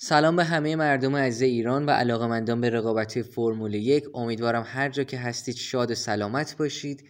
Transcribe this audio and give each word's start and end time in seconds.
سلام 0.00 0.36
به 0.36 0.44
همه 0.44 0.76
مردم 0.76 1.16
عزیز 1.16 1.42
ایران 1.42 1.86
و 1.86 1.90
علاقمندان 1.90 2.60
به 2.60 2.70
رقابتای 2.70 3.22
فرمول 3.22 3.74
یک. 3.74 4.04
امیدوارم 4.14 4.64
هر 4.66 4.88
جا 4.88 5.04
که 5.04 5.18
هستید 5.18 5.56
شاد 5.56 5.90
و 5.90 5.94
سلامت 5.94 6.56
باشید. 6.56 7.04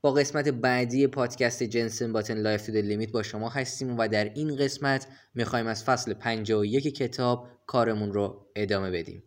با 0.00 0.12
قسمت 0.12 0.48
بعدی 0.48 1.06
پادکست 1.06 1.62
جنسن 1.62 2.12
باتن 2.12 2.38
Life 2.38 2.66
to 2.66 2.72
Limit 2.72 3.12
با 3.12 3.22
شما 3.22 3.48
هستیم 3.48 3.98
و 3.98 4.08
در 4.08 4.24
این 4.24 4.56
قسمت 4.56 5.06
می‌خوایم 5.34 5.66
از 5.66 5.84
فصل 5.84 6.14
51 6.14 6.94
کتاب 6.94 7.48
کارمون 7.66 8.12
رو 8.12 8.46
ادامه 8.56 8.90
بدیم. 8.90 9.22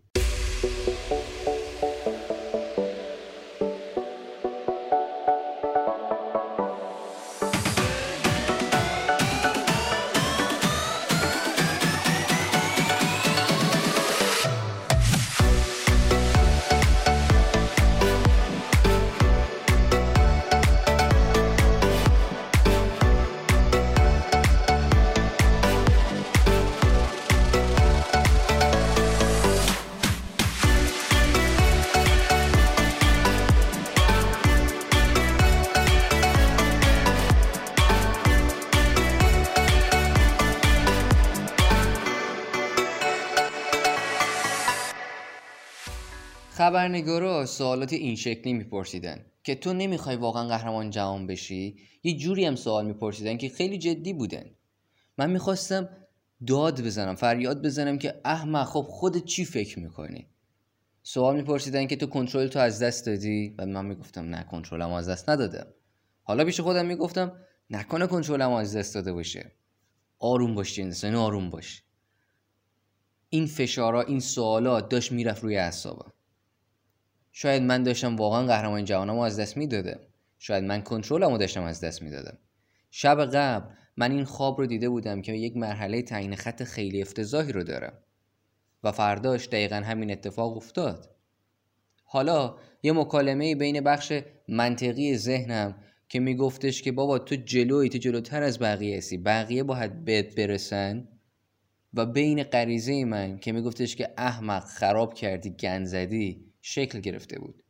خبرنگارا 46.98 47.45
سوالات 47.45 47.94
این 47.94 48.16
شکلی 48.16 48.53
میپرسیدن 48.53 49.26
که 49.44 49.56
تو 49.56 49.73
نمی‌خوای 49.73 50.16
واقعا 50.16 50.48
قهرمان 50.48 50.90
جهان 50.90 51.28
بشی؟ 51.28 51.78
یه 52.03 52.17
جوری 52.17 52.45
هم 52.45 52.56
سوال 52.56 52.86
میپرسیدن 52.86 53.38
که 53.38 53.50
خیلی 53.50 53.78
جدی 53.78 54.14
بودن. 54.14 54.45
من 55.18 55.30
می‌خواستم 55.30 55.90
داد 56.48 56.81
بزنم 56.81 57.16
فریاد 57.16 57.62
بزنم 57.62 57.98
که 57.98 58.22
احمق 58.25 58.68
خب 58.68 58.86
خودت 58.90 59.25
چی 59.25 59.45
فکر 59.45 59.80
می‌کنی؟ 59.80 60.28
سوال 61.03 61.36
میپرسیدن 61.36 61.88
که 61.88 61.95
تو 61.95 62.08
کنترل 62.08 62.48
تو 62.48 62.59
از 62.59 62.84
دست 62.84 63.06
دادی؟ 63.06 63.56
و 63.58 63.66
من 63.66 63.86
می‌گفتم 63.86 64.25
نه 64.25 64.44
کنترلم 64.52 64.92
از 64.92 65.09
دست 65.09 65.30
ندادم. 65.30 65.68
حالا 66.23 66.45
پیش 66.45 66.59
خودم 66.59 66.86
می‌گفتم 66.86 67.31
نکنه 67.70 68.08
کنترلم 68.08 68.52
از 68.52 68.75
دست 68.75 68.95
داده 68.95 69.14
باشه. 69.14 69.52
آروم 70.20 70.56
باش 70.56 70.80
انسان 70.80 71.16
آروم 71.16 71.50
باش. 71.50 71.84
این 73.30 73.48
فشارا 73.48 74.02
این 74.02 74.20
سوالات 74.20 74.90
داشت 74.90 75.12
می‌رفت 75.12 75.44
روی 75.44 75.58
اعصابم. 75.58 76.14
شاید 77.40 77.64
من 77.64 77.84
داشتم 77.84 78.16
واقعا 78.16 78.46
قهرمان 78.46 78.86
جهانمو 78.86 79.22
از 79.22 79.40
دست 79.40 79.58
می‌دادم. 79.58 80.00
شاید 80.40 80.64
من 80.64 80.82
کنترلمو 80.82 81.38
داشتم 81.38 81.64
از 81.64 81.82
دست 81.82 82.02
می‌دادم. 82.02 82.38
شب 82.92 83.26
قبل 83.26 83.74
من 83.98 84.12
این 84.12 84.24
خواب 84.24 84.60
رو 84.60 84.66
دیده 84.66 84.90
بودم 84.90 85.22
که 85.22 85.34
یک 85.34 85.58
مرحله 85.58 86.02
تعیین 86.02 86.36
خط 86.36 86.64
خیلی 86.64 87.02
افتضاحی 87.02 87.52
رو 87.52 87.64
دارم 87.64 87.94
و 88.84 88.92
فرداش 88.92 89.48
دقیقا 89.48 89.76
همین 89.76 90.12
اتفاق 90.12 90.58
افتاد. 90.58 91.16
حالا 92.04 92.56
یه 92.84 92.92
مکالمه 92.92 93.56
بین 93.56 93.82
بخش 93.82 94.14
منطقی 94.48 95.18
ذهنم 95.18 95.76
که 96.10 96.20
میگفتش 96.20 96.82
که 96.82 96.92
بابا 96.92 97.20
تو 97.20 97.36
جلوی 97.36 97.90
تو 97.90 97.98
جلوتر 97.98 98.44
از 98.44 98.60
بقیه 98.60 98.98
هستی 98.98 99.18
بقیه 99.18 99.64
باید 99.64 100.06
بهت 100.06 100.36
برسن 100.36 101.08
و 101.94 102.06
بین 102.06 102.44
غریزه 102.44 103.06
من 103.06 103.38
که 103.38 103.52
میگفتش 103.52 103.96
که 103.96 104.14
احمق 104.18 104.64
خراب 104.64 105.14
کردی 105.14 105.50
گن 105.50 105.86
زدی 105.86 106.47
شکل 106.70 107.00
گرفته 107.00 107.40
بود. 107.40 107.64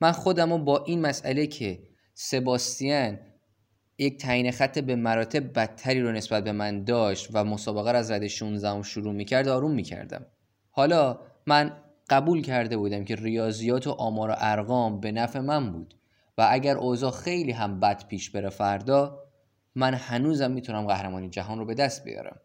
من 0.00 0.12
خودم 0.12 0.64
با 0.64 0.84
این 0.84 1.00
مسئله 1.00 1.46
که 1.46 1.82
سباستیان 2.14 3.18
یک 3.98 4.18
تعیین 4.18 4.50
خط 4.50 4.78
به 4.78 4.96
مراتب 4.96 5.52
بدتری 5.52 6.00
رو 6.00 6.12
نسبت 6.12 6.44
به 6.44 6.52
من 6.52 6.84
داشت 6.84 7.28
و 7.32 7.44
مسابقه 7.44 7.92
را 7.92 7.98
از 7.98 8.10
رده 8.10 8.28
16 8.28 8.82
شروع 8.82 9.12
می‌کرد 9.14 9.48
آروم 9.48 9.70
می‌کردم. 9.70 10.26
حالا 10.70 11.20
من 11.46 11.76
قبول 12.10 12.42
کرده 12.42 12.76
بودم 12.76 13.04
که 13.04 13.14
ریاضیات 13.14 13.86
و 13.86 13.90
آمار 13.90 14.30
و 14.30 14.34
ارقام 14.38 15.00
به 15.00 15.12
نفع 15.12 15.40
من 15.40 15.72
بود 15.72 15.94
و 16.38 16.48
اگر 16.50 16.76
اوضاع 16.76 17.10
خیلی 17.10 17.52
هم 17.52 17.80
بد 17.80 18.06
پیش 18.06 18.30
بره 18.30 18.48
فردا 18.48 19.20
من 19.74 19.94
هنوزم 19.94 20.50
می‌تونم 20.50 20.86
قهرمانی 20.86 21.28
جهان 21.28 21.58
رو 21.58 21.64
به 21.64 21.74
دست 21.74 22.04
بیارم. 22.04 22.40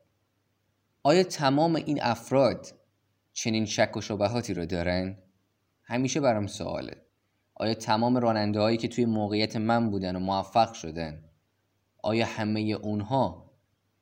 آیا 1.03 1.23
تمام 1.23 1.75
این 1.75 2.01
افراد 2.01 2.67
چنین 3.33 3.65
شک 3.65 3.97
و 3.97 4.01
شبهاتی 4.01 4.53
رو 4.53 4.65
دارن؟ 4.65 5.17
همیشه 5.89 6.19
برام 6.19 6.47
سواله. 6.47 7.05
آیا 7.55 7.73
تمام 7.73 8.17
راننده 8.17 8.59
هایی 8.59 8.77
که 8.77 8.87
توی 8.87 9.05
موقعیت 9.05 9.55
من 9.55 9.89
بودن 9.89 10.15
و 10.15 10.19
موفق 10.19 10.73
شدن 10.73 11.23
آیا 12.03 12.25
همه 12.25 12.59
اونها 12.59 13.51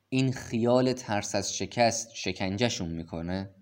این 0.09 0.31
خیال 0.31 0.93
ترس 0.93 1.35
از 1.35 1.57
شکست 1.57 2.15
شکنجهشون 2.15 2.89
می‌کنه؟ 2.89 3.55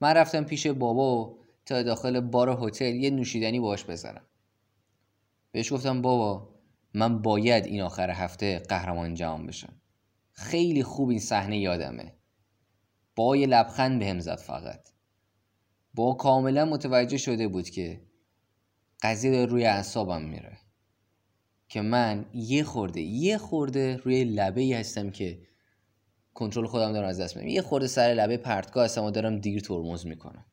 من 0.00 0.14
رفتم 0.14 0.44
پیش 0.44 0.66
بابا 0.66 1.38
تا 1.66 1.82
داخل 1.82 2.20
بار 2.20 2.58
هتل 2.60 2.94
یه 2.94 3.10
نوشیدنی 3.10 3.60
باش 3.60 3.84
بزنم. 3.84 4.26
بهش 5.52 5.72
گفتم 5.72 6.02
بابا 6.02 6.54
من 6.94 7.22
باید 7.22 7.64
این 7.64 7.82
آخر 7.82 8.10
هفته 8.10 8.58
قهرمان 8.58 9.14
جهان 9.14 9.46
بشم. 9.46 9.72
خیلی 10.32 10.82
خوب 10.82 11.08
این 11.08 11.20
صحنه 11.20 11.58
یادمه. 11.58 12.14
با 13.16 13.36
یه 13.36 13.46
لبخند 13.46 13.98
بهم 13.98 14.20
زد 14.20 14.38
فقط. 14.38 14.89
با 15.94 16.14
کاملا 16.14 16.64
متوجه 16.64 17.16
شده 17.16 17.48
بود 17.48 17.70
که 17.70 18.00
قضیه 19.02 19.30
داره 19.30 19.46
روی 19.46 19.64
اعصابم 19.64 20.22
میره. 20.22 20.58
که 21.68 21.80
من 21.80 22.26
یه 22.34 22.64
خورده 22.64 23.00
یه 23.00 23.38
خورده 23.38 23.96
روی 23.96 24.24
لبه 24.24 24.60
ای 24.60 24.72
هستم 24.72 25.10
که 25.10 25.42
کنترل 26.34 26.66
خودم 26.66 26.92
دارم 26.92 27.08
از 27.08 27.20
دست 27.20 27.36
میدم. 27.36 27.48
یه 27.48 27.62
خورده 27.62 27.86
سر 27.86 28.08
لبه 28.08 28.36
پرتگاه 28.36 28.84
هستم 28.84 29.04
و 29.04 29.10
دارم 29.10 29.38
دیر 29.38 29.60
ترمز 29.60 30.06
می‌کنم. 30.06 30.46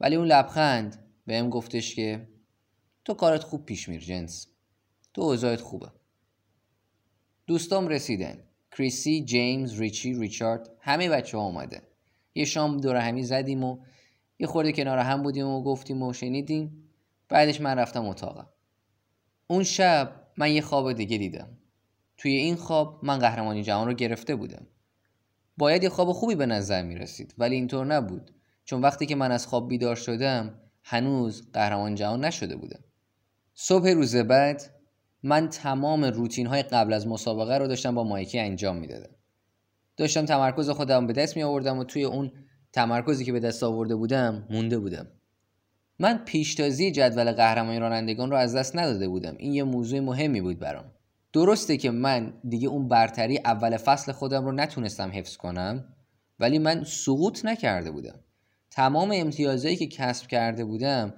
ولی 0.00 0.16
اون 0.16 0.26
لبخند 0.26 1.04
بهم 1.26 1.50
گفتش 1.50 1.94
که 1.94 2.28
تو 3.04 3.14
کارت 3.14 3.42
خوب 3.42 3.64
پیش 3.64 3.88
میر 3.88 4.00
جنس. 4.00 4.46
تو 5.14 5.22
اوضاعت 5.22 5.60
خوبه. 5.60 5.92
دوستام 7.46 7.88
رسیدن. 7.88 8.44
کریسی، 8.70 9.24
جیمز، 9.24 9.80
ریچی، 9.80 10.14
ریچارد 10.14 10.70
همه 10.80 11.08
بچه 11.08 11.38
ها 11.38 11.44
اومدن. 11.44 11.82
یه 12.34 12.44
شام 12.44 12.80
دور 12.80 12.96
همی 12.96 13.22
زدیم 13.22 13.64
و 13.64 13.78
یه 14.38 14.46
خورده 14.46 14.72
کنار 14.72 14.98
هم 14.98 15.22
بودیم 15.22 15.46
و 15.46 15.62
گفتیم 15.62 16.02
و 16.02 16.12
شنیدیم. 16.12 16.90
بعدش 17.28 17.60
من 17.60 17.78
رفتم 17.78 18.06
اتاقم. 18.06 18.48
اون 19.46 19.62
شب 19.62 20.20
من 20.36 20.52
یه 20.52 20.60
خواب 20.60 20.92
دیگه 20.92 21.18
دیدم. 21.18 21.48
توی 22.16 22.32
این 22.32 22.56
خواب 22.56 23.04
من 23.04 23.18
قهرمانی 23.18 23.62
جهان 23.62 23.86
رو 23.86 23.94
گرفته 23.94 24.36
بودم. 24.36 24.66
باید 25.56 25.82
یه 25.82 25.88
خواب 25.88 26.12
خوبی 26.12 26.34
به 26.34 26.46
نظر 26.46 26.82
می 26.82 26.94
رسید 26.94 27.34
ولی 27.38 27.54
اینطور 27.54 27.86
نبود. 27.86 28.30
چون 28.64 28.80
وقتی 28.80 29.06
که 29.06 29.14
من 29.14 29.32
از 29.32 29.46
خواب 29.46 29.68
بیدار 29.68 29.96
شدم 29.96 30.60
هنوز 30.82 31.52
قهرمان 31.52 31.94
جهان 31.94 32.24
نشده 32.24 32.56
بودم. 32.56 32.80
صبح 33.54 33.88
روز 33.88 34.16
بعد 34.16 34.62
من 35.22 35.48
تمام 35.48 36.04
روتین 36.04 36.46
های 36.46 36.62
قبل 36.62 36.92
از 36.92 37.06
مسابقه 37.06 37.58
رو 37.58 37.66
داشتم 37.66 37.94
با 37.94 38.04
مایکی 38.04 38.38
انجام 38.38 38.76
می‌دادم. 38.76 39.14
داشتم 39.96 40.24
تمرکز 40.24 40.70
خودم 40.70 41.06
به 41.06 41.12
دست 41.12 41.36
می 41.36 41.42
آوردم 41.42 41.78
و 41.78 41.84
توی 41.84 42.04
اون 42.04 42.32
تمرکزی 42.74 43.24
که 43.24 43.32
به 43.32 43.40
دست 43.40 43.62
آورده 43.62 43.96
بودم 43.96 44.46
مونده 44.50 44.78
بودم. 44.78 45.06
من 45.98 46.18
پیشتازی 46.24 46.90
جدول 46.90 47.32
قهرمانی 47.32 47.78
رانندگان 47.78 48.30
رو 48.30 48.36
از 48.36 48.56
دست 48.56 48.76
نداده 48.76 49.08
بودم. 49.08 49.34
این 49.38 49.52
یه 49.52 49.64
موضوع 49.64 50.00
مهمی 50.00 50.40
بود 50.40 50.58
برام. 50.58 50.84
درسته 51.32 51.76
که 51.76 51.90
من 51.90 52.34
دیگه 52.48 52.68
اون 52.68 52.88
برتری 52.88 53.38
اول 53.38 53.76
فصل 53.76 54.12
خودم 54.12 54.44
رو 54.44 54.52
نتونستم 54.52 55.10
حفظ 55.14 55.36
کنم 55.36 55.94
ولی 56.38 56.58
من 56.58 56.84
سقوط 56.84 57.44
نکرده 57.44 57.90
بودم. 57.90 58.20
تمام 58.70 59.10
امتیازهایی 59.14 59.76
که 59.76 59.86
کسب 59.86 60.26
کرده 60.26 60.64
بودم 60.64 61.14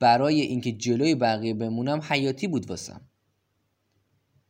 برای 0.00 0.40
اینکه 0.40 0.72
جلوی 0.72 1.14
بقیه 1.14 1.54
بمونم 1.54 2.00
حیاتی 2.08 2.46
بود 2.46 2.70
واسم. 2.70 3.00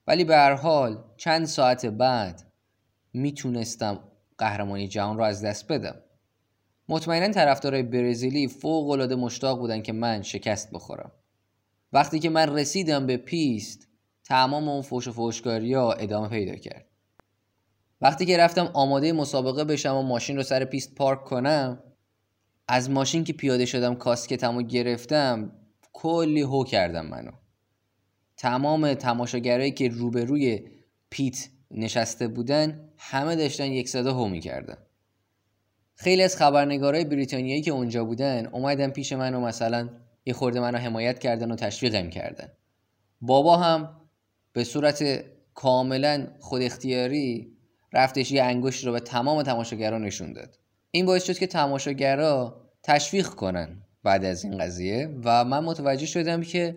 ولی 0.07 0.25
به 0.25 0.37
هر 0.37 0.55
حال 0.55 1.05
چند 1.17 1.45
ساعت 1.45 1.87
بعد 1.87 2.43
می‌تونستم 3.13 4.01
قهرمانی 4.39 4.89
جهان 4.89 5.17
رو 5.17 5.25
از 5.25 5.45
دست 5.45 5.73
بدم. 5.73 5.97
مطمئنا 6.89 7.33
طرفدارای 7.33 7.83
برزیلی 7.83 8.49
فوق 8.49 8.91
العاده 8.91 9.15
مشتاق 9.15 9.59
بودن 9.59 9.83
که 9.83 9.93
من 9.93 10.23
شکست 10.23 10.71
بخورم. 10.71 11.13
وقتی 11.93 12.19
که 12.19 12.31
من 12.31 12.57
رسیدم 12.57 13.07
به 13.07 13.17
پیست 13.17 13.89
تمام 14.25 14.69
اون 14.69 14.83
فوش 14.83 15.09
و 15.09 15.13
فوشکاری 15.13 15.75
ادامه 15.75 16.29
پیدا 16.29 16.55
کرد. 16.55 16.87
وقتی 18.01 18.27
که 18.27 18.39
رفتم 18.39 18.71
آماده 18.75 19.13
مسابقه 19.13 19.65
بشم 19.65 19.97
و 19.97 20.03
ماشین 20.03 20.37
رو 20.37 20.43
سر 20.43 20.65
پیست 20.65 20.95
پارک 20.95 21.25
کنم 21.25 21.83
از 22.69 22.91
ماشین 22.91 23.25
که 23.25 23.33
پیاده 23.33 23.67
شدم 23.67 23.95
کاسکتم 23.95 24.57
و 24.57 24.63
گرفتم 24.63 25.53
کلی 25.93 26.41
هو 26.41 26.65
کردن 26.65 27.07
منو. 27.07 27.31
تمام 28.37 28.95
تماشاگرایی 28.95 29.71
که 29.71 29.89
روبروی 29.89 30.69
pit 31.11 31.49
نشسته 31.71 32.29
بودن 32.29 32.91
همه 32.99 33.37
داشتن 33.37 33.65
یک 33.65 33.89
صدا 33.89 34.15
هو 34.15 34.29
می‌کردن. 34.29 34.86
خیلی 35.99 36.23
از 36.23 36.37
خبرنگارای 36.37 37.05
بریتانیایی 37.05 37.63
که 37.63 37.71
اونجا 37.71 38.05
بودن 38.05 38.47
اومدن 38.47 38.91
پیش 38.91 39.13
من 39.13 39.35
و 39.35 39.41
مثلا 39.41 39.89
یه 40.27 40.35
خورده 40.35 40.61
منو 40.61 40.79
حمایت 40.79 41.19
کردن 41.19 41.51
و 41.51 41.57
تشویقم 41.57 42.11
کردن. 42.11 42.49
بابا 43.21 43.57
هم 43.57 44.01
به 44.53 44.65
صورت 44.65 45.25
کاملا 45.55 46.27
خود 46.41 46.63
اختیاری 46.63 47.53
رفتش 47.93 48.33
یه 48.33 48.43
انگشت 48.43 48.85
رو 48.85 48.93
به 48.93 49.01
تمام 49.01 49.43
تماشاگران 49.43 50.05
نشون 50.05 50.33
داد. 50.33 50.59
این 50.91 51.07
باعث 51.07 51.25
شد 51.25 51.39
که 51.39 51.47
تماشاگرا 51.47 52.63
تشویق 52.83 53.27
کنن 53.27 53.83
بعد 54.03 54.25
از 54.25 54.45
این 54.45 54.59
قضیه 54.59 55.15
و 55.25 55.45
من 55.45 55.65
متوجه 55.65 56.07
شدم 56.07 56.43
که 56.43 56.77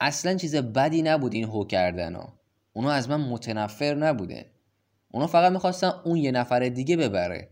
اصلا 0.00 0.34
چیز 0.34 0.56
بدی 0.56 1.02
نبود 1.02 1.34
این 1.34 1.44
هو 1.44 1.64
کردن 1.64 2.14
ها. 2.14 2.40
اونا 2.72 2.90
از 2.90 3.08
من 3.08 3.20
متنفر 3.20 3.94
نبوده 3.94 4.46
اونا 5.10 5.26
فقط 5.26 5.52
می‌خواستن 5.52 5.92
اون 6.04 6.16
یه 6.16 6.30
نفر 6.30 6.68
دیگه 6.68 6.96
ببره. 6.96 7.48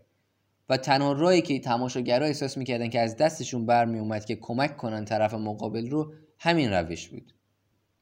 و 0.69 0.77
تنها 0.77 1.13
راهی 1.13 1.43
که 1.43 1.61
تماشاگرها 1.61 2.27
احساس 2.27 2.59
می‌کردن 2.59 2.89
که 2.89 3.01
از 3.01 3.17
دستشون 3.17 3.67
برمیومد 3.67 4.25
که 4.25 4.37
کمک 4.37 4.77
کنن 4.77 5.05
طرف 5.05 5.35
مقابل 5.35 5.91
رو 5.91 6.13
همین 6.39 6.73
روش 6.73 7.09
بود. 7.09 7.35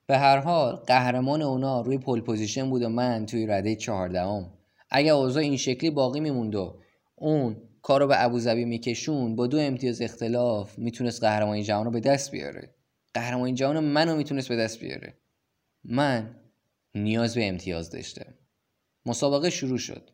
به 0.06 0.18
هر 0.18 0.38
حال 0.38 0.76
قهرمان 0.76 1.42
اونا 1.42 1.80
روی 1.80 1.98
pole 1.98 2.20
position 2.20 2.70
بود 2.70 2.82
و 2.82 2.88
من 2.88 3.26
توی 3.26 3.46
رده 3.46 3.76
چهاردهم. 3.76 4.52
اگر 4.90 5.12
اوضاع 5.12 5.42
این 5.42 5.56
شکلی 5.56 5.90
باقی 5.90 6.20
میموند 6.20 6.54
و 6.54 6.80
اون 7.16 7.56
کارو 7.82 8.06
به 8.06 8.24
ابوظبی 8.24 8.64
میکشوند 8.64 9.36
با 9.36 9.46
دو 9.46 9.58
امتیاز 9.58 10.02
اختلاف 10.02 10.78
می‌تونست 10.78 11.20
قهرمانی 11.20 11.62
جهان 11.62 11.84
رو 11.84 11.90
به 11.90 12.00
دست 12.00 12.30
بیاره. 12.30 12.74
قهرمانی 13.14 13.54
جهان 13.54 13.80
منو 13.80 14.16
می‌تونست 14.16 14.48
به 14.48 14.56
دست 14.56 14.80
بیاره. 14.80 15.14
من 15.84 16.36
نیاز 16.94 17.34
به 17.34 17.48
امتیاز 17.48 17.90
داشتم. 17.90 18.34
مسابقه 19.06 19.50
شروع 19.50 19.78
شد. 19.78 20.10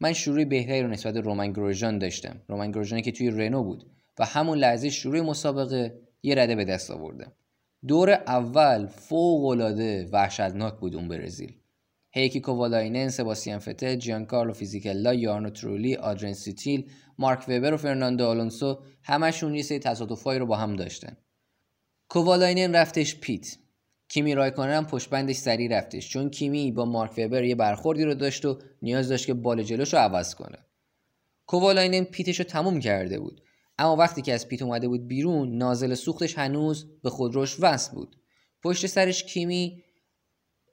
من 0.00 0.12
شروع 0.12 0.44
بهتری 0.44 0.82
رو 0.82 0.88
نسبت 0.88 1.16
رومن 1.16 1.52
گروژان 1.52 1.98
داشتم 1.98 2.42
رومن 2.48 2.70
گروژانی 2.70 3.02
که 3.02 3.12
توی 3.12 3.30
رنو 3.30 3.62
بود 3.62 3.90
و 4.18 4.24
همون 4.24 4.58
لحظه 4.58 4.90
شروع 4.90 5.20
مسابقه 5.20 6.00
یه 6.22 6.34
رده 6.34 6.54
به 6.54 6.64
دست 6.64 6.90
آوردم 6.90 7.32
دور 7.86 8.10
اول 8.10 8.86
فوق 8.86 9.44
العاده 9.44 10.08
وحشتناک 10.12 10.74
بود 10.74 10.96
اون 10.96 11.08
برزیل 11.08 11.52
هیکی 12.10 12.40
کووالاینن، 12.40 13.08
سباستیان 13.08 13.58
فتل، 13.58 13.96
جیانکارلو 13.96 14.52
فیزیکلا، 14.52 15.14
یارنو 15.14 15.50
ترولی، 15.50 15.96
آدرین 15.96 16.32
سوتیل، 16.32 16.90
مارک 17.18 17.48
وبر 17.48 17.72
و 17.72 17.76
فرناندو 17.76 18.26
آلونسو 18.26 18.82
همشون 19.02 19.54
یه 19.54 19.62
سری 19.62 19.78
تصادفایی 19.78 20.38
رو 20.38 20.46
با 20.46 20.56
هم 20.56 20.76
داشتن. 20.76 21.16
کووالاینن 22.08 22.76
رفتش 22.76 23.20
pit. 23.20 23.56
کیمی 24.08 24.34
رایکانن 24.34 24.72
هم 24.72 24.86
پشت 24.86 25.10
بندش 25.10 25.36
سریع 25.36 25.68
رفتش. 25.68 26.08
چون 26.08 26.30
کیمی 26.30 26.72
با 26.72 26.84
مارک 26.84 27.12
وبر 27.18 27.44
یه 27.44 27.54
برخوردی 27.54 28.04
رو 28.04 28.14
داشت 28.14 28.44
و 28.44 28.58
نیاز 28.82 29.08
داشت 29.08 29.26
که 29.26 29.34
بال 29.34 29.62
جلوش 29.62 29.92
رو 29.94 29.98
عوض 29.98 30.34
کنه. 30.34 30.58
کووالاینن 31.46 32.04
pit 32.04 32.24
ش 32.24 32.38
رو 32.38 32.44
تموم 32.44 32.80
کرده 32.80 33.18
بود. 33.18 33.42
اما 33.78 33.96
وقتی 33.96 34.22
که 34.22 34.32
از 34.32 34.48
pit 34.48 34.62
اومده 34.62 34.88
بود 34.88 35.08
بیرون 35.08 35.58
نازل 35.58 35.94
سوختش 35.94 36.38
هنوز 36.38 36.86
به 37.02 37.10
خودروش 37.10 37.56
وصل 37.60 37.94
بود. 37.94 38.16
پشت 38.62 38.86
سرش 38.86 39.24
کیمی 39.24 39.82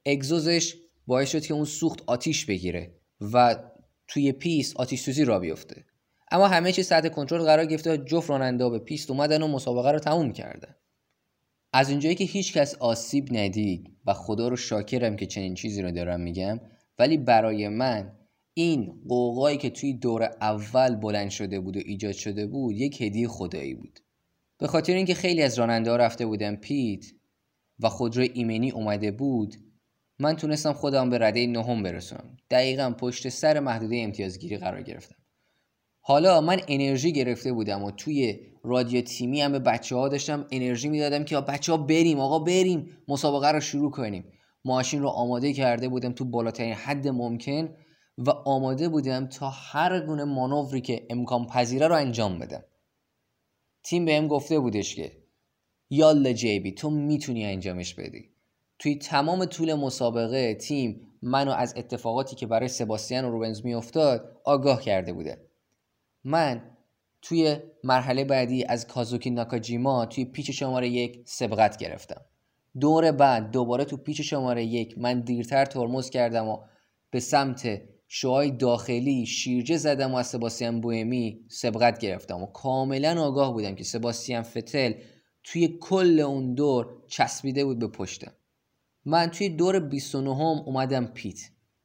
اگزوزش 0.06 0.74
باعث 1.06 1.30
شد 1.30 1.46
که 1.46 1.54
اون 1.54 1.64
سوخت 1.64 2.02
آتیش 2.06 2.46
بگیره 2.46 2.94
و 3.20 3.56
توی 4.08 4.32
پیست 4.32 4.76
آتیش 4.76 5.00
سوزی 5.00 5.24
راه 5.24 5.38
بیفته. 5.38 5.84
اما 6.30 6.48
همه 6.48 6.72
چیز 6.72 6.88
تحت 6.88 7.12
کنترل 7.12 7.44
قرار 7.44 7.66
گرفته 7.66 7.98
جفت 7.98 8.30
راننده 8.30 8.70
به 8.70 8.78
پیست 8.78 9.10
اومدن 9.10 9.42
و 9.42 9.48
مسابقه 9.48 9.92
رو 9.92 9.98
تموم 9.98 10.32
کردن. 10.32 10.74
از 11.76 11.90
اونجایی 11.90 12.14
که 12.14 12.24
هیچ 12.24 12.52
کس 12.52 12.74
آسیب 12.74 13.36
ندید 13.36 13.90
و 14.06 14.12
خدا 14.12 14.48
رو 14.48 14.56
شاکرم 14.56 15.16
که 15.16 15.26
چنین 15.26 15.54
چیزی 15.54 15.82
رو 15.82 15.90
دارم 15.90 16.20
میگم 16.20 16.60
ولی 16.98 17.16
برای 17.16 17.68
من 17.68 18.12
این 18.54 19.00
قوقایی 19.08 19.58
که 19.58 19.70
توی 19.70 19.92
دور 19.92 20.22
اول 20.40 20.94
بلند 20.94 21.30
شده 21.30 21.60
بود 21.60 21.76
و 21.76 21.80
ایجاد 21.84 22.12
شده 22.12 22.46
بود 22.46 22.74
یک 22.74 23.02
هدیه 23.02 23.28
خدایی 23.28 23.74
بود. 23.74 24.00
به 24.58 24.66
خاطر 24.66 24.92
اینکه 24.92 25.14
خیلی 25.14 25.42
از 25.42 25.58
راننده 25.58 25.90
ها 25.90 25.96
رفته 25.96 26.26
بودن 26.26 26.56
پیت 26.56 27.04
و 27.80 27.88
خودرو 27.88 28.26
ایمنی 28.34 28.70
اومده 28.70 29.10
بود 29.10 29.56
من 30.18 30.36
تونستم 30.36 30.72
خودم 30.72 31.10
به 31.10 31.18
رده 31.18 31.46
نهم 31.46 31.82
برسونم 31.82 32.36
دقیقا 32.50 32.90
پشت 32.90 33.28
سر 33.28 33.60
محدوده 33.60 33.96
امتیازگیری 33.96 34.56
قرار 34.56 34.82
گرفتم. 34.82 35.16
حالا 36.00 36.40
من 36.40 36.60
انرژی 36.68 37.12
گرفته 37.12 37.52
بودم 37.52 37.84
و 37.84 37.90
توی 37.90 38.38
رادیو 38.66 39.00
تیمی 39.00 39.40
هم 39.40 39.52
به 39.52 39.58
بچه 39.58 39.96
ها 39.96 40.08
داشتم 40.08 40.46
انرژی 40.50 40.88
می‌دادم 40.88 41.24
که 41.24 41.40
بچه 41.40 41.72
ها 41.72 41.78
بریم 41.78 42.20
آقا 42.20 42.38
بریم 42.38 42.98
مسابقه 43.08 43.52
رو 43.52 43.60
شروع 43.60 43.90
کنیم. 43.90 44.32
ماشین 44.64 45.02
رو 45.02 45.08
آماده 45.08 45.52
کرده 45.52 45.88
بودم 45.88 46.12
تو 46.12 46.24
بالاترین 46.24 46.74
حد 46.74 47.08
ممکن 47.08 47.76
و 48.18 48.30
آماده 48.30 48.88
بودم 48.88 49.26
تا 49.26 49.50
هر 49.50 50.00
گونه 50.00 50.24
مانوری 50.24 50.80
که 50.80 51.06
امکان 51.10 51.46
پذیره 51.46 51.88
رو 51.88 51.94
انجام 51.94 52.38
بدم. 52.38 52.64
تیم 53.82 54.04
بهم 54.04 54.28
گفته 54.28 54.58
بودش 54.58 54.94
که 54.94 55.12
یالا 55.90 56.32
جیبی 56.32 56.72
تو 56.72 56.90
می‌تونی 56.90 57.44
انجامش 57.44 57.94
بدی. 57.94 58.30
توی 58.78 58.96
تمام 58.96 59.44
طول 59.44 59.74
مسابقه 59.74 60.54
تیم 60.54 61.00
منو 61.22 61.50
از 61.50 61.74
اتفاقاتی 61.76 62.36
که 62.36 62.46
برای 62.46 62.68
سباستیان 62.68 63.24
و 63.24 63.30
روبنز 63.30 63.64
میافتاد 63.64 64.40
آگاه 64.44 64.82
کرده 64.82 65.12
بوده. 65.12 65.50
من 66.24 66.75
توی 67.28 67.58
مرحله 67.84 68.24
بعدی 68.24 68.64
از 68.64 68.86
کازوکی 68.86 69.30
ناکاجیما 69.30 70.06
توی 70.06 70.24
پیچ 70.24 70.50
شماره 70.50 70.88
یک 70.88 71.22
سبقت 71.24 71.76
گرفتم. 71.76 72.20
دور 72.80 73.12
بعد 73.12 73.50
دوباره 73.50 73.84
تو 73.84 73.96
پیچ 73.96 74.20
شماره 74.20 74.64
یک 74.64 74.98
من 74.98 75.20
دیرتر 75.20 75.64
ترمز 75.64 76.10
کردم 76.10 76.48
و 76.48 76.58
به 77.10 77.20
سمت 77.20 77.82
شوهای 78.08 78.50
داخلی 78.50 79.26
شیرجه 79.26 79.76
زدم 79.76 80.14
و 80.14 80.16
از 80.16 80.26
سباسیان 80.26 80.80
بویمی 80.80 81.40
سبقت 81.48 81.98
گرفتم 81.98 82.42
و 82.42 82.46
کاملا 82.46 83.22
آگاه 83.22 83.52
بودم 83.52 83.74
که 83.74 83.84
سباسیان 83.84 84.42
فتل 84.42 84.92
توی 85.44 85.78
کل 85.80 86.20
اون 86.20 86.54
دور 86.54 87.02
چسبیده 87.06 87.64
بود 87.64 87.78
به 87.78 87.88
پشتم. 87.88 88.32
من 89.04 89.26
توی 89.26 89.48
دور 89.48 89.80
29 89.80 90.34
هم 90.34 90.62
اومدم 90.66 91.06
پیت. 91.06 91.40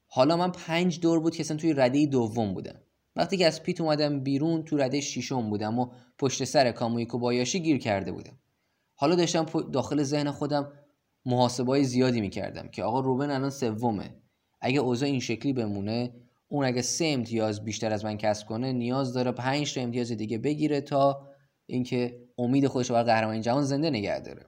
حالا 0.07 0.37
من 0.37 0.51
پنج 0.51 0.99
دور 0.99 1.19
بود 1.19 1.35
که 1.35 1.41
اصلا 1.43 1.57
توی 1.57 1.73
رده 1.73 2.05
دوم 2.05 2.53
بودم. 2.53 2.81
وقتی 3.15 3.37
که 3.37 3.47
از 3.47 3.63
پیت 3.63 3.81
اومدم 3.81 4.19
بیرون 4.19 4.63
تو 4.63 4.77
رده 4.77 5.01
ششم 5.01 5.49
بودم 5.49 5.79
و 5.79 5.91
پشت 6.19 6.43
سر 6.43 6.71
کامویکو 6.71 7.17
بایاشی 7.17 7.59
گیر 7.59 7.77
کرده 7.77 8.11
بودم. 8.11 8.39
حالا 8.95 9.15
داشتم 9.15 9.45
داخل 9.71 10.03
ذهن 10.03 10.31
خودم 10.31 10.71
محاسبای 11.25 11.83
زیادی 11.83 12.21
می‌کردم 12.21 12.67
که 12.67 12.83
آقا 12.83 12.99
روبن 12.99 13.31
الان 13.31 13.49
سومه. 13.49 14.15
اگه 14.61 14.79
اوضاع 14.79 15.09
این 15.09 15.19
شکلی 15.19 15.53
بمونه 15.53 16.13
اون 16.47 16.65
اگه 16.65 16.81
سه 16.81 17.05
امتیاز 17.05 17.65
بیشتر 17.65 17.93
از 17.93 18.05
من 18.05 18.17
کسب 18.17 18.47
کنه 18.47 18.73
نیاز 18.73 19.13
داره 19.13 19.31
پنج 19.31 19.73
تا 19.73 19.81
امتیاز 19.81 20.11
دیگه 20.11 20.37
بگیره 20.37 20.81
تا 20.81 21.27
اینکه 21.65 22.19
امید 22.37 22.67
خودش 22.67 22.89
رو 22.89 22.93
برای 22.93 23.05
قهرمانی 23.05 23.41
جهان 23.41 23.63
زنده 23.63 23.89
نگه 23.89 24.19
داره. 24.19 24.45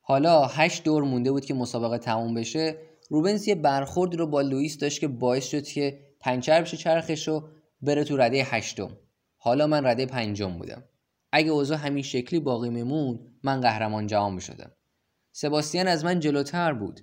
حالا 0.00 0.46
هشت 0.46 0.84
دور 0.84 1.04
مونده 1.04 1.32
بود 1.32 1.44
که 1.44 1.54
مسابقه 1.54 1.98
تموم 1.98 2.34
بشه. 2.34 2.76
روبنز 3.08 3.48
یه 3.48 3.54
برخورد 3.54 4.14
رو 4.14 4.26
با 4.26 4.40
لوئیس 4.40 4.78
داشت 4.78 5.00
که 5.00 5.08
باعث 5.08 5.46
شد 5.46 5.62
که 5.62 5.98
پنچر 6.20 6.60
بشه 6.62 6.76
چرخش 6.76 7.28
رو 7.28 7.48
بره 7.82 8.04
تو 8.04 8.16
رده 8.16 8.44
هشتم. 8.44 8.96
حالا 9.36 9.66
من 9.66 9.86
رده 9.86 10.06
پنجم 10.06 10.58
بودم. 10.58 10.84
اگه 11.32 11.50
اوضاع 11.50 11.78
همین 11.78 12.02
شکلی 12.02 12.40
باقی 12.40 12.70
میمون 12.70 13.38
من 13.42 13.60
قهرمان 13.60 14.06
جهان 14.06 14.36
بشدم 14.36 14.72
سباستیان 15.32 15.88
از 15.88 16.04
من 16.04 16.20
جلوتر 16.20 16.72
بود. 16.72 17.00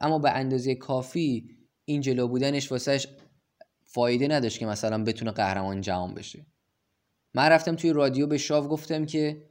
اما 0.00 0.18
به 0.18 0.30
اندازه 0.30 0.74
کافی 0.74 1.56
این 1.84 2.00
جلو 2.00 2.28
بودنش 2.28 2.72
واسهش 2.72 3.08
فایده 3.84 4.28
نداشت 4.28 4.58
که 4.58 4.66
مثلا 4.66 5.04
بتونه 5.04 5.30
قهرمان 5.30 5.80
جهان 5.80 6.14
بشه. 6.14 6.46
من 7.34 7.48
رفتم 7.48 7.76
توی 7.76 7.92
رادیو 7.92 8.26
به 8.26 8.38
شاو 8.38 8.68
گفتم 8.68 9.06
که 9.06 9.50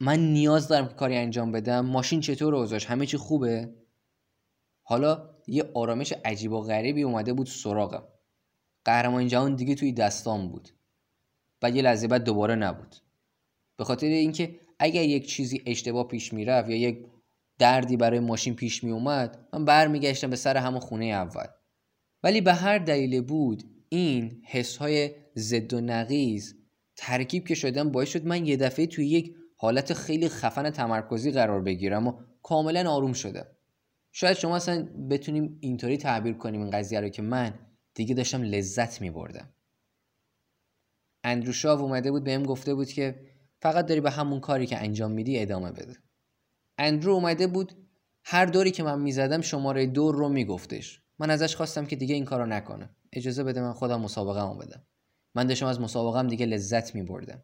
من 0.00 0.18
نیاز 0.18 0.68
دارم 0.68 0.88
که 0.88 0.94
کاری 0.94 1.16
انجام 1.16 1.52
بدم. 1.52 1.86
ماشین 1.86 2.20
چطور 2.20 2.54
اوضاعش؟ 2.54 2.86
همه 2.86 3.06
چی 3.06 3.16
خوبه؟ 3.16 3.74
حالا 4.82 5.30
یه 5.46 5.70
آرامش 5.74 6.12
عجیب 6.24 6.52
و 6.52 6.60
غریبی 6.60 7.02
اومده 7.02 7.32
بود 7.32 7.46
سراغم. 7.46 8.08
قهرمان 8.84 9.28
جهان 9.28 9.56
دیگه 9.56 9.74
توی 9.74 9.92
دستام 9.92 10.48
بود. 10.48 10.68
و 11.62 11.70
یه 11.70 11.82
لحظه 11.82 12.08
بعد 12.08 12.24
دوباره 12.24 12.54
نبود. 12.54 12.96
به 13.76 13.84
خاطر 13.84 14.06
اینکه 14.06 14.60
اگر 14.78 15.02
یک 15.02 15.26
چیزی 15.26 15.62
اشتباه 15.66 16.08
پیش 16.08 16.32
می‌رفت 16.32 16.68
یا 16.70 16.76
یک 16.76 17.06
دردی 17.58 17.96
برای 17.96 18.20
ماشین 18.20 18.54
پیش 18.54 18.84
می 18.84 18.90
اومد 18.90 19.48
من 19.52 19.64
برمیگشتم 19.64 20.30
به 20.30 20.36
سر 20.36 20.56
همون 20.56 20.80
خونه 20.80 21.04
اول. 21.04 21.46
ولی 22.22 22.40
به 22.40 22.54
هر 22.54 22.78
دلیل 22.78 23.20
بود 23.20 23.62
این 23.88 24.42
حس 24.46 24.76
های 24.76 25.10
ضد 25.36 25.74
و 25.74 25.80
نقیز 25.80 26.56
ترکیب 26.96 27.48
که 27.48 27.54
شدم 27.54 27.90
باعث 27.90 28.08
شد 28.08 28.26
من 28.26 28.46
یه 28.46 28.56
دفعه 28.56 28.86
توی 28.86 29.06
یک 29.06 29.34
حالت 29.56 29.94
خیلی 29.94 30.28
خفن 30.28 30.70
تمرکزی 30.70 31.30
قرار 31.30 31.60
بگیرم 31.60 32.06
و 32.06 32.12
کاملا 32.42 32.90
آروم 32.90 33.12
شدم. 33.12 33.46
شاید 34.12 34.36
شما 34.36 34.56
اصلا 34.56 34.88
بتونیم 35.10 35.58
اینطوری 35.60 35.96
تعبیر 35.96 36.32
کنیم 36.32 36.60
این 36.60 36.70
قضیه 36.70 37.00
رو 37.00 37.08
که 37.08 37.22
من 37.22 37.54
دیگه 38.00 38.14
داشتم 38.14 38.42
لذت 38.42 39.00
می 39.00 39.10
بردم 39.10 39.48
اندرو 41.24 41.52
شاو 41.52 41.80
اومده 41.80 42.10
بود 42.10 42.24
بهم 42.24 42.42
گفته 42.42 42.74
بود 42.74 42.88
که 42.88 43.20
فقط 43.62 43.86
داری 43.86 44.00
به 44.00 44.10
همون 44.10 44.40
کاری 44.40 44.66
که 44.66 44.78
انجام 44.78 45.10
میدی 45.10 45.38
ادامه 45.38 45.72
بده. 45.72 45.96
اندرو 46.78 47.12
اومده 47.12 47.46
بود 47.46 47.72
هر 48.24 48.46
دوری 48.46 48.70
که 48.70 48.82
من 48.82 49.00
می‌زدم 49.00 49.40
شماره 49.40 49.86
دور 49.86 50.14
رو 50.14 50.28
میگفتش. 50.28 51.02
من 51.18 51.30
ازش 51.30 51.56
خواستم 51.56 51.86
که 51.86 51.96
دیگه 51.96 52.14
این 52.14 52.24
کارو 52.24 52.46
نکنه. 52.46 52.90
اجازه 53.12 53.44
بده 53.44 53.60
من 53.60 53.72
خودم 53.72 54.00
مسابقه 54.00 54.66
بدم. 54.66 54.82
من 55.34 55.46
داشتم 55.46 55.66
از 55.66 55.80
مسابقم 55.80 56.28
دیگه 56.28 56.46
لذت 56.46 56.94
می 56.94 57.02
بردم 57.02 57.42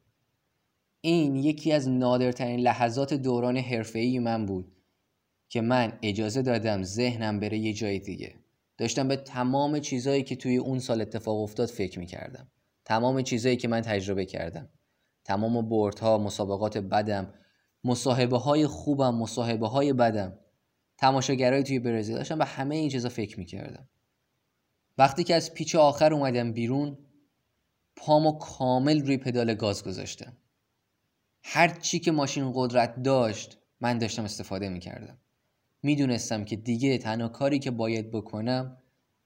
این 1.00 1.36
یکی 1.36 1.72
از 1.72 1.88
نادرترین 1.88 2.60
لحظات 2.60 3.14
دوران 3.14 3.56
حرفه‌ای 3.56 4.18
من 4.18 4.46
بود 4.46 4.72
که 5.48 5.60
من 5.60 5.98
اجازه 6.02 6.42
دادم 6.42 6.82
ذهنم 6.82 7.40
بره 7.40 7.58
یه 7.58 7.72
جای 7.72 7.98
دیگه. 7.98 8.45
داشتم 8.78 9.08
به 9.08 9.16
تمام 9.16 9.78
چیزهایی 9.80 10.22
که 10.22 10.36
توی 10.36 10.56
اون 10.56 10.78
سال 10.78 11.00
اتفاق 11.00 11.40
افتاد 11.40 11.68
فکر 11.68 11.98
می 11.98 12.06
کردم 12.06 12.48
تمام 12.84 13.22
چیزهایی 13.22 13.56
که 13.56 13.68
من 13.68 13.80
تجربه 13.80 14.24
کردم. 14.24 14.68
تمام 15.24 15.68
بردها 15.68 16.18
مسابقات 16.18 16.78
بدم 16.78 17.34
مصاحبه 17.84 18.38
های 18.38 18.66
خوبم 18.66 19.14
مصاحبه 19.14 19.68
های 19.68 19.92
بدم 19.92 20.38
تماشاگرای 20.98 21.62
توی 21.62 21.78
برزیل 21.78 22.16
داشتم 22.16 22.38
به 22.38 22.44
همه 22.44 22.74
این 22.76 22.90
چیزا 22.90 23.08
فکر 23.08 23.38
می‌کردم. 23.38 23.88
وقتی 24.98 25.24
که 25.24 25.34
از 25.34 25.54
پیچ 25.54 25.74
آخر 25.74 26.14
اومدم 26.14 26.52
بیرون 26.52 26.98
پامو 27.96 28.32
کامل 28.32 29.00
روی 29.00 29.16
پدال 29.16 29.54
گاز 29.54 29.84
گذاشتم. 29.84 30.36
هر 31.42 31.68
چی 31.68 31.98
که 31.98 32.12
ماشین 32.12 32.52
قدرت 32.54 33.02
داشت 33.02 33.58
من 33.80 33.98
داشتم 33.98 34.24
استفاده 34.24 34.68
می‌کردم. 34.68 35.18
می‌دونستم 35.86 36.44
که 36.44 36.56
دیگه 36.56 36.98
تنها 36.98 37.28
کاری 37.28 37.58
که 37.58 37.70
باید 37.70 38.10
بکنم 38.10 38.76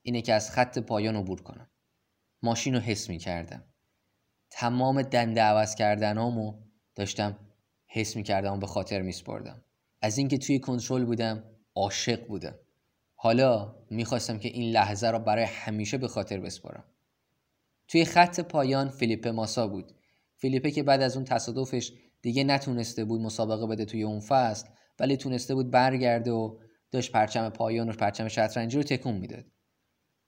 اینه 0.03 0.23
که 0.23 0.35
از 0.35 0.51
خط 0.51 0.79
پایان 0.79 1.17
عبور 1.17 1.43
کنم. 1.43 1.71
ماشین 2.43 2.75
رو 2.75 2.81
حس 2.81 3.09
می‌کردم. 3.09 3.65
تمام 4.51 5.03
دنده 5.03 5.43
عوض 5.43 5.75
کردنامو 5.75 6.55
داشتم 6.95 7.39
حس 7.87 8.17
می‌کردم 8.17 8.53
و 8.53 8.57
به 8.57 8.67
خاطر 8.67 9.03
میسپردم. 9.03 9.65
از 10.03 10.19
اینکه 10.19 10.39
توی 10.39 10.59
کنترل 10.59 11.05
بودم 11.05 11.45
عاشق 11.75 12.27
بودم. 12.27 12.55
حالا 13.15 13.77
می‌خواستم 13.91 14.39
که 14.39 14.49
این 14.49 14.73
لحظه 14.73 15.11
را 15.11 15.19
برای 15.19 15.45
همیشه 15.45 15.99
به 15.99 16.09
خاطر 16.09 16.41
بسپارم. 16.41 16.85
توی 17.89 18.05
خط 18.05 18.41
پایان 18.41 18.89
فیلیپ 18.89 19.29
ماسا 19.29 19.69
بود. 19.69 19.93
فیلیپه 20.37 20.71
که 20.71 20.83
بعد 20.83 21.03
از 21.03 21.17
اون 21.17 21.25
تصادفش 21.25 21.93
دیگه 22.23 22.45
نتونسته 22.45 23.05
بود 23.05 23.21
مسابقه 23.21 23.67
بده 23.67 23.85
توی 23.85 24.03
اون 24.03 24.21
فصل 24.21 24.69
ولی 25.01 25.17
تونسته 25.17 25.55
بود 25.55 25.71
برگرده 25.71 26.31
و 26.31 26.57
داشت 26.91 27.13
پرچم 27.13 27.49
پایان 27.49 27.89
و 27.89 27.93
پرچم 27.93 28.29
شطرنجی 28.29 28.77
رو 28.77 28.83
تکون 28.83 29.15
می‌داد. 29.15 29.45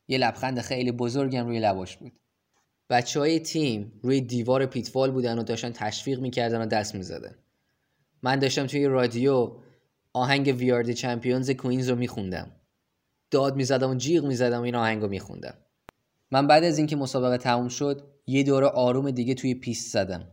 یه 0.08 0.18
لبخند 0.18 0.60
خیلی 0.60 0.92
بزرگم 0.92 1.46
روی 1.46 1.60
لباش 1.60 1.96
بود. 1.96 2.12
بچه 2.90 3.20
های 3.20 3.40
تیم 3.40 4.00
روی 4.02 4.20
دیوار 4.20 4.66
پیتفال 4.66 5.10
بودن 5.10 5.38
و 5.38 5.42
داشتن 5.42 5.72
تشویق 5.72 6.20
می‌کردن 6.20 6.62
و 6.62 6.66
دست 6.66 6.94
می‌زدن. 6.94 7.34
من 8.22 8.38
داشتم 8.38 8.66
توی 8.66 8.86
رادیو 8.86 9.52
آهنگ 10.12 10.54
We 10.58 10.67
Are 10.67 10.81
the 10.81 10.94
Champions 10.94 11.50
Queen 11.50 11.88
رو 11.88 11.96
میخوندم. 11.96 12.50
داد 13.30 13.56
می‌زدم 13.56 13.90
و 13.90 13.94
جیغ 13.94 14.24
می‌زدم 14.24 14.60
و 14.60 14.62
این 14.62 14.74
آهنگ 14.74 15.02
رو 15.02 15.08
میخوندم. 15.08 15.54
من 16.30 16.46
بعد 16.46 16.64
از 16.64 16.78
اینکه 16.78 16.96
مسابقه 16.96 17.38
تموم 17.38 17.68
شد 17.68 18.08
یه 18.26 18.42
دور 18.42 18.64
آروم 18.64 19.10
دیگه 19.10 19.34
توی 19.34 19.54
پیست 19.54 19.92
زدم. 19.92 20.28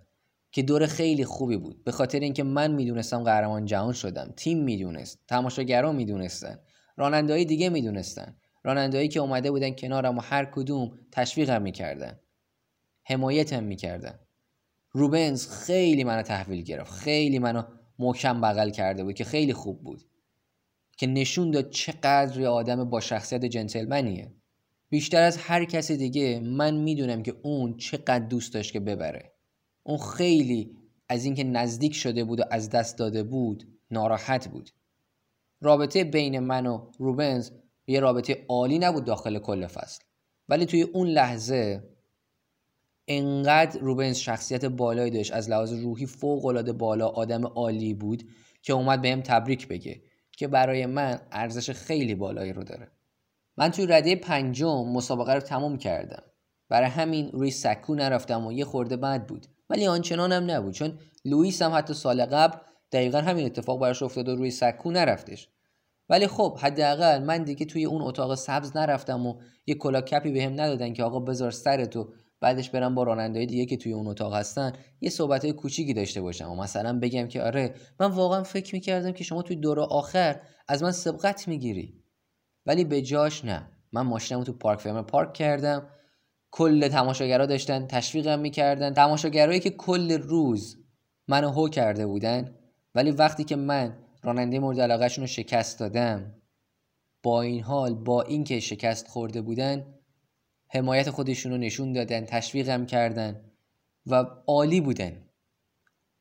که 0.52 0.62
دور 0.62 0.86
خیلی 0.86 1.26
خوبی 1.26 1.58
بود. 1.58 1.84
به 1.84 1.92
خاطر 1.92 2.20
اینکه 2.20 2.44
من 2.44 2.72
می‌دونستم 2.72 3.24
قهرمان 3.24 3.66
جهان 3.66 3.94
شدم. 3.94 4.34
تیم 4.38 4.64
می‌دونست. 4.64 5.20
تماشاگران 5.28 5.96
می‌دونستن. 5.96 6.60
راننده‌های 6.98 7.46
دیگه 7.46 7.70
می‌دونستن. 7.70 8.36
رانندهایی 8.64 9.08
که 9.08 9.20
اومده 9.20 9.52
بودن 9.52 9.72
کنارم 9.72 10.18
و 10.18 10.22
هر 10.22 10.46
کدوم 10.46 10.92
تشویقم 11.12 11.62
می‌کردن. 11.62 12.20
حمایتم 13.04 13.64
می‌کردن. 13.64 14.20
روبنز 14.92 15.48
خیلی 15.48 16.04
منو 16.04 16.22
تحویل 16.22 16.64
گرفت. 16.64 16.92
خیلی 16.92 17.40
منو 17.40 17.64
محکم 18.00 18.42
بغل 18.42 18.70
کرده 18.70 19.04
بود 19.04 19.14
که 19.14 19.24
خیلی 19.24 19.54
خوب 19.54 19.84
بود. 19.84 20.02
که 20.98 21.08
نشون 21.08 21.52
داد 21.52 21.70
چقدر 21.70 22.46
آدم 22.46 22.90
با 22.90 23.00
شخصیت 23.00 23.46
جنتلمنیه. 23.46 24.34
بیشتر 24.90 25.22
از 25.22 25.38
هر 25.38 25.66
کسی 25.66 25.98
دیگه 25.98 26.40
من 26.40 26.76
می‌دونم 26.76 27.24
که 27.24 27.36
اون 27.44 27.78
چقدر 27.78 28.20
دوست 28.20 28.54
داشت 28.54 28.74
که 28.74 28.80
ببره. 28.80 29.34
اون 29.90 29.98
خیلی 29.98 30.78
از 31.10 31.26
اینکه 31.26 31.44
نزدیک 31.44 31.96
شده 31.96 32.24
بود 32.24 32.40
و 32.40 32.44
از 32.52 32.70
دست 32.70 32.98
داده 32.98 33.24
بود 33.24 33.68
ناراحت 33.92 34.48
بود. 34.48 34.70
رابطه 35.62 36.04
بین 36.04 36.40
من 36.40 36.66
و 36.66 36.92
روبنز 36.98 37.52
یه 37.88 38.00
رابطه 38.00 38.46
عالی 38.50 38.80
نبود 38.80 39.06
داخل 39.06 39.40
کل 39.40 39.68
فصل. 39.68 40.04
ولی 40.50 40.66
توی 40.66 40.82
اون 40.82 41.08
لحظه 41.08 41.84
انقدر 43.08 43.80
روبنز 43.80 44.18
شخصیت 44.18 44.66
بالایی 44.66 45.12
داشت 45.12 45.34
از 45.34 45.50
لحاظ 45.50 45.74
روحی 45.74 46.06
فوق 46.06 46.46
العاده 46.46 46.74
بالا 46.74 47.08
آدم 47.08 47.46
عالی 47.46 47.94
بود 47.94 48.30
که 48.62 48.74
اومد 48.74 49.02
بهم 49.02 49.22
تبریک 49.22 49.68
بگه 49.68 50.02
که 50.32 50.48
برای 50.48 50.86
من 50.86 51.20
ارزش 51.32 51.72
خیلی 51.72 52.16
بالایی 52.16 52.54
رو 52.54 52.64
داره. 52.64 52.92
من 53.58 53.72
توی 53.72 53.86
رده 53.86 54.16
پنجم 54.16 54.88
مسابقه 54.94 55.34
رو 55.34 55.40
تموم 55.40 55.78
کردم. 55.78 56.24
برای 56.70 56.90
همین 56.90 57.32
روی 57.32 57.52
سکو 57.52 57.96
نرفتم 57.96 58.48
و 58.48 58.52
یه 58.52 58.66
خورده 58.66 58.98
بد 58.98 59.28
بود. 59.28 59.48
ولی 59.70 59.88
آنچنان 59.88 60.32
هم 60.32 60.52
نبود 60.52 60.74
چون 60.74 61.00
لوئیس 61.26 61.62
هم 61.62 61.72
حتی 61.76 61.94
سال 61.94 62.26
قبل 62.26 62.58
دقیقا 62.92 63.18
همین 63.18 63.46
اتفاق 63.46 63.80
براش 63.80 64.04
افتاد 64.04 64.30
و 64.30 64.36
روی 64.36 64.52
سکو 64.52 64.92
نرفتش. 64.92 65.50
ولی 66.10 66.28
خب 66.28 66.58
حداقل 66.62 67.24
من 67.24 67.44
دیگه 67.44 67.66
توی 67.66 67.86
اون 67.86 68.02
اتاق 68.02 68.36
سبز 68.36 68.78
نرفتم 68.78 69.26
و 69.26 69.36
یه 69.68 69.76
کلا 69.76 70.02
کپی 70.02 70.32
بهم 70.32 70.54
ندادن 70.54 70.94
که 70.94 71.04
آقا 71.04 71.20
بذار 71.20 71.52
سرتو 71.52 72.14
بعدش 72.42 72.70
برم 72.70 72.96
با 72.96 73.04
رانندهای 73.04 73.46
دیگه 73.46 73.66
که 73.66 73.78
توی 73.78 73.94
اون 73.94 74.08
اتاق 74.08 74.34
هستن 74.34 74.74
یه 75.02 75.10
صحبت 75.10 75.44
های 75.44 75.54
کوچیکی 75.54 75.94
داشته 75.94 76.22
باشم 76.22 76.52
و 76.52 76.56
مثلا 76.56 77.00
بگم 77.00 77.28
که 77.28 77.42
آره 77.42 77.76
من 78.00 78.12
واقعا 78.12 78.44
فکر 78.44 78.76
می‌کردم 78.76 79.12
که 79.12 79.24
شما 79.24 79.42
توی 79.42 79.56
دور 79.56 79.80
آخر 79.80 80.42
از 80.68 80.84
من 80.84 80.92
سبقت 80.92 81.48
می‌گیری. 81.48 82.04
ولی 82.66 82.84
به 82.84 83.02
جاش 83.02 83.46
نه. 83.46 83.70
من 83.92 84.02
ماشینمو 84.02 84.44
تو 84.44 84.54
پارک 84.54 84.80
فرم 84.80 85.02
پارک 85.02 85.34
کردم. 85.34 85.90
کل 86.52 86.88
تماشاگرها 86.88 87.46
داشتن 87.46 87.88
تشویقم 87.88 88.40
می‌کردن. 88.40 88.94
تماشاگرایی 88.94 89.60
که 89.60 89.70
کل 89.70 90.12
روز 90.12 90.78
منو 91.28 91.50
هو 91.50 91.70
کرده 91.70 92.08
بودن 92.08 92.56
ولی 92.96 93.12
وقتی 93.12 93.44
که 93.44 93.56
من 93.56 93.98
راننده 94.24 94.60
مورد 94.60 94.80
علاقهشون 94.80 95.22
رو 95.22 95.28
شکست 95.28 95.80
دادم 95.80 96.36
با 97.24 97.42
این 97.42 97.64
حال 97.64 97.94
با 97.94 98.22
اینکه 98.22 98.60
شکست 98.60 99.08
خورده 99.08 99.42
بودن 99.42 99.86
حمایت 100.72 101.10
خودشون 101.10 101.52
رو 101.52 101.58
نشون 101.58 101.94
دادن 101.94 102.26
تشویقم 102.26 102.86
کردن 102.86 103.52
و 104.06 104.26
عالی 104.48 104.82
بودن. 104.82 105.30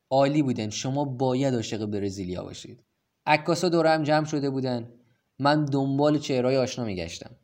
عالی 0.09 0.41
بودن. 0.41 0.69
شما 0.69 1.05
باید 1.05 1.55
عاشق 1.55 1.85
برزیلیا 1.85 2.43
باشید. 2.43 2.83
عکاسا 3.25 3.69
دورم 3.69 4.03
جمع 4.03 4.25
شده 4.25 4.49
بودن. 4.49 4.93
من 5.39 5.65
دنبال 5.65 6.19
چهرهای 6.19 6.57
آشنا 6.57 6.85
میگشتم. 6.85 7.35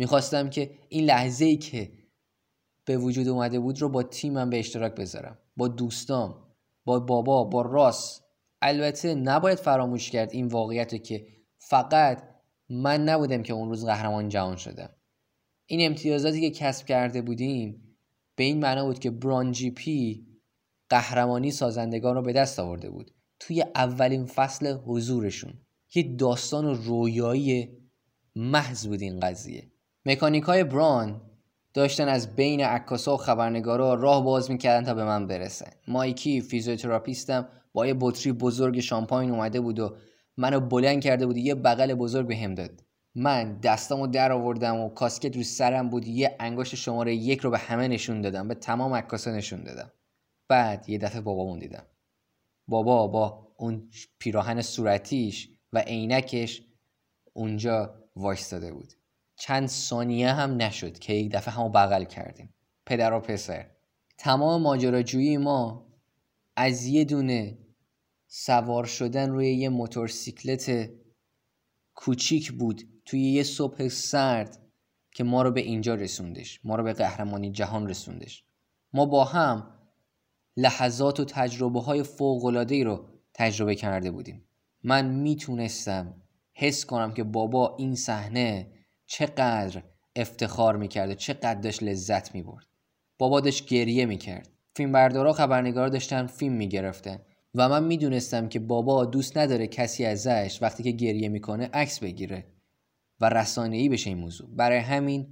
می‌خواستم 0.00 0.50
که 0.50 0.70
این 0.88 1.04
لحظه 1.04 1.44
ای 1.44 1.56
که 1.56 1.92
به 2.84 2.96
وجود 2.96 3.28
اومده 3.28 3.58
بود 3.58 3.80
رو 3.80 3.88
با 3.88 4.02
تیمم 4.02 4.50
به 4.50 4.58
اشتراک 4.58 4.94
بذارم. 4.94 5.38
با 5.56 5.68
دوستام 5.68 6.46
با 6.84 7.00
بابا 7.00 7.44
با 7.44 7.62
راس. 7.62 8.20
البته 8.62 9.14
نباید 9.14 9.58
فراموش 9.58 10.10
کرد 10.10 10.32
این 10.32 10.46
واقعیت 10.46 11.04
که 11.04 11.26
فقط 11.58 12.22
من 12.68 13.04
نبودم 13.04 13.42
که 13.42 13.52
اون 13.52 13.68
روز 13.68 13.84
قهرمان 13.84 14.28
جهان 14.28 14.56
شدم. 14.56 14.90
این 15.66 15.86
امتیازاتی 15.86 16.40
که 16.40 16.50
کسب 16.50 16.86
کرده 16.86 17.22
بودیم 17.22 17.96
به 18.36 18.44
این 18.44 18.60
معنا 18.60 18.86
بود 18.86 18.98
که 18.98 19.10
بران 19.10 19.52
جی 19.52 19.70
پی 19.70 20.26
قهرمانی 20.88 21.50
سازندگان 21.50 22.14
رو 22.14 22.22
به 22.22 22.32
دست 22.32 22.58
آورده 22.58 22.90
بود 22.90 23.10
توی 23.40 23.64
اولین 23.74 24.26
فصل 24.26 24.72
حضورشون. 24.72 25.52
یه 25.94 26.02
داستان 26.16 26.84
رویایی 26.84 27.68
محض 28.36 28.86
بود 28.86 29.00
این 29.00 29.20
قضیه. 29.20 29.70
مکانیک 30.06 30.44
های 30.44 30.64
بران 30.64 31.20
داشتن 31.74 32.08
از 32.08 32.36
بین 32.36 32.60
عکاسا 32.64 33.14
و 33.14 33.16
خبرنگارا 33.16 33.94
راه 33.94 34.24
باز 34.24 34.50
می‌کردن 34.50 34.86
تا 34.86 34.94
به 34.94 35.04
من 35.04 35.26
برسن 35.26 35.70
مایکی 35.88 36.40
فیزیوتراپیستم 36.40 37.48
با 37.72 37.86
یه 37.86 37.96
بطری 38.00 38.32
بزرگ 38.32 38.80
شامپاین 38.80 39.30
اومده 39.30 39.60
بود 39.60 39.78
و 39.78 39.96
منو 40.36 40.60
بلند 40.60 41.02
کرده 41.02 41.26
بود 41.26 41.36
یه 41.36 41.54
بغل 41.54 41.94
بزرگ 41.94 42.26
به 42.26 42.36
هم 42.36 42.54
داد. 42.54 42.84
من 43.14 43.58
دستامو 43.60 44.06
در 44.06 44.32
آوردم 44.32 44.76
و 44.76 44.88
کاسکت 44.88 45.36
رو 45.36 45.42
سرم 45.42 45.88
بود. 45.88 46.06
یه 46.06 46.36
انگشت 46.40 46.74
شماره 46.74 47.14
یک 47.14 47.40
رو 47.40 47.50
به 47.50 47.58
همه 47.58 47.88
نشون 47.88 48.20
دادم. 48.20 48.48
به 48.48 48.54
تمام 48.54 48.94
عکاسا 48.94 49.30
نشون 49.30 49.64
دادم. 49.64 49.92
بعد 50.48 50.88
یه 50.88 50.98
دفعه 50.98 51.20
بابامون 51.20 51.58
دیدم. 51.58 51.86
بابا 52.68 53.06
با 53.06 53.52
اون 53.56 53.90
پیراهن 54.18 54.62
صورتیش 54.62 55.48
و 55.72 55.78
عینکش 55.78 56.62
اونجا 57.32 57.94
وایستاده 58.16 58.72
بود. 58.72 58.92
چند 59.40 59.68
ثانیه 59.68 60.32
هم 60.32 60.62
نشد 60.62 60.98
که 60.98 61.12
یک 61.12 61.32
دفعه 61.32 61.54
همو 61.54 61.68
بغل 61.68 62.04
کردیم. 62.04 62.54
پدر 62.86 63.12
و 63.12 63.20
پسر. 63.20 63.70
تمام 64.18 64.62
ماجراجویی 64.62 65.36
ما 65.36 65.86
از 66.56 66.86
یه 66.86 67.04
دونه 67.04 67.58
سوار 68.26 68.84
شدن 68.84 69.30
روی 69.30 69.54
یه 69.54 69.68
موتورسیکلت 69.68 70.90
کوچیک 71.94 72.52
بود 72.52 72.82
توی 73.04 73.20
یه 73.20 73.42
صبح 73.42 73.88
سرد 73.88 74.58
که 75.10 75.24
ما 75.24 75.42
رو 75.42 75.50
به 75.50 75.60
اینجا 75.60 75.94
رسوندش. 75.94 76.60
ما 76.64 76.76
رو 76.76 76.84
به 76.84 76.92
قهرمانی 76.92 77.50
جهان 77.50 77.88
رسوندش. 77.88 78.44
ما 78.92 79.06
با 79.06 79.24
هم 79.24 79.78
لحظات 80.56 81.20
و 81.20 81.24
تجربه 81.24 81.80
های 81.80 82.02
فوقلادهی 82.02 82.84
رو 82.84 83.08
تجربه 83.34 83.74
کرده 83.74 84.10
بودیم. 84.10 84.44
من 84.82 85.06
می‌تونستم 85.06 86.22
حس 86.52 86.84
کنم 86.84 87.14
که 87.14 87.24
بابا 87.24 87.76
این 87.76 87.94
صحنه 87.94 88.79
چقدر 89.12 89.82
افتخار 90.16 90.76
می‌کرده 90.76 91.14
چقدر 91.14 91.54
داشت 91.54 91.82
لذت 91.82 92.34
می‌برد. 92.34 92.66
بابا 93.18 93.40
داشت 93.40 93.66
گریه 93.68 94.06
می‌کرد. 94.06 94.48
فیلمبردارا 94.76 95.32
خبرنگارا 95.32 95.88
داشتن 95.88 96.26
فیلم 96.26 96.54
می‌گرفتن 96.54 97.18
و 97.54 97.68
من 97.68 97.84
می‌دونستم 97.84 98.48
که 98.48 98.58
بابا 98.58 99.04
دوست 99.04 99.36
نداره 99.36 99.66
کسی 99.66 100.04
ازش 100.04 100.58
وقتی 100.62 100.82
که 100.82 100.90
گریه 100.90 101.28
می‌کنه 101.28 101.70
عکس 101.72 101.98
بگیره 101.98 102.44
و 103.20 103.28
رسانه‌ای 103.28 103.88
بشه 103.88 104.10
این 104.10 104.18
موضوع. 104.18 104.48
برای 104.56 104.78
همین 104.78 105.26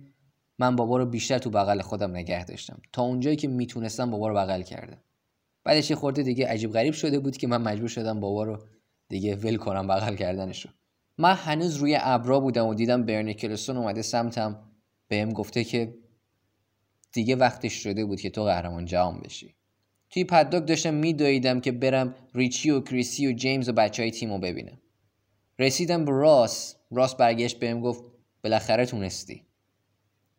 من 0.58 0.76
بابا 0.76 0.96
رو 0.96 1.06
بیشتر 1.06 1.38
تو 1.38 1.50
بغل 1.50 1.80
خودم 1.80 2.10
نگه 2.10 2.44
داشتم. 2.44 2.80
تا 2.92 3.02
اونجایی 3.02 3.36
که 3.36 3.48
می‌تونستم 3.48 4.10
بابا 4.10 4.28
رو 4.28 4.34
بغل 4.34 4.62
کردم. 4.62 4.98
بعدش 5.64 5.90
یه 5.90 5.96
خورده 5.96 6.22
دیگه 6.22 6.46
عجیب 6.46 6.72
غریب 6.72 6.94
شده 6.94 7.18
بود 7.18 7.36
که 7.36 7.46
من 7.46 7.62
مجبور 7.62 7.88
شدم 7.88 8.20
بابا 8.20 8.44
رو 8.44 8.58
دیگه 9.08 9.36
ول 9.36 9.56
کنم 9.56 9.86
بغل 9.86 10.14
کردنش 10.14 10.66
رو 10.66 10.70
من 11.18 11.34
هنوز 11.34 11.76
روی 11.76 11.98
ابرا 12.00 12.40
بودم 12.40 12.66
و 12.66 12.74
دیدم 12.74 13.02
برنی 13.02 13.34
کلسون 13.34 13.76
اومده 13.76 14.02
سمتم. 14.02 14.58
بهم 15.08 15.32
گفته 15.32 15.64
که 15.64 15.94
دیگه 17.12 17.36
وقتش 17.36 17.72
شده 17.72 18.04
بود 18.04 18.20
که 18.20 18.30
تو 18.30 18.44
قهرمان 18.44 18.84
جهان 18.84 19.20
بشی. 19.20 19.54
توی 20.10 20.24
پداک 20.24 20.66
داشتم 20.66 20.94
میدویدم 20.94 21.60
که 21.60 21.72
برم 21.72 22.14
ریچی 22.34 22.70
و 22.70 22.80
کریسی 22.80 23.26
و 23.26 23.32
جیمز 23.32 23.68
و 23.68 23.72
بچه 23.72 24.02
های 24.02 24.10
تیم 24.10 24.32
رو 24.32 24.38
ببینم. 24.38 24.78
رسیدم 25.58 26.04
به 26.04 26.12
راس. 26.12 26.76
راس 26.90 27.14
برگشت 27.14 27.58
بهم 27.58 27.80
گفت 27.80 28.04
بالاخره 28.44 28.86
تونستی. 28.86 29.42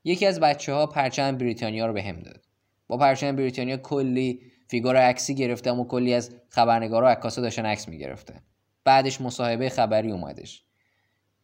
یکی 0.03 0.25
از 0.25 0.39
بچه 0.39 0.73
ها 0.73 0.85
پرچم 0.85 1.37
بریتانیا 1.37 1.85
رو 1.85 1.93
بهم 1.93 2.19
داد. 2.19 2.45
با 2.87 2.97
پرچم 2.97 3.35
بریتانیا 3.35 3.77
کلی 3.77 4.41
فیگور 4.67 4.95
عکسی 4.95 5.35
گرفتم 5.35 5.79
و 5.79 5.87
کلی 5.87 6.13
از 6.13 6.31
خبرنگارا 6.49 7.07
و 7.07 7.09
عکاسا 7.09 7.41
داشتن 7.41 7.65
عکس 7.65 7.87
می‌گرفتن. 7.87 8.41
بعدش 8.83 9.21
مصاحبه 9.21 9.69
خبری 9.69 10.11
اومدش. 10.11 10.63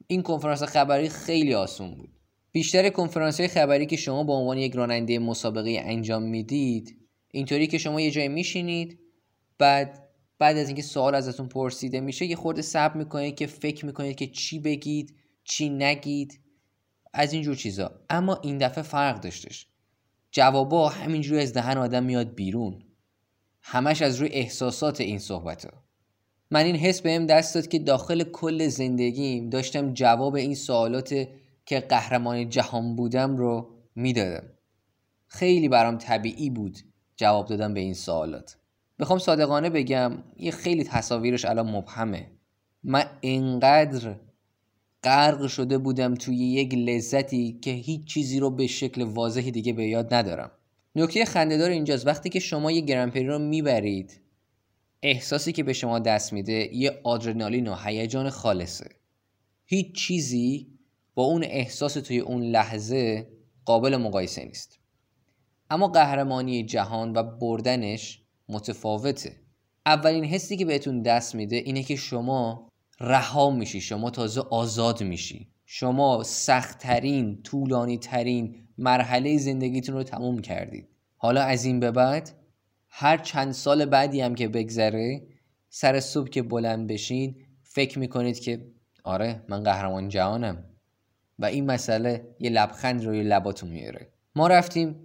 این 0.07 0.21
کنفرانس 0.21 0.63
خبری 0.63 1.09
خیلی 1.09 1.53
آسون 1.53 1.95
بود. 1.95 2.09
بیشتر 2.51 2.89
کنفرانس 2.89 3.39
های 3.39 3.49
خبری 3.49 3.85
که 3.85 3.95
شما 3.95 4.23
به 4.23 4.33
عنوان 4.33 4.57
یک 4.57 4.73
راننده 4.73 5.19
مسابقه 5.19 5.81
انجام 5.83 6.23
می‌دید 6.23 6.97
اینطوری 7.31 7.67
که 7.67 7.77
شما 7.77 8.01
یه 8.01 8.11
جای 8.11 8.27
میشینید 8.27 8.99
بعد 9.57 10.09
بعد 10.39 10.57
از 10.57 10.67
اینکه 10.67 10.81
سوال 10.81 11.15
ازتون 11.15 11.47
پرسیده 11.47 11.99
میشه 11.99 12.25
یه 12.25 12.35
خورده 12.35 12.61
صبر 12.61 12.97
می‌کنید 12.97 13.35
که 13.35 13.47
فکر 13.47 13.85
می‌کنید 13.85 14.15
که 14.15 14.27
چی 14.27 14.59
بگید 14.59 15.15
چی 15.43 15.69
نگید 15.69 16.41
از 17.13 17.33
اینجور 17.33 17.55
چیزا. 17.55 17.91
اما 18.09 18.39
این 18.43 18.57
دفعه 18.57 18.83
فرق 18.83 19.21
داشتش. 19.21 19.67
جوابا 20.31 20.89
همینجوری 20.89 21.41
از 21.41 21.53
دهن 21.53 21.77
آدم 21.77 22.03
میاد 22.03 22.35
بیرون. 22.35 22.83
همش 23.61 24.01
از 24.01 24.15
روی 24.15 24.29
احساسات 24.29 25.01
این 25.01 25.19
صحبت 25.19 25.65
ها. 25.65 25.84
من 26.55 26.65
این 26.65 26.75
حس 26.75 27.01
بهم 27.01 27.25
دست 27.25 27.55
داد 27.55 27.67
که 27.67 27.79
داخل 27.79 28.23
کل 28.23 28.67
زندگیم 28.67 29.49
داشتم 29.49 29.93
جواب 29.93 30.35
این 30.35 30.55
سوالات 30.55 31.27
که 31.65 31.79
قهرمان 31.79 32.49
جهان 32.49 32.95
بودم 32.95 33.37
رو 33.37 33.69
می‌دادم. 33.95 34.43
خیلی 35.27 35.69
برام 35.69 35.97
طبیعی 35.97 36.49
بود 36.49 36.77
جواب 37.15 37.47
دادم 37.47 37.73
به 37.73 37.79
این 37.79 37.93
سوالات. 37.93 38.57
بخوام 38.99 39.19
صادقانه 39.19 39.69
بگم 39.69 40.17
یه 40.37 40.51
خیلی 40.51 40.83
تصاویرش 40.83 41.45
الان 41.45 41.69
مبهمه. 41.69 42.31
من 42.83 43.05
اینقدر 43.21 44.15
غرق 45.03 45.47
شده 45.47 45.77
بودم 45.77 46.13
توی 46.13 46.35
یک 46.35 46.73
لذتی 46.73 47.59
که 47.61 47.71
هیچ 47.71 48.05
چیزی 48.05 48.39
رو 48.39 48.49
به 48.49 48.67
شکل 48.67 49.01
واضحی 49.01 49.51
دیگه 49.51 49.73
به 49.73 49.87
یاد 49.87 50.13
ندارم. 50.13 50.51
نکته 50.95 51.25
خندهدار 51.25 51.69
اینجاست. 51.69 52.07
وقتی 52.07 52.29
که 52.29 52.39
شما 52.39 52.71
یه 52.71 52.81
گرانپری 52.81 53.27
رو 53.27 53.39
می‌برید 53.39 54.24
احساسی 55.07 55.51
که 55.51 55.63
به 55.63 55.73
شما 55.73 55.99
دست 55.99 56.33
میده 56.33 56.75
یه 56.75 57.01
آدرنالین 57.03 57.67
و 57.67 57.75
هیجان 57.75 58.29
خالصه. 58.29 58.89
هیچ 59.65 59.95
چیزی 59.95 60.67
با 61.15 61.23
اون 61.23 61.43
احساس 61.43 61.93
توی 61.93 62.19
اون 62.19 62.41
لحظه 62.41 63.27
قابل 63.65 63.97
مقایسه 63.97 64.45
نیست. 64.45 64.79
اما 65.69 65.87
قهرمانی 65.87 66.63
جهان 66.63 67.13
و 67.13 67.23
بردنش 67.23 68.23
متفاوته. 68.49 69.35
اولین 69.85 70.25
حسی 70.25 70.57
که 70.57 70.65
بهتون 70.65 71.01
دست 71.01 71.35
میده 71.35 71.55
اینه 71.55 71.83
که 71.83 71.95
شما 71.95 72.69
رها 72.99 73.49
میشی 73.49 73.81
شما 73.81 74.09
تازه 74.09 74.41
آزاد 74.41 75.03
میشی. 75.03 75.47
شما 75.65 76.23
سختترین 76.23 77.41
طولانی 77.43 77.97
ترین 77.97 78.55
مرحله 78.77 79.37
زندگیتون 79.37 79.95
رو 79.95 80.03
تموم 80.03 80.39
کردید. 80.39 80.87
حالا 81.17 81.41
از 81.41 81.65
این 81.65 81.79
به 81.79 81.91
بعد 81.91 82.44
هر 82.97 83.17
چند 83.17 83.51
سال 83.51 83.85
بعدی 83.85 84.21
هم 84.21 84.35
که 84.35 84.47
بگذره 84.47 85.27
سر 85.69 85.99
صبح 85.99 86.29
که 86.29 86.41
بلند 86.41 86.87
بشین 86.87 87.35
فکر 87.63 87.99
می‌کنید 87.99 88.39
که 88.39 88.65
آره 89.03 89.43
من 89.49 89.63
قهرمان 89.63 90.09
جهانم. 90.09 90.63
و 91.39 91.45
این 91.45 91.65
مسئله 91.65 92.35
یه 92.39 92.49
لبخند 92.49 93.05
روی 93.05 93.23
لباتون 93.23 93.69
میاره. 93.69 94.09
ما 94.35 94.47
رفتیم 94.47 94.95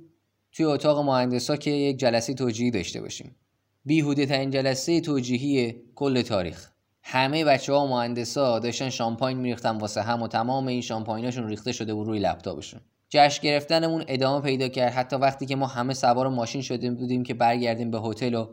توی 0.52 0.64
اتاق 0.64 0.98
مهندسا 0.98 1.56
که 1.56 1.70
یک 1.70 1.96
جلسه 1.96 2.34
توجیهی 2.34 2.70
داشته 2.70 3.00
باشیم. 3.00 3.36
بیهوده 3.84 4.26
ترین 4.26 4.50
جلسه 4.50 5.00
توجیهی 5.00 5.82
کل 5.94 6.22
تاریخ. 6.22 6.70
همه 7.02 7.44
بچه 7.44 7.72
ها 7.72 7.86
و 7.86 7.88
مهندسا 7.88 8.58
داشتن 8.58 8.90
شامپاین 8.90 9.38
میریختن 9.38 9.78
واسه 9.78 10.02
هم 10.02 10.22
و 10.22 10.28
تمام 10.28 10.66
این 10.66 10.80
شامپایناشون 10.80 11.48
ریخته 11.48 11.72
شده 11.72 11.94
بود 11.94 12.06
روی 12.06 12.18
لپتاپشون. 12.18 12.80
جشن 13.10 13.42
گرفتنمون 13.42 14.04
ادامه 14.08 14.44
پیدا 14.44 14.68
کرد. 14.68 14.92
حتی 14.92 15.16
وقتی 15.16 15.46
که 15.46 15.56
ما 15.56 15.66
همه 15.66 15.94
سوار 15.94 16.28
ماشین 16.28 16.62
شدیم 16.62 16.94
بودیم 16.94 17.22
که 17.22 17.34
برگردیم 17.34 17.90
به 17.90 18.00
هتل 18.00 18.34
و 18.34 18.48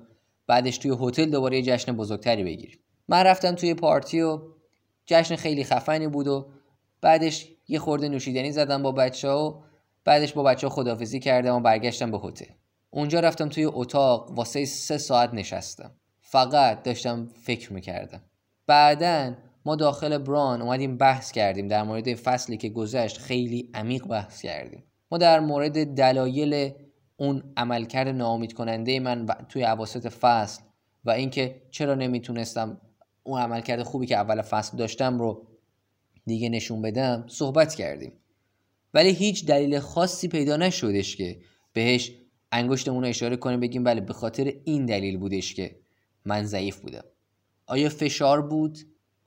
بعدش 0.48 0.78
توی 0.78 0.98
هتل 1.02 1.30
دوباره 1.30 1.58
یه 1.58 1.64
جشن 1.64 1.92
بزرگتری 1.92 2.44
بگیریم. 2.44 2.80
من 3.08 3.24
رفتم 3.24 3.56
توی 3.56 3.74
پارتی 3.74 4.22
و 4.22 4.42
جشن 5.06 5.36
خیلی 5.36 5.64
خفنی 5.64 6.08
بود 6.08 6.28
و 6.28 6.48
بعدش 7.02 7.48
یه 7.68 7.80
خورده 7.80 8.10
نوشیدنی 8.10 8.52
زدم 8.52 8.84
با 8.84 8.92
بچه 8.92 9.30
ها 9.30 9.50
و 9.50 9.64
بعدش 10.06 10.34
با 10.34 10.44
بچه 10.44 10.68
ها 10.68 10.74
خدافزی 10.74 11.20
کردم 11.20 11.56
و 11.56 11.60
برگشتم 11.60 12.12
به 12.12 12.20
هتل. 12.24 12.46
اونجا 12.90 13.20
رفتم 13.20 13.50
توی 13.50 13.66
اتاق 13.66 14.32
واسه 14.32 14.66
سه 14.66 14.98
ساعت 14.98 15.34
نشستم. 15.34 15.92
فقط 16.22 16.84
داشتم 16.84 17.28
فکر 17.44 17.74
می‌کردم. 17.74 18.22
بعدا 18.68 19.34
ما 19.68 19.76
داخل 19.76 20.18
بران 20.18 20.62
اومدیم 20.62 20.98
بحث 20.98 21.32
کردیم 21.32 21.68
در 21.68 21.84
مورد 21.84 22.16
فصلی 22.16 22.58
که 22.58 22.70
گذشت 22.70 23.18
خیلی 23.18 23.70
عمیق 23.74 24.06
بحث 24.06 24.42
کردیم. 24.42 24.84
ما 25.12 25.18
در 25.18 25.40
مورد 25.40 25.96
دلایل 25.96 26.72
اون 27.18 27.44
عملکرد 27.58 28.08
ناامید 28.08 28.54
کننده 28.54 29.00
من 29.00 29.26
توی 29.50 29.64
عواسط 29.64 30.08
فصل 30.08 30.62
و 31.06 31.10
اینکه 31.10 31.62
چرا 31.72 31.96
نمی‌تونستم 31.96 32.82
اون 33.24 33.42
عملکرد 33.42 33.84
خوبی 33.84 34.06
که 34.06 34.18
اول 34.18 34.42
فصل 34.42 34.78
داشتم 34.78 35.20
رو 35.20 35.48
دیگه 36.26 36.50
نشون 36.50 36.82
بدم 36.82 37.26
صحبت 37.28 37.76
کردیم. 37.76 38.14
ولی 38.94 39.10
هیچ 39.10 39.46
دلیل 39.46 39.80
خاصی 39.80 40.28
پیدا 40.28 40.58
نشدش 40.58 41.16
که 41.16 41.40
بهش 41.74 42.12
انگشتمون 42.52 43.04
رو 43.04 43.10
اشاره 43.10 43.36
کنیم 43.36 43.60
بگیم 43.60 43.84
بله 43.84 44.02
به 44.02 44.14
خاطر 44.14 44.54
این 44.64 44.86
دلیل 44.86 45.18
بودش 45.18 45.54
که 45.54 45.76
من 46.26 46.44
ضعیف 46.44 46.80
بودم. 46.80 47.04
آیا 47.66 47.90
فشار 47.90 48.42
بود؟ 48.42 48.78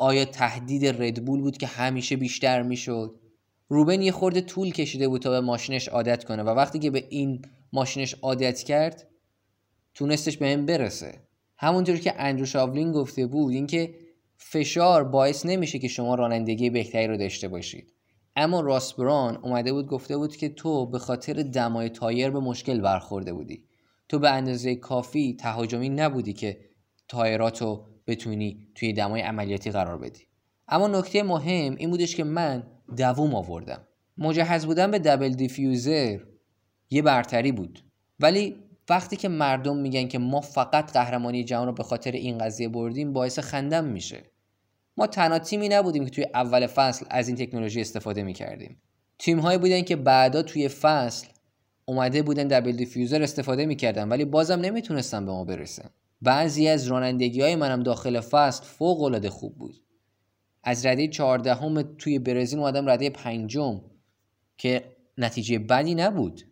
آیا 0.03 0.25
تهدید 0.25 0.87
ردبول 1.03 1.41
بود 1.41 1.57
که 1.57 1.67
همیشه 1.67 2.17
بیشتر 2.17 2.63
می‌شد؟ 2.63 3.21
روبن 3.69 4.03
یه 4.03 4.13
خورده 4.13 4.41
طول 4.41 4.71
کشیده 4.73 5.09
بود 5.09 5.23
تا 5.23 5.31
به 5.31 5.41
ماشینش 5.41 5.89
عادت 5.89 6.25
کنه 6.25 6.43
و 6.43 6.49
وقتی 6.49 6.79
که 6.79 6.91
به 6.91 7.07
این 7.11 7.43
ماشینش 7.73 8.15
عادت 8.15 8.63
کرد 8.63 9.09
تونستش 9.95 10.37
به 10.37 10.47
این 10.47 10.67
برسه. 10.67 11.21
همونطور 11.57 11.97
که 11.97 12.15
اندرو 12.19 12.47
شاولین 12.47 12.93
گفته 12.93 13.27
بود 13.27 13.55
اینکه 13.55 13.95
فشار 14.37 15.05
باعث 15.05 15.47
نمیشه 15.47 15.79
که 15.79 15.89
شما 15.89 16.15
رانندگی 16.15 16.71
بهتری 16.71 17.07
رو 17.07 17.17
داشته 17.17 17.49
باشید. 17.49 17.93
اما 18.37 18.61
راس 18.61 18.86
براون 18.86 19.37
اومده 19.37 19.73
بود 19.73 19.87
گفته 19.87 20.17
بود 20.17 20.37
که 20.37 20.49
تو 20.49 20.87
به 20.87 20.99
خاطر 20.99 21.33
دمای 21.33 21.89
تایر 21.89 22.31
به 22.31 22.41
مشکل 22.41 22.81
برخورده 22.81 23.33
بودی. 23.33 23.65
تو 24.09 24.19
به 24.19 24.31
اندازه 24.31 24.75
کافی 24.75 25.37
تهاجمی 25.41 25.89
نبودی 25.89 26.33
که 26.33 26.61
تایراتو 27.09 27.90
بتونی 28.11 28.67
توی 28.75 28.93
دمای 28.93 29.21
عملیاتی 29.21 29.71
قرار 29.71 29.99
بدی. 29.99 30.21
اما 30.69 30.89
نکته 30.89 31.23
مهم 31.23 31.75
این 31.79 31.91
بودش 31.91 32.17
که 32.17 32.25
من 32.25 32.63
دووم 32.97 33.35
آوردم. 33.35 33.87
مجهز 34.19 34.67
بودن 34.67 34.91
به 34.91 34.99
double 34.99 35.29
diffuser 35.29 36.19
یه 36.91 37.03
برتری 37.03 37.53
بود. 37.53 37.85
ولی 38.21 38.57
وقتی 38.89 39.17
که 39.17 39.29
مردم 39.29 39.77
میگن 39.77 40.09
که 40.09 40.19
ما 40.19 40.41
فقط 40.41 40.93
قهرمانی 40.93 41.45
جهان 41.45 41.67
رو 41.67 41.73
به 41.73 41.83
خاطر 41.83 42.13
این 42.13 42.39
قضیه 42.39 42.69
بردیم 42.69 43.13
باعث 43.13 43.39
خندم 43.39 43.85
میشه. 43.85 44.23
ما 44.97 45.07
تنها 45.07 45.39
تیمی 45.39 45.69
نبودیم 45.69 46.05
که 46.05 46.11
توی 46.11 46.27
اول 46.35 46.67
فصل 46.67 47.07
از 47.11 47.29
این 47.29 47.37
تکنولوژی 47.37 47.81
استفاده 47.81 48.23
می‌کردیم. 48.23 48.83
تیم 49.19 49.39
هایی 49.39 49.59
بودن 49.59 49.83
که 49.83 49.97
بعدا 49.97 50.43
توی 50.43 50.69
فصل 50.69 51.27
اومده 51.85 52.23
بودن 52.23 52.49
دبل 52.49 52.73
دیفیوزر 52.73 53.23
استفاده 53.23 53.67
می‌کردن 53.67 54.09
ولی 54.09 54.25
بازم 54.25 54.61
نمی‌تونستن 54.61 55.27
به 55.27 55.33
ما 55.33 55.45
برسن. 55.45 55.91
بعضی 56.23 56.69
از 56.69 56.87
رانندگی 56.87 57.41
های 57.41 57.57
منم 57.57 57.83
داخل 57.83 58.21
فصل 58.21 58.65
فوق 58.65 59.03
العاده 59.03 59.31
خوب 59.31 59.59
بود. 59.59 59.75
از 60.63 60.87
رده 60.87 61.09
چهاردهم 61.09 61.83
توی 61.83 62.19
برزیل 62.19 62.59
اومدم 62.59 62.91
رده 62.91 63.11
پنجم 63.11 63.81
که 64.59 64.97
نتیجه 65.19 65.59
بدی 65.59 65.95
نبود. 65.95 66.43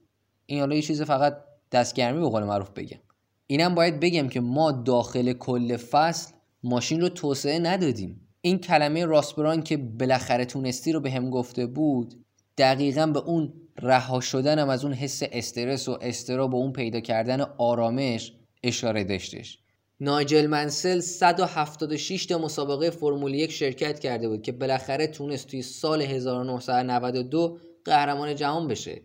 این 0.47 0.61
حالا 0.61 0.75
یه 0.75 0.83
چیز 0.83 1.03
فقط 1.03 1.37
دستگرمی 1.73 2.21
به 2.21 2.29
قول 2.29 2.45
معروف 2.45 2.71
بگم. 2.71 2.99
اینم 3.47 3.75
باید 3.75 4.01
بگم 4.01 4.29
که 4.29 4.41
ما 4.41 4.73
داخل 4.73 5.33
کل 5.33 5.77
فصل 5.77 6.33
ماشین 6.63 7.01
رو 7.01 7.09
توسعه 7.09 7.59
ندادیم. 7.59 8.29
این 8.41 8.59
کلمه 8.59 9.05
راسپران 9.05 9.63
که 9.63 9.77
بالاخره 9.77 10.45
تونستی 10.45 10.93
رو 10.93 11.01
به 11.01 11.11
هم 11.11 11.31
گفته 11.31 11.67
بود 11.67 12.25
دقیقا 12.59 13.07
به 13.07 13.19
اون 13.19 13.53
رها 13.83 14.21
شدنم 14.21 14.69
از 14.69 14.85
اون 14.85 14.95
حس 14.95 15.23
استرس 15.33 15.89
و 15.89 15.99
استرا 16.01 16.49
به 16.49 16.57
اون 16.57 16.73
پیدا 16.73 17.01
کردن 17.01 17.41
آرامش 17.41 18.33
اشاره 18.63 19.05
داشتش. 19.05 19.59
نایجل 20.01 20.47
منسل 20.47 21.01
176 21.01 22.27
تا 22.27 22.39
مسابقه 22.39 22.91
فرمول 22.91 23.35
یک 23.35 23.53
شرکت 23.53 23.99
کرده 23.99 24.29
بود 24.29 24.43
که 24.43 24.53
بالاخره 24.53 25.07
تونست 25.07 25.49
توی 25.49 25.63
سال 25.63 26.03
1992 26.03 27.59
قهرمان 27.85 28.35
جهان 28.35 28.69
بشه. 28.69 29.03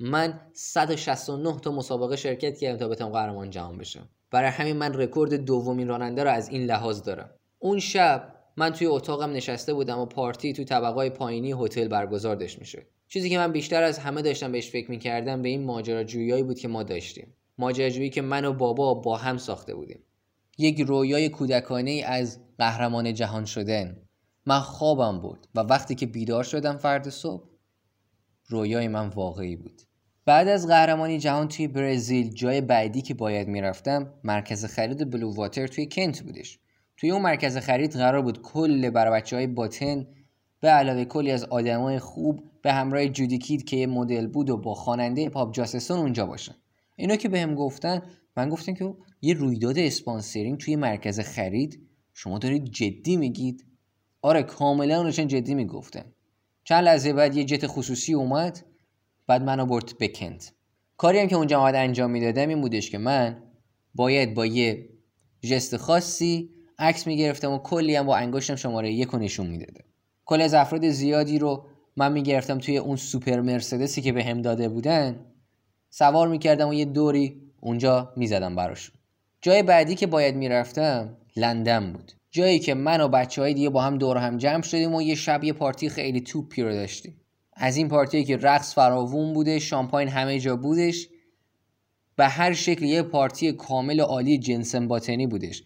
من 0.00 0.40
169 0.52 1.60
تا 1.60 1.72
مسابقه 1.72 2.16
شرکت 2.16 2.58
کردم 2.58 2.78
تا 2.78 2.88
بتونم 2.88 3.10
قهرمان 3.10 3.50
جهان 3.50 3.78
بشم. 3.78 4.08
برای 4.30 4.50
همین 4.50 4.76
من 4.76 4.94
رکورد 4.94 5.34
دومین 5.34 5.88
راننده 5.88 6.24
رو 6.24 6.30
از 6.30 6.48
این 6.48 6.64
لحاظ 6.64 7.02
دارم. 7.02 7.30
اون 7.58 7.78
شب 7.78 8.34
من 8.56 8.72
توی 8.72 8.86
اتاقم 8.86 9.32
نشسته 9.32 9.74
بودم 9.74 9.98
و 9.98 10.06
پارتی 10.06 10.52
توی 10.52 10.64
طبقه 10.64 11.10
پایینی 11.10 11.52
هتل 11.52 11.88
برگزار 11.88 12.36
داشت 12.36 12.58
میشه 12.58 12.86
چیزی 13.08 13.30
که 13.30 13.38
من 13.38 13.52
بیشتر 13.52 13.82
از 13.82 13.98
همه 13.98 14.22
داشتم 14.22 14.52
بهش 14.52 14.70
فکر 14.70 14.90
می‌کردم 14.90 15.42
به 15.42 15.48
این 15.48 15.64
ماجراجویی 15.64 16.42
بود 16.42 16.58
که 16.58 16.68
ما 16.68 16.82
داشتیم. 16.82 17.34
ماجراجویی 17.58 18.10
که 18.10 18.22
من 18.22 18.44
و 18.44 18.52
بابا 18.52 18.94
با 18.94 19.16
هم 19.16 19.36
ساخته 19.36 19.74
بودیم. 19.74 20.02
یک 20.58 20.80
رویای 20.80 21.28
کودکانه 21.28 22.02
از 22.06 22.40
قهرمان 22.58 23.14
جهان 23.14 23.44
شدن. 23.44 23.96
من 24.46 24.60
خوابم 24.60 25.20
بود 25.20 25.46
و 25.54 25.60
وقتی 25.60 25.94
که 25.94 26.06
بیدار 26.06 26.44
شدم 26.44 26.76
فردا 26.76 27.08
صبح 27.08 27.44
رویای 28.48 28.88
من 28.88 29.08
واقعی 29.08 29.56
بود. 29.56 29.82
بعد 30.24 30.48
از 30.48 30.66
قهرمانی 30.66 31.18
جهان 31.18 31.48
توی 31.48 31.68
برزیل 31.68 32.30
جای 32.34 32.60
بعدی 32.60 33.02
که 33.02 33.14
باید 33.14 33.48
می‌رفتم 33.48 34.14
مرکز 34.24 34.64
خرید 34.64 35.10
بلو 35.10 35.34
واتر 35.34 35.66
توی 35.66 35.86
کنت 35.86 36.22
بودش. 36.22 36.58
توی 36.96 37.10
اون 37.10 37.22
مرکز 37.22 37.56
خرید 37.56 37.92
قرار 37.92 38.22
بود 38.22 38.42
کل 38.42 38.90
بر 38.90 39.10
و 39.10 39.20
بچه 39.20 39.36
های 39.36 39.46
باتن 39.46 40.06
به 40.60 40.68
علاوه 40.68 41.04
کلی 41.04 41.30
از 41.30 41.44
آدمای 41.44 41.98
خوب 41.98 42.50
به 42.62 42.72
همراه 42.72 43.08
جودی 43.08 43.36
کید 43.36 43.64
که 43.64 43.76
یه 43.76 43.86
مدل 43.86 44.26
بود 44.26 44.50
و 44.50 44.56
با 44.56 44.74
خواننده 44.74 45.28
پاپ 45.28 45.54
جاس 45.54 45.69
استون 45.69 45.98
اونجا 45.98 46.26
باشن. 46.26 46.54
اینا 47.02 47.16
که 47.16 47.28
بهم 47.28 47.54
گفتن 47.54 48.02
من 48.36 48.48
گفتم 48.48 48.74
که 48.74 48.94
یه 49.22 49.34
رویداد 49.34 49.78
sponsoring 49.78 50.58
توی 50.58 50.76
مرکز 50.76 51.20
خرید؟ 51.20 51.88
شما 52.14 52.38
دارید 52.38 52.64
جدی 52.64 53.16
میگید؟ 53.16 53.66
آره 54.22 54.42
کاملا 54.42 54.98
اونشون 54.98 55.26
جدی 55.26 55.54
می‌گفتن. 55.54 56.04
چند 56.64 56.84
لحظه 56.84 57.12
بعد 57.12 57.36
یه 57.36 57.44
جت 57.44 57.66
خصوصی 57.66 58.14
اومد 58.14 58.64
بعد 59.26 59.42
منو 59.42 59.66
برد 59.66 59.92
بکند 60.00 60.44
کاری 60.96 61.18
هم 61.18 61.26
که 61.26 61.36
اونجا 61.36 61.60
باید 61.60 61.74
انجام 61.74 62.10
می‌دادم 62.10 62.48
این 62.48 62.60
بودش 62.60 62.90
که 62.90 62.98
من 62.98 63.42
باید 63.94 64.34
با 64.34 64.46
یه 64.46 64.88
جست 65.40 65.76
خاصی 65.76 66.50
عکس 66.78 67.06
می‌گرفتم 67.06 67.52
و 67.52 67.58
کلی 67.58 67.96
هم 67.96 68.06
با 68.06 68.16
انگشتم 68.16 68.56
شماره 68.56 68.92
یک 68.92 69.14
نشون 69.14 69.46
می‌دادم. 69.46 69.84
کلی 70.24 70.42
از 70.42 70.54
افراد 70.54 70.88
زیادی 70.88 71.38
رو 71.38 71.66
من 71.96 72.12
می‌گرفتم 72.12 72.58
توی 72.58 72.76
اون 72.76 72.96
سوپر 72.96 73.40
مرسدسی 73.40 74.02
که 74.02 74.12
به 74.12 74.24
هم 74.24 74.42
داده 74.42 74.68
بودن. 74.68 75.31
سوار 75.94 76.28
می‌کردم 76.28 76.68
و 76.68 76.74
یه 76.74 76.84
دوری 76.84 77.42
اونجا 77.60 78.12
می‌زدم 78.16 78.56
براشون 78.56 78.94
جای 79.42 79.62
بعدی 79.62 79.94
که 79.94 80.06
باید 80.06 80.36
می‌رفتم 80.36 81.16
لندن 81.36 81.92
بود. 81.92 82.12
جایی 82.30 82.58
که 82.58 82.74
من 82.74 83.00
و 83.00 83.08
بچه 83.08 83.42
های 83.42 83.54
دیگه 83.54 83.70
با 83.70 83.82
هم 83.82 83.98
دور 83.98 84.16
هم 84.16 84.36
جمع 84.36 84.62
شدیم 84.62 84.94
و 84.94 85.02
یه 85.02 85.14
شب 85.14 85.44
یه 85.44 85.52
پارتی 85.52 85.88
خیلی 85.88 86.20
توپی 86.20 86.62
رو 86.62 86.72
داشتیم. 86.72 87.20
از 87.52 87.76
این 87.76 87.88
پارتی 87.88 88.24
که 88.24 88.36
رقص 88.36 88.74
فراوون 88.74 89.32
بوده 89.32 89.58
شامپاین 89.58 90.08
همه 90.08 90.38
جا 90.40 90.56
بودش 90.56 91.08
به 92.16 92.28
هر 92.28 92.52
شکل 92.52 92.84
یه 92.84 93.02
پارتی 93.02 93.52
کامل 93.52 94.00
عالی 94.00 94.38
جنسن 94.38 94.88
باطنی 94.88 95.26
بودش. 95.26 95.62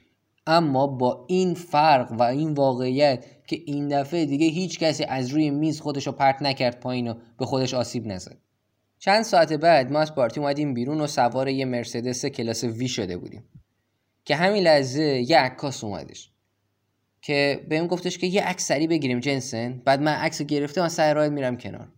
اما 0.47 0.87
با 0.87 1.27
این 1.29 1.55
فرق 1.55 2.13
و 2.13 2.23
این 2.23 2.55
واقعیت 2.55 3.25
که 3.47 3.63
این 3.67 3.89
دفعه 3.89 4.27
دیگه 4.27 4.47
هیچ 4.47 4.79
کسی 4.79 5.05
از 5.05 5.29
روی 5.29 5.51
میز 5.51 5.81
خودش 5.81 6.07
رو 6.07 6.13
پرت 6.13 6.43
نکرد 6.43 6.81
پایین 6.81 7.09
و 7.09 7.15
به 7.39 7.47
خودش 7.47 7.75
آسیب 7.75 8.07
نزد. 8.07 8.37
چند 8.99 9.23
ساعت 9.23 9.53
بعد 9.53 9.93
ما 9.93 9.99
از 9.99 10.15
پارتی 10.15 10.41
اومدیم 10.41 10.75
بیرون 10.75 11.01
و 11.01 11.07
سوار 11.07 11.49
یه 11.49 11.65
مرسدس 11.65 12.27
کلاس 12.27 12.65
وی 12.65 12.89
شده 12.89 13.17
بودیم. 13.17 13.45
که 14.25 14.37
همین 14.37 14.63
لحظه 14.63 15.03
یه 15.03 15.39
عکاس 15.39 15.85
اومدش. 15.85 16.33
که 17.23 17.67
بهم 17.69 17.87
گفتش 17.87 18.19
که 18.19 18.27
یه 18.27 18.43
عکس 18.43 18.73
بگیریم 18.73 19.21
جنسن. 19.21 19.83
بعد 19.85 20.03
من 20.03 20.13
عکس 20.13 20.43
گرفته 20.43 20.83
و 20.83 20.89
سر 20.89 21.15
راه 21.15 21.29
میرم 21.29 21.57
کنار. 21.57 21.89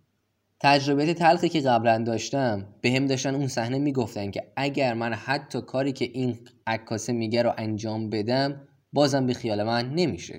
تجربه 0.60 1.14
تلخی 1.14 1.48
که 1.48 1.60
قبلا 1.60 1.98
داشتم 1.98 2.66
به 2.80 2.90
هم 2.90 3.06
داشتن 3.06 3.34
اون 3.34 3.46
صحنه 3.46 3.78
می‌گفتن 3.78 4.30
که 4.30 4.52
اگر 4.56 4.94
من 4.94 5.14
حتی 5.14 5.60
کاری 5.60 5.92
که 5.92 6.04
این 6.04 6.38
عکاسه 6.66 7.12
میگه 7.12 7.42
رو 7.42 7.52
انجام 7.58 8.10
بدم 8.10 8.68
بازم 8.92 9.26
به 9.26 9.34
خیال 9.34 9.62
من 9.62 9.94
نمیشه. 9.94 10.38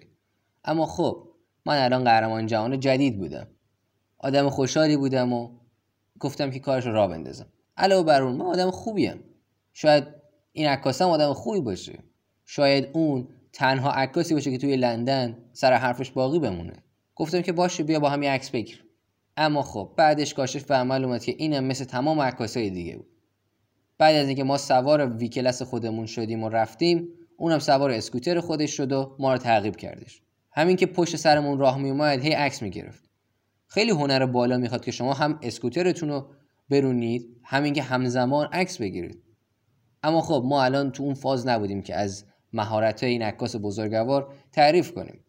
اما 0.66 0.86
خب 0.86 1.28
من 1.66 1.78
الان 1.78 2.04
قهرمان 2.04 2.46
جهان 2.46 2.80
جدید 2.80 3.18
بودم. 3.18 3.48
آدم 4.18 4.50
خوشحالی 4.50 4.98
بودم 4.98 5.34
و 5.34 5.50
گفتم 6.20 6.52
که 6.52 6.60
کارش 6.60 6.86
رو 6.86 6.94
را 6.94 7.08
بندازم. 7.08 7.46
علاوه 7.78 8.06
بر 8.06 8.22
اون 8.22 8.36
من 8.36 8.46
آدم 8.46 8.72
خوبیم. 8.72 9.24
شاید 9.74 10.04
این 10.52 10.68
عکاسم 10.68 11.10
آدم 11.10 11.34
خوبی 11.34 11.62
باشه. 11.62 12.00
شاید 12.46 12.88
اون 12.94 13.28
تنها 13.54 13.92
عکاسی 13.92 14.34
باشه 14.34 14.52
که 14.52 14.58
توی 14.58 14.76
لندن 14.76 15.38
سر 15.54 15.74
حرفش 15.74 16.12
باقی 16.12 16.40
بمونه. 16.40 16.84
گفتم 17.16 17.42
که 17.42 17.52
باشه 17.52 17.84
بیا 17.84 18.00
با 18.00 18.10
هم 18.10 18.24
یه 18.24 18.30
عکس 18.30 18.50
بگیر 18.50 18.86
اما 19.38 19.62
خب 19.62 19.94
بعدش 19.98 20.34
کاشف 20.34 20.64
به 20.64 20.76
عمل 20.76 21.06
اومد 21.06 21.24
که 21.24 21.36
اینم 21.38 21.64
مثل 21.64 21.86
تمام 21.86 22.22
عکاسای 22.22 22.70
دیگه 22.70 22.98
بود. 22.98 23.08
بعد 23.98 24.16
از 24.16 24.28
اینکه 24.28 24.44
ما 24.44 24.58
سوار 24.58 25.08
ویکلس 25.08 25.62
خودمون 25.62 26.06
شدیم 26.06 26.44
و 26.44 26.50
رفتیم 26.50 27.08
اونم 27.38 27.60
سوار 27.60 27.92
اسکوتر 27.92 28.40
خودش 28.40 28.72
شد 28.72 28.92
و 28.92 29.16
ما 29.20 29.32
رو 29.34 29.38
تعقیب 29.38 29.76
کردش. 29.76 30.22
همین 30.52 30.76
که 30.76 30.86
پشت 30.86 31.16
سرمون 31.16 31.60
راه 31.60 31.78
می 31.78 31.90
اومد 31.90 32.20
هی 32.20 32.32
عکس 32.32 32.62
می‌گرفت. 32.62 33.09
خیلی 33.70 33.92
هنر 33.92 34.26
بالا 34.26 34.58
می‌خواد 34.58 34.86
که 34.86 34.92
شما 34.92 35.14
هم 35.14 35.40
اسکوترتون 35.42 36.10
رو 36.10 36.28
برونید 36.70 37.38
همین 37.44 37.74
که 37.74 37.84
همزمان 37.84 38.48
عکس 38.54 38.78
بگیرید. 38.78 39.24
اما 40.04 40.22
خب 40.22 40.44
ما 40.46 40.64
الان 40.64 40.92
تو 40.92 41.04
اون 41.04 41.14
فاز 41.14 41.48
نبودیم 41.48 41.82
که 41.82 41.96
از 41.96 42.26
مهارت 42.54 43.04
این 43.04 43.22
عکاس 43.22 43.56
بزرگوار 43.56 44.34
تعریف 44.52 44.92
کنیم. 44.92 45.20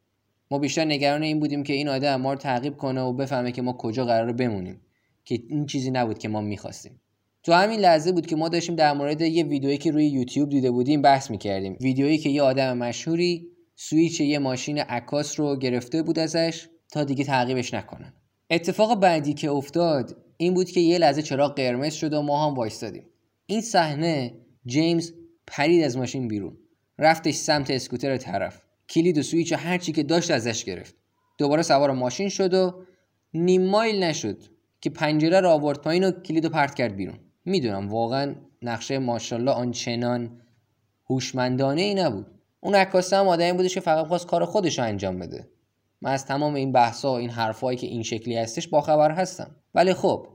ما 0.51 0.59
بیشتر 0.59 0.85
نگران 0.85 1.23
این 1.23 1.41
بودیم 1.41 1.63
که 1.63 1.73
این 1.73 1.89
آدم 1.89 2.17
ما 2.17 2.33
رو 2.33 2.39
تعقیب 2.39 2.77
کنه 2.77 3.01
و 3.01 3.13
بفهمه 3.13 3.53
که 3.53 3.63
ما 3.63 3.73
کجا 3.73 4.05
قرار 4.05 4.33
بمونیم 4.33 4.81
که 5.25 5.43
این 5.49 5.67
چیزی 5.67 5.91
نبود 5.91 6.19
که 6.19 6.29
ما 6.29 6.41
می‌خواستیم. 6.41 7.01
تو 7.43 7.53
همین 7.53 7.81
لحظه 7.81 8.13
بود 8.13 8.27
که 8.27 8.37
ما 8.37 8.49
داشتیم 8.49 8.75
در 8.75 8.93
مورد 8.93 9.21
یه 9.21 9.45
ویدیویی 9.45 9.79
که 9.79 9.91
روی 9.91 10.07
یوتیوب 10.07 10.49
دیده 10.49 10.71
بودیم 10.71 11.03
بحث 11.03 11.31
می‌کردیم. 11.31 11.77
ویدیویی 11.81 12.19
که 12.19 12.29
یه 12.29 12.43
آدم 12.43 12.77
مشهوری 12.77 13.49
سویچ 13.77 14.21
یه 14.21 14.39
ماشین 14.39 14.79
عکاس 14.79 15.41
رو 15.41 15.57
گرفته 15.57 16.03
بود 16.03 16.19
ازش 16.19 16.69
تا 16.93 17.05
دیگه 17.05 17.25
تعقیبش 17.25 17.75
نکنن. 17.75 18.13
اتفاق 18.51 19.01
بعدی 19.01 19.35
که 19.35 19.51
افتاد 19.51 20.17
این 20.37 20.55
بود 20.55 20.71
که 20.71 20.81
یه 20.81 20.99
لحظه 20.99 21.23
چراغ 21.23 21.55
قرمز 21.55 21.95
شد 21.95 22.13
و 22.13 22.23
ما 22.23 22.47
هم 22.47 22.55
وایستادیم. 22.55 23.07
این 23.47 23.61
صحنه 23.61 24.35
جیمز 24.67 25.13
پرید 25.47 25.85
از 25.85 25.97
ماشین 25.97 26.29
بیرون. 26.29 26.57
رفتش 26.99 27.35
سمت 27.35 27.71
اسکوتر 27.71 28.17
طرف. 28.17 28.63
کلید 28.89 29.19
و 29.19 29.23
سویچ 29.23 29.53
و 29.53 29.57
هر 29.57 29.79
چی 29.79 29.93
که 29.93 30.03
داشت 30.03 30.31
ازش 30.31 30.65
گرفت. 30.65 30.95
دوباره 31.39 31.63
سوار 31.63 31.91
ماشین 31.91 32.29
شد 32.29 32.55
و 32.55 32.85
نیم 33.35 33.67
مایل 33.67 34.03
نشد 34.03 34.43
که 34.81 34.91
پنجره 34.91 35.41
را 35.41 35.53
آورد 35.53 35.81
پایین 35.81 36.05
و 36.05 36.11
کلید 36.11 36.45
رو 36.45 36.51
پرت 36.51 36.75
کرد 36.75 36.97
بیرون. 36.97 37.19
می‌دونم 37.45 37.89
واقعا 37.89 38.35
نقشه 38.63 38.99
ماشاءالله 38.99 39.53
آنچنان 39.53 40.41
هوشمندانه 41.11 41.83
ای 41.83 41.95
نبود. 41.95 42.27
اون 42.61 42.75
عکاس 42.75 43.13
هم 43.13 43.29
آدمی 43.29 43.53
بودش 43.53 43.75
که 43.75 43.81
فقط 43.81 44.07
خواست 44.07 44.27
کار 44.27 44.45
خودش 44.45 44.79
رو 44.79 44.85
انجام 44.85 45.19
بده. 45.19 45.50
من 46.03 46.13
از 46.13 46.27
تمام 46.27 46.55
این 46.55 46.73
بحثا 46.73 47.13
و 47.13 47.17
این 47.17 47.31
حرفایی 47.31 47.79
که 47.79 47.87
این 47.87 48.03
شکلی 48.03 48.37
هستش 48.37 48.69
باخبر 48.69 49.11
هستم. 49.11 49.57
ولی 49.75 49.95
خب 49.95 50.27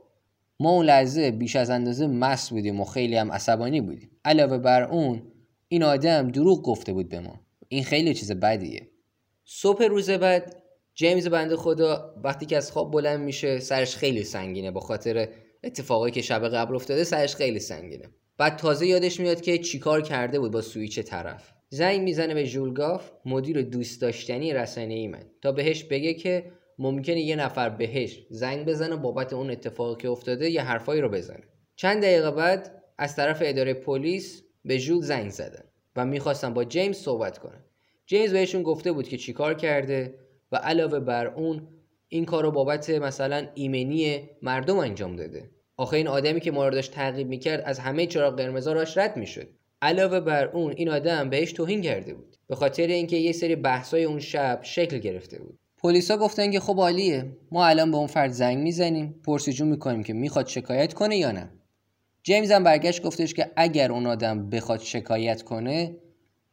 ما 0.59 0.69
اون 0.69 0.85
لحظه 0.85 1.31
بیش 1.31 1.55
از 1.55 1.69
اندازه 1.69 2.07
مست 2.07 2.49
بودیم 2.49 2.81
و 2.81 2.85
خیلی 2.85 3.15
هم 3.15 3.31
عصبانی 3.31 3.81
بودیم. 3.81 4.11
علاوه 4.25 4.57
بر 4.57 4.83
اون 4.83 5.31
این 5.67 5.83
آدم 5.83 6.31
دروغ 6.31 6.61
گفته 6.61 6.93
بود 6.93 7.09
به 7.09 7.19
ما. 7.19 7.39
این 7.67 7.83
خیلی 7.83 8.13
چیز 8.13 8.31
بدیه. 8.31 8.89
صبح 9.45 9.83
روز 9.83 10.09
بعد 10.09 10.63
جیمز 10.93 11.27
بنده 11.27 11.55
خدا 11.55 12.15
وقتی 12.23 12.45
که 12.45 12.57
از 12.57 12.71
خواب 12.71 12.91
بلند 12.91 13.19
میشه 13.19 13.59
سرش 13.59 13.95
خیلی 13.95 14.23
سنگینه 14.23 14.71
با 14.71 14.79
خاطر 14.79 15.29
اتفاقایی 15.63 16.13
که 16.13 16.21
شب 16.21 16.47
قبل 16.47 16.75
افتاده 16.75 17.03
سرش 17.03 17.35
خیلی 17.35 17.59
سنگینه. 17.59 18.05
بعد 18.37 18.55
تازه 18.55 18.87
یادش 18.87 19.19
میاد 19.19 19.41
که 19.41 19.57
چیکار 19.57 20.01
کرده 20.01 20.39
بود 20.39 20.51
با 20.51 20.61
سویچ 20.61 20.99
طرف. 20.99 21.54
زنگ 21.69 22.01
می‌زنه 22.01 22.33
به 22.33 22.43
ژولگاف 22.43 23.11
مدیر 23.25 23.61
دوست 23.61 24.01
داشتنی 24.01 24.53
رسانه 24.53 24.93
ای 24.93 25.07
من 25.07 25.23
تا 25.41 25.51
بهش 25.51 25.83
بگه 25.83 26.13
که 26.13 26.51
ممکنه 26.79 27.21
یه 27.21 27.35
نفر 27.35 27.69
بهش 27.69 28.25
زنگ 28.29 28.65
بزنه 28.65 28.95
بابت 28.95 29.33
اون 29.33 29.51
اتفاقی 29.51 30.01
که 30.01 30.09
افتاده 30.09 30.49
یه 30.49 30.61
حرفایی 30.61 31.01
رو 31.01 31.09
بزنه. 31.09 31.43
چند 31.75 32.01
دقیقه 32.01 32.31
بعد 32.31 32.83
از 32.97 33.15
طرف 33.15 33.41
اداره 33.45 33.73
پلیس 33.73 34.43
به 34.65 34.77
ژول 34.77 35.01
زنگ 35.01 35.29
زدن 35.29 35.63
و 35.95 36.05
می‌خواستن 36.05 36.53
با 36.53 36.63
جیمز 36.63 36.97
صحبت 36.97 37.37
کنن. 37.37 37.63
جیمز 38.05 38.33
بهشون 38.33 38.63
گفته 38.63 38.91
بود 38.91 39.07
که 39.07 39.17
چیکار 39.17 39.53
کرده 39.53 40.19
و 40.51 40.55
علاوه 40.55 40.99
بر 40.99 41.27
اون 41.27 41.67
این 42.07 42.25
کار 42.25 42.43
رو 42.43 42.51
بابت 42.51 42.89
مثلا 42.89 43.47
ایمنی 43.55 44.29
مردم 44.41 44.77
انجام 44.77 45.15
داده. 45.15 45.49
آخه 45.77 45.97
این 45.97 46.07
آدمی 46.07 46.39
که 46.39 46.51
ما 46.51 46.67
رو 46.67 46.73
داشت 46.73 46.91
تعقیب 46.91 47.27
می‌کرد 47.27 47.63
از 47.65 47.79
همه 47.79 48.05
چراغ 48.05 48.37
قرمزا 48.37 48.73
راش 48.73 48.97
رد 48.97 49.17
می‌شد. 49.17 49.47
علاوه 49.81 50.19
بر 50.19 50.45
اون 50.45 50.73
این 50.77 50.89
آدم 50.89 51.29
بهش 51.29 51.51
توهین 51.51 51.81
کرده 51.81 52.13
بود. 52.13 52.35
به 52.47 52.55
خاطر 52.55 52.87
اینکه 52.87 53.17
یه 53.17 53.31
سری 53.31 53.55
بحثای 53.55 54.03
اون 54.03 54.19
شب 54.19 54.59
شکل 54.61 54.97
گرفته 54.97 55.39
بود. 55.39 55.59
پلیسا 55.77 56.17
گفتن 56.17 56.51
که 56.51 56.59
خب 56.59 56.79
عالیه. 56.79 57.37
ما 57.51 57.65
الان 57.65 57.91
به 57.91 57.97
اون 57.97 58.07
فرد 58.07 58.31
زنگ 58.31 58.57
می‌زنیم 58.57 59.21
پرسجو 59.25 59.65
می‌کنیم 59.65 60.03
که 60.03 60.13
می‌خواد 60.13 60.47
شکایت 60.47 60.93
کنه 60.93 61.17
یا 61.17 61.31
نه. 61.31 61.49
جیمز 62.23 62.51
هم 62.51 62.63
برگشت 62.63 63.03
گفتش 63.03 63.33
که 63.33 63.51
اگر 63.55 63.91
اون 63.91 64.05
آدم 64.05 64.49
بخواد 64.49 64.79
شکایت 64.79 65.41
کنه 65.41 65.95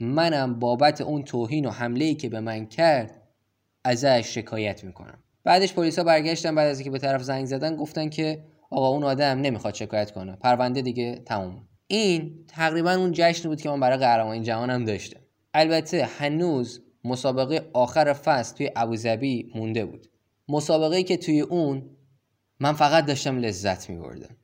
منم 0.00 0.58
بابت 0.58 1.00
اون 1.00 1.22
توهین 1.22 1.66
و 1.66 1.70
حمله 1.70 2.04
ای 2.04 2.14
که 2.14 2.28
به 2.28 2.40
من 2.40 2.66
کرد 2.66 3.22
ازش 3.84 4.30
شکایت 4.34 4.84
می‌کنم. 4.84 5.18
بعدش 5.44 5.72
پلیسا 5.72 6.04
برگشتن 6.04 6.54
بعد 6.54 6.68
از 6.68 6.78
اینکه 6.78 6.90
به 6.90 6.98
طرف 6.98 7.22
زنگ 7.22 7.46
زدن 7.46 7.76
گفتن 7.76 8.08
که 8.08 8.44
آقا 8.70 8.88
اون 8.88 9.04
آدم 9.04 9.40
نمی‌خواد 9.40 9.74
شکایت 9.74 10.10
کنه. 10.10 10.36
پرونده 10.36 10.82
دیگه 10.82 11.22
تموم. 11.26 11.68
این 11.92 12.44
تقریبا 12.48 12.92
اون 12.92 13.12
جشنی 13.14 13.48
بود 13.48 13.60
که 13.60 13.68
من 13.68 13.80
برای 13.80 13.96
قهرمانی 13.96 14.42
جهانم 14.42 14.84
داشتم. 14.84 15.20
البته 15.54 16.04
هنوز 16.04 16.82
مسابقه 17.04 17.70
آخر 17.72 18.12
فصل 18.12 18.56
توی 18.56 18.70
ابوظبی 18.76 19.52
مونده 19.54 19.84
بود. 19.84 20.06
مسابقه 20.48 21.02
که 21.02 21.16
توی 21.16 21.40
اون 21.40 21.82
من 22.60 22.72
فقط 22.72 23.06
داشتم 23.06 23.38
لذت 23.38 23.90
میبردم. 23.90 24.36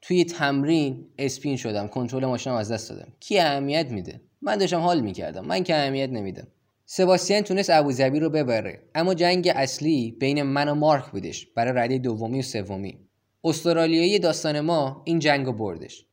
توی 0.00 0.24
تمرین 0.24 1.06
اسپین 1.18 1.56
شدم 1.56 1.88
کنترل 1.88 2.24
ماشینم 2.24 2.56
از 2.56 2.72
دست 2.72 2.90
دادم. 2.90 3.12
کی 3.20 3.38
اهمیت 3.38 3.90
میده؟ 3.90 4.20
من 4.42 4.56
داشتم 4.56 4.80
حال 4.80 5.00
می‌کردم. 5.00 5.44
من 5.44 5.62
که 5.62 5.76
اهمیت 5.76 6.10
نمیدم. 6.10 6.46
سباستیان 6.86 7.40
تونست 7.40 7.70
ابوظبی 7.70 8.20
رو 8.20 8.30
ببره 8.30 8.82
اما 8.94 9.14
جنگ 9.14 9.52
اصلی 9.54 10.10
بین 10.20 10.42
من 10.42 10.68
و 10.68 10.74
مارک 10.74 11.10
بودش 11.10 11.46
برای 11.46 11.72
رده 11.84 11.98
دومی 11.98 12.38
و 12.38 12.42
سومی. 12.42 12.98
استرالیایی 13.44 14.18
داستان 14.18 14.60
ما 14.60 15.02
این 15.04 15.18
جنگ 15.18 15.46
رو 15.46 15.52
بردش. 15.52 16.06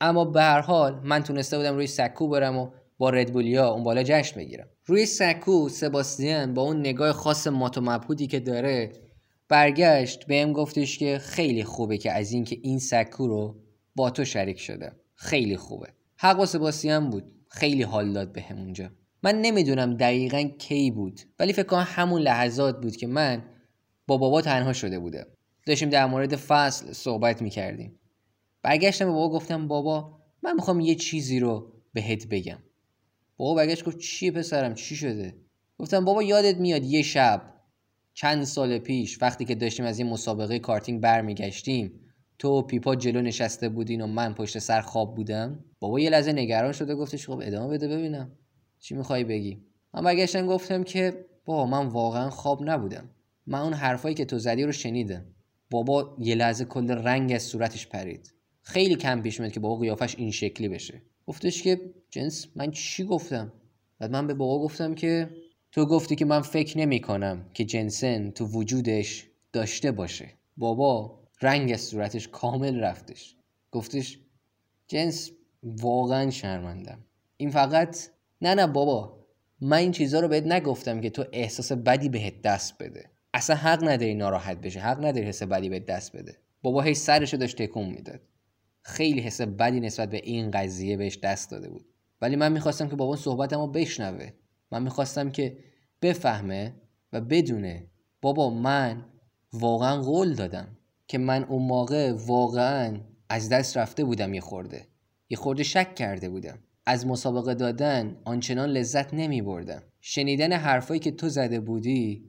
اما 0.00 0.24
به 0.24 0.42
هر 0.42 0.60
حال 0.60 1.00
من 1.04 1.22
تونسته 1.22 1.56
بودم 1.56 1.74
روی 1.74 1.86
سکو 1.86 2.28
برم 2.28 2.58
و 2.58 2.70
با 2.98 3.10
ردبولیا 3.10 3.68
اون 3.68 3.82
بالا 3.82 4.02
جشن 4.02 4.40
بگیرم. 4.40 4.68
روی 4.86 5.06
سکو 5.06 5.68
سباستیان 5.68 6.54
با 6.54 6.62
اون 6.62 6.80
نگاه 6.80 7.12
خاص 7.12 7.46
مات 7.46 7.78
و 7.78 7.80
مبهوتی 7.80 8.26
که 8.26 8.40
داره 8.40 8.92
برگشت 9.48 10.26
بهم 10.26 10.52
گفتش 10.52 10.98
که 10.98 11.18
خیلی 11.18 11.64
خوبه 11.64 11.98
که 11.98 12.12
از 12.12 12.32
اینکه 12.32 12.58
این 12.62 12.78
سکو 12.78 13.26
رو 13.26 13.60
با 13.94 14.10
تو 14.10 14.24
شریک 14.24 14.60
شده. 14.60 14.92
خیلی 15.14 15.56
خوبه. 15.56 15.88
حق 16.16 16.36
با 16.36 16.46
سباستیان 16.46 17.10
بود. 17.10 17.24
خیلی 17.48 17.82
حال 17.82 18.12
داد 18.12 18.32
به 18.32 18.44
اونجا. 18.52 18.90
من 19.22 19.40
نمی‌دونم 19.40 19.96
دقیقا 19.96 20.42
کی 20.58 20.90
بود 20.90 21.20
ولی 21.38 21.52
فکر 21.52 21.62
کنم 21.66 21.86
همون 21.88 22.22
لحظات 22.22 22.80
بود 22.80 22.96
که 22.96 23.06
من 23.06 23.42
با 24.06 24.16
بابا 24.16 24.42
تنها 24.42 24.72
شده 24.72 24.98
بودم. 24.98 25.26
داشتیم 25.66 25.88
در 25.88 26.06
مورد 26.06 26.36
فصل 26.36 26.92
صحبت 26.92 27.42
می‌کردیم. 27.42 27.99
برگشتم 28.62 29.04
به 29.04 29.12
بابا 29.12 29.28
گفتم 29.36 29.68
بابا 29.68 30.20
من 30.42 30.54
می‌خوام 30.54 30.80
یه 30.80 30.94
چیزی 30.94 31.40
رو 31.40 31.72
بهت 31.92 32.26
بگم. 32.26 32.58
بابا 33.36 33.54
برگشت 33.54 33.84
گفت 33.84 33.98
چیه 33.98 34.30
پسرم؟ 34.30 34.74
چی 34.74 34.96
شده؟ 34.96 35.36
گفتم 35.78 36.04
بابا 36.04 36.22
یادت 36.22 36.56
میاد 36.56 36.84
یه 36.84 37.02
شب 37.02 37.54
چند 38.14 38.44
سال 38.44 38.78
پیش 38.78 39.22
وقتی 39.22 39.44
که 39.44 39.54
داشتیم 39.54 39.86
از 39.86 39.98
این 39.98 40.08
مسابقه 40.08 40.58
کارتینگ 40.58 41.00
برمیگشتیم 41.00 42.00
تو 42.38 42.48
و 42.48 42.62
پیپا 42.62 42.96
جلو 42.96 43.20
نشسته 43.20 43.68
بودین 43.68 44.00
و 44.00 44.06
من 44.06 44.34
پشت 44.34 44.58
سر 44.58 44.80
خواب 44.80 45.14
بودم؟ 45.14 45.64
بابا 45.78 46.00
یه 46.00 46.10
لحظه 46.10 46.32
نگران 46.32 46.72
شده 46.72 46.94
گفتش 46.94 47.26
خب 47.26 47.40
ادامه 47.42 47.74
بده 47.74 47.88
ببینم. 47.88 48.32
چی 48.78 48.94
می‌خوای 48.94 49.24
بگی؟ 49.24 49.62
من 49.94 50.04
برگشتم 50.04 50.46
گفتم 50.46 50.84
که 50.84 51.26
بابا 51.44 51.66
من 51.66 51.86
واقعا 51.86 52.30
خواب 52.30 52.62
نبودم. 52.64 53.10
من 53.46 53.58
اون 53.58 53.72
حرفایی 53.72 54.14
که 54.14 54.24
تو 54.24 54.38
زدی 54.38 54.62
رو 54.62 54.72
شنیدم. 54.72 55.24
بابا 55.70 56.16
یه 56.18 56.34
لحظه 56.34 56.64
کل 56.64 56.90
رنگ 56.90 57.32
از 57.32 57.42
صورتش 57.42 57.86
پرید. 57.86 58.34
خیلی 58.62 58.94
کم 58.96 59.22
پیش 59.22 59.40
میاد 59.40 59.52
که 59.52 59.60
بابا 59.60 59.76
قیافش 59.76 60.14
این 60.18 60.30
شکلی 60.30 60.68
بشه. 60.68 61.02
گفتش 61.26 61.62
که 61.62 61.80
جنس 62.10 62.46
من 62.56 62.70
چی 62.70 63.04
گفتم؟ 63.04 63.52
بعد 63.98 64.10
من 64.10 64.26
به 64.26 64.34
بابا 64.34 64.64
گفتم 64.64 64.94
که 64.94 65.30
تو 65.72 65.86
گفتی 65.86 66.16
که 66.16 66.24
من 66.24 66.40
فکر 66.40 66.78
نمی 66.78 67.00
کنم 67.00 67.50
که 67.54 67.64
جنسن 67.64 68.30
تو 68.30 68.46
وجودش 68.46 69.26
داشته 69.52 69.92
باشه. 69.92 70.28
بابا 70.56 71.20
رنگ 71.42 71.76
صورتش 71.76 72.28
کامل 72.28 72.80
رفتش. 72.80 73.36
گفتش 73.70 74.18
جنس 74.88 75.30
واقعا 75.62 76.30
شرمندم. 76.30 77.04
این 77.36 77.50
فقط 77.50 78.08
نه 78.42 78.54
نه 78.54 78.66
بابا 78.66 79.26
من 79.60 79.76
این 79.76 79.92
چیزها 79.92 80.20
رو 80.20 80.28
بهت 80.28 80.46
نگفتم 80.46 81.00
که 81.00 81.10
تو 81.10 81.24
احساس 81.32 81.72
بدی 81.72 82.08
بهت 82.08 82.42
دست 82.42 82.82
بده. 82.82 83.10
اصلا 83.34 83.56
حق 83.56 83.84
نداری 83.88 84.14
ناراحت 84.14 84.60
بشه. 84.60 84.80
حق 84.80 85.04
نداری 85.04 85.26
حس 85.26 85.42
بدی 85.42 85.68
بهت 85.68 85.86
دست 85.86 86.16
بده. 86.16 86.36
بابا 86.62 86.82
هی 86.82 86.94
سرشو 86.94 87.36
داشت 87.36 87.62
تکون 87.62 87.86
می‌داد. 87.86 88.20
خیلی 88.82 89.20
حس 89.20 89.40
بدی 89.40 89.80
نسبت 89.80 90.10
به 90.10 90.20
این 90.24 90.50
قضیه 90.50 90.96
بهش 90.96 91.18
دست 91.18 91.50
داده 91.50 91.70
بود. 91.70 91.86
ولی 92.20 92.36
من 92.36 92.52
می‌خواستم 92.52 92.88
که 92.88 92.96
بابا 92.96 93.16
صحبتمو 93.16 93.66
بشنوه. 93.66 94.30
من 94.72 94.82
می‌خواستم 94.82 95.30
که 95.30 95.58
بفهمه 96.02 96.74
و 97.12 97.20
بدونه 97.20 97.90
بابا 98.22 98.50
من 98.50 99.04
واقعا 99.52 100.02
قول 100.02 100.34
دادم 100.34 100.76
که 101.08 101.18
من 101.18 101.44
اون 101.44 101.62
موقع 101.62 102.12
واقعا 102.12 103.00
از 103.28 103.48
دست 103.48 103.76
رفته 103.76 104.04
بودم 104.04 104.34
یه 104.34 104.40
خورده. 104.40 104.86
یه 105.30 105.36
خورده 105.36 105.62
شک 105.62 105.94
کرده 105.94 106.28
بودم. 106.28 106.58
از 106.86 107.06
مسابقه 107.06 107.54
دادن 107.54 108.16
آنچنان 108.24 108.68
لذت 108.68 109.14
نمی 109.14 109.42
بردم 109.42 109.82
شنیدن 110.00 110.52
حرفایی 110.52 111.00
که 111.00 111.10
تو 111.10 111.28
زده 111.28 111.60
بودی 111.60 112.24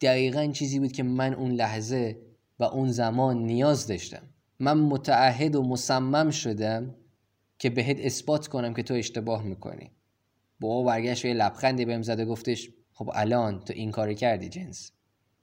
دقیقا 0.00 0.46
چیزی 0.46 0.78
بود 0.78 0.92
که 0.92 1.02
من 1.02 1.34
اون 1.34 1.50
لحظه 1.50 2.16
و 2.58 2.64
اون 2.64 2.88
زمان 2.88 3.38
نیاز 3.38 3.86
داشتم. 3.86 4.22
من 4.62 4.78
متعهد 4.78 5.56
و 5.56 5.62
مصمم 5.62 6.30
شدم 6.30 6.94
که 7.58 7.70
بهت 7.70 8.00
اثبات 8.00 8.48
کنم 8.48 8.74
که 8.74 8.82
تو 8.82 8.94
اشتباه 8.94 9.42
می‌کنی. 9.42 9.90
بابا 10.60 10.82
برگشت 10.82 11.24
یه 11.24 11.34
لبخندی 11.34 11.84
بهم 11.84 12.02
زد 12.02 12.20
و 12.20 12.24
گفتش 12.24 12.70
خب 12.92 13.10
الان 13.14 13.60
تو 13.60 13.72
این 13.72 13.90
کار 13.90 14.12
کردی 14.12 14.48
جنس. 14.48 14.92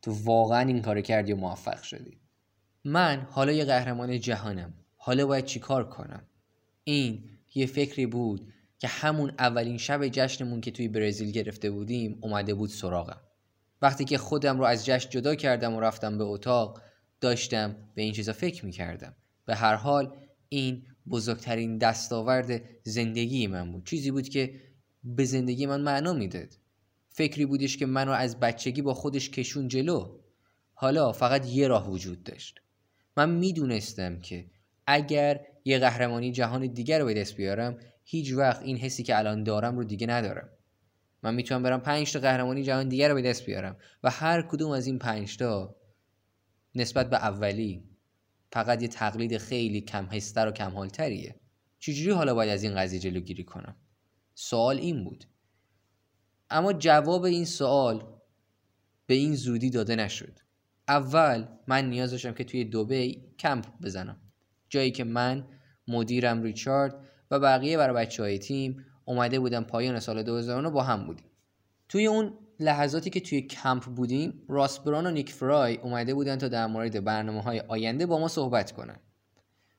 تو 0.02 0.12
واقعا 0.24 0.60
این 0.60 0.82
کار 0.82 1.02
کردی 1.02 1.34
و 1.34 1.36
موفق 1.36 1.82
شدی. 1.82 2.18
من 2.84 3.28
حالا 3.30 3.52
یه 3.52 3.66
قهرمان 3.66 4.20
جهانم. 4.20 4.74
حالا 4.98 5.26
باید 5.26 5.46
چیکار 5.46 5.90
کنم؟ 5.90 6.24
این 6.84 7.24
یه 7.56 7.66
فکری 7.66 8.06
بود 8.06 8.54
که 8.78 8.88
همون 8.88 9.34
اولین 9.40 9.78
شب 9.78 10.08
جشنمون 10.08 10.62
که 10.62 10.72
توی 10.72 10.88
برزیل 10.88 11.32
گرفته 11.32 11.72
بودیم 11.72 12.20
اومده 12.22 12.54
بود 12.54 12.70
سراغم. 12.70 13.22
وقتی 13.82 14.06
که 14.06 14.18
خودم 14.18 14.58
رو 14.58 14.66
از 14.66 14.86
جشن 14.86 15.10
جدا 15.10 15.36
کردم 15.36 15.76
و 15.76 15.80
رفتم 15.80 16.18
به 16.18 16.24
اتاق 16.24 16.82
داشتم 17.22 17.76
به 17.96 18.02
این 18.02 18.14
چیزا 18.14 18.34
فکر 18.34 18.66
می‌کردم. 18.66 19.16
به 19.46 19.56
هر 19.56 19.76
حال 19.76 20.18
این 20.50 20.86
بزرگترین 21.10 21.78
دستاورد 21.78 22.62
زندگی 22.84 23.48
من 23.48 23.72
بود. 23.72 23.86
چیزی 23.86 24.12
بود 24.12 24.30
که 24.30 24.62
به 25.04 25.26
زندگی 25.26 25.66
من 25.66 25.82
معنا 25.82 26.14
می‌داد. 26.14 26.58
فکری 27.10 27.46
بودش 27.46 27.78
که 27.78 27.86
منو 27.86 28.12
از 28.12 28.40
بچگی 28.40 28.82
با 28.82 28.94
خودش 28.94 29.30
کشون 29.30 29.68
جلو. 29.68 30.20
حالا 30.74 31.12
فقط 31.12 31.48
یه 31.48 31.68
راه 31.68 31.92
وجود 31.92 32.24
داشت. 32.24 32.60
من 33.18 33.30
می‌دونستم 33.30 34.20
که 34.20 34.46
اگر 34.88 35.42
یه 35.66 35.80
قهرمانی 35.80 36.32
جهان 36.32 36.68
دیگر 36.68 37.00
رو 37.00 37.06
به 37.06 37.14
دست 37.14 37.36
بیارم 37.36 37.78
هیچ 38.04 38.34
وقت 38.34 38.62
این 38.62 38.78
حسی 38.78 39.04
که 39.04 39.18
الان 39.18 39.44
دارم 39.44 39.78
رو 39.78 39.84
دیگه 39.84 40.08
ندارم. 40.08 40.50
من 41.24 41.36
می‌تونم 41.36 41.64
برم 41.64 41.80
پنج 41.80 42.14
تا 42.14 42.20
قهرمانی 42.20 42.64
جهان 42.64 42.90
دیگر 42.90 43.10
رو 43.10 43.16
به 43.16 43.22
دست 43.22 43.46
بیارم 43.46 43.78
و 44.04 44.10
هر 44.10 44.42
کدوم 44.42 44.72
از 44.72 44.88
این 44.88 45.00
پنج 45.00 45.38
تا 45.38 45.76
نسبت 46.80 47.10
به 47.10 47.18
اولی 47.18 47.84
فقط 48.52 48.82
یه 48.82 48.88
تقلید 48.88 49.38
خیلی 49.38 49.82
کم 49.82 50.06
هستر 50.06 50.48
و 50.48 50.52
کم 50.52 50.72
حالتریه. 50.72 51.36
چجوری 51.80 52.12
حالا 52.12 52.36
باید 52.36 52.50
از 52.50 52.64
این 52.64 52.76
قضیه 52.76 53.00
جلوگیری 53.00 53.44
کنم؟ 53.44 53.76
سوال 54.36 54.78
این 54.78 55.04
بود. 55.04 55.26
اما 56.50 56.74
جواب 56.74 57.24
این 57.24 57.46
سوال 57.46 58.04
به 59.06 59.14
این 59.14 59.36
زودی 59.36 59.70
داده 59.70 59.96
نشد. 59.96 60.40
اول 60.88 61.48
من 61.68 61.90
نیاز 61.90 62.12
داشتم 62.12 62.34
که 62.34 62.44
توی 62.44 62.66
دوبی 62.66 63.34
کمپ 63.40 63.66
بزنم. 63.82 64.22
جایی 64.70 64.92
که 64.92 65.04
من 65.04 65.48
مدیرم 65.88 66.44
ریچارد 66.44 67.06
و 67.32 67.40
بقیه 67.40 67.78
برای 67.78 68.06
بچه 68.06 68.24
های 68.24 68.40
تیم 68.40 68.86
اومده 69.06 69.40
بودم 69.40 69.64
پایان 69.64 70.00
سال 70.00 70.24
2009 70.24 70.70
با 70.70 70.84
هم 70.84 71.06
بودیم. 71.06 71.26
توی 71.90 72.06
اون 72.06 72.38
لحظاتی 72.60 73.10
که 73.10 73.20
توی 73.20 73.42
کمپ 73.42 73.86
بودیم 73.86 74.44
راسبران 74.48 75.08
و 75.08 75.12
نیک 75.12 75.32
فرای 75.32 75.78
اومده 75.78 76.14
بودن 76.14 76.38
تا 76.38 76.48
در 76.48 76.68
مورد 76.68 77.04
برنامه 77.04 77.42
های 77.42 77.60
آینده 77.60 78.06
با 78.06 78.20
ما 78.20 78.28
صحبت 78.28 78.72
کنن. 78.72 79.00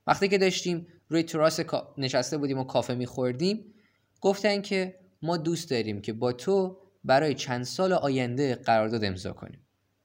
وقتی 0.07 0.27
که 0.27 0.37
داشتیم 0.37 0.87
روی 1.09 1.23
تراس 1.23 1.59
نشسته 1.97 2.37
بودیم 2.37 2.57
و 2.57 2.63
کافه 2.63 2.95
میخوردیم 2.95 3.73
گفتن 4.21 4.61
که 4.61 4.99
ما 5.21 5.37
دوست 5.37 5.69
داریم 5.69 6.01
که 6.01 6.13
با 6.13 6.33
تو 6.33 6.77
برای 7.03 7.33
چند 7.33 7.63
سال 7.63 7.93
آینده 7.93 8.55
قرارداد 8.55 9.03
امضا 9.03 9.33
کنیم. 9.33 9.59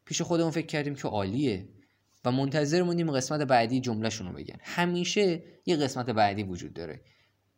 پیش 0.04 0.22
خودمون 0.22 0.50
فکر 0.50 0.66
کردیم 0.66 0.94
که 0.94 1.08
عالیه 1.08 1.68
و 2.24 2.32
منتظر 2.32 2.82
موندیم 2.82 3.10
قسمت 3.10 3.40
بعدی 3.40 3.80
جملهشون 3.80 4.26
رو 4.26 4.32
بگن. 4.32 4.56
همیشه 4.60 5.42
یه 5.66 5.76
قسمت 5.76 6.10
بعدی 6.10 6.42
وجود 6.42 6.74
داره. 6.74 7.00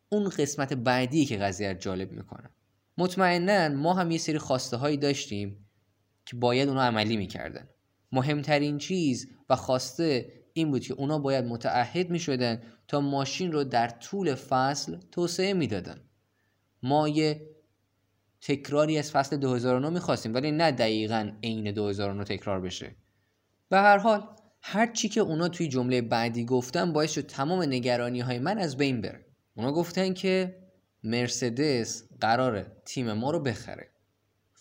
اون 0.09 0.29
قسمت 0.29 0.73
بعدی 0.73 1.25
که 1.25 1.37
قضیه 1.37 1.73
جالب 1.73 2.11
می‌کنه. 2.11 2.49
مطمئنا 2.99 3.69
ما 3.69 3.93
هم 3.93 4.11
یه 4.11 4.17
سری 4.17 4.37
خواسته 4.37 4.77
هایی 4.77 4.97
داشتیم 4.97 5.65
که 6.25 6.35
باید 6.35 6.69
اونا 6.69 6.83
عملی 6.83 7.17
می‌کردن. 7.17 7.69
مهمترین 8.11 8.77
چیز 8.77 9.27
و 9.49 9.55
خواسته 9.55 10.33
این 10.53 10.71
بود 10.71 10.81
که 10.81 10.93
اونا 10.93 11.19
باید 11.19 11.45
متعهد 11.45 12.09
می‌شدن 12.09 12.61
تا 12.87 13.01
ماشین 13.01 13.51
رو 13.51 13.63
در 13.63 13.89
طول 13.89 14.35
فصل 14.35 14.97
توسعه 15.11 15.53
می‌دادن. 15.53 16.01
ما 16.83 17.07
یه 17.07 17.49
تکراری 18.41 18.97
از 18.97 19.11
فصل 19.11 19.37
2009 19.37 19.89
می‌خواستیم 19.89 20.33
ولی 20.33 20.51
نه 20.51 20.71
دقیقا 20.71 21.31
عین 21.43 21.71
2009 21.71 22.23
تکرار 22.23 22.61
بشه. 22.61 22.95
به 23.69 23.77
هر 23.77 23.97
حال 23.97 24.25
هر 24.61 24.91
چی 24.91 25.09
که 25.09 25.21
اونا 25.21 25.49
توی 25.49 25.67
جمله 25.67 26.01
بعدی 26.01 26.45
گفتن 26.45 26.93
باعث 26.93 27.11
شد 27.11 27.25
تمام 27.25 27.61
نگرانی 27.61 28.19
های 28.19 28.39
من 28.39 28.57
از 28.57 28.77
بین 28.77 29.01
بره. 29.01 29.25
اونا 29.55 29.71
گفتن 29.71 30.13
که 30.13 30.57
مرسدس 31.03 32.08
قراره 32.21 32.71
تیم 32.85 33.13
ما 33.13 33.31
رو 33.31 33.39
بخره. 33.39 33.89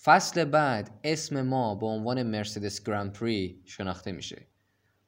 فصل 0.02 0.44
بعد 0.44 0.90
اسم 1.04 1.42
ما 1.42 1.74
به 1.74 1.86
عنوان 1.86 2.22
مرسدس 2.22 2.84
گراند 2.84 3.12
پری 3.12 3.62
شناخته 3.64 4.12
میشه. 4.12 4.46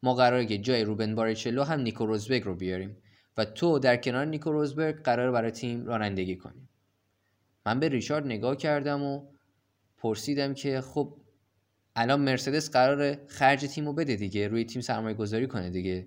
ما 0.03 0.15
قراره 0.15 0.47
که 0.47 0.59
جای 0.59 0.85
روبن 0.85 1.15
باریچلو 1.15 1.63
هم 1.63 1.81
نیکو 1.81 2.07
روزبرگ 2.07 2.45
رو 2.45 2.55
بیاریم 2.55 2.97
و 3.37 3.45
تو 3.45 3.79
در 3.79 3.97
کنار 3.97 4.25
نیکو 4.25 4.53
روزبرگ 4.53 5.03
قرار 5.03 5.33
برای 5.33 5.51
تیم 5.51 5.87
رانندگی 5.87 6.37
کنی 6.37 6.69
من 7.67 7.81
به 7.81 7.89
ریچارد 7.89 8.27
نگاه 8.27 8.57
کردم 8.57 9.03
و 9.03 9.27
پرسیدم 9.99 10.55
که 10.55 10.81
خب 10.81 11.17
الان 11.97 12.21
مرسدس 12.21 12.71
قرار 12.71 13.27
خرج 13.27 13.67
تیم 13.67 13.87
رو 13.87 13.93
بده 13.93 14.17
دیگه 14.17 14.49
روی 14.49 14.65
تیم 14.65 14.83
سرمایه 14.83 15.15
گذاری 15.15 15.47
کنه 15.47 15.71
دیگه. 15.71 16.07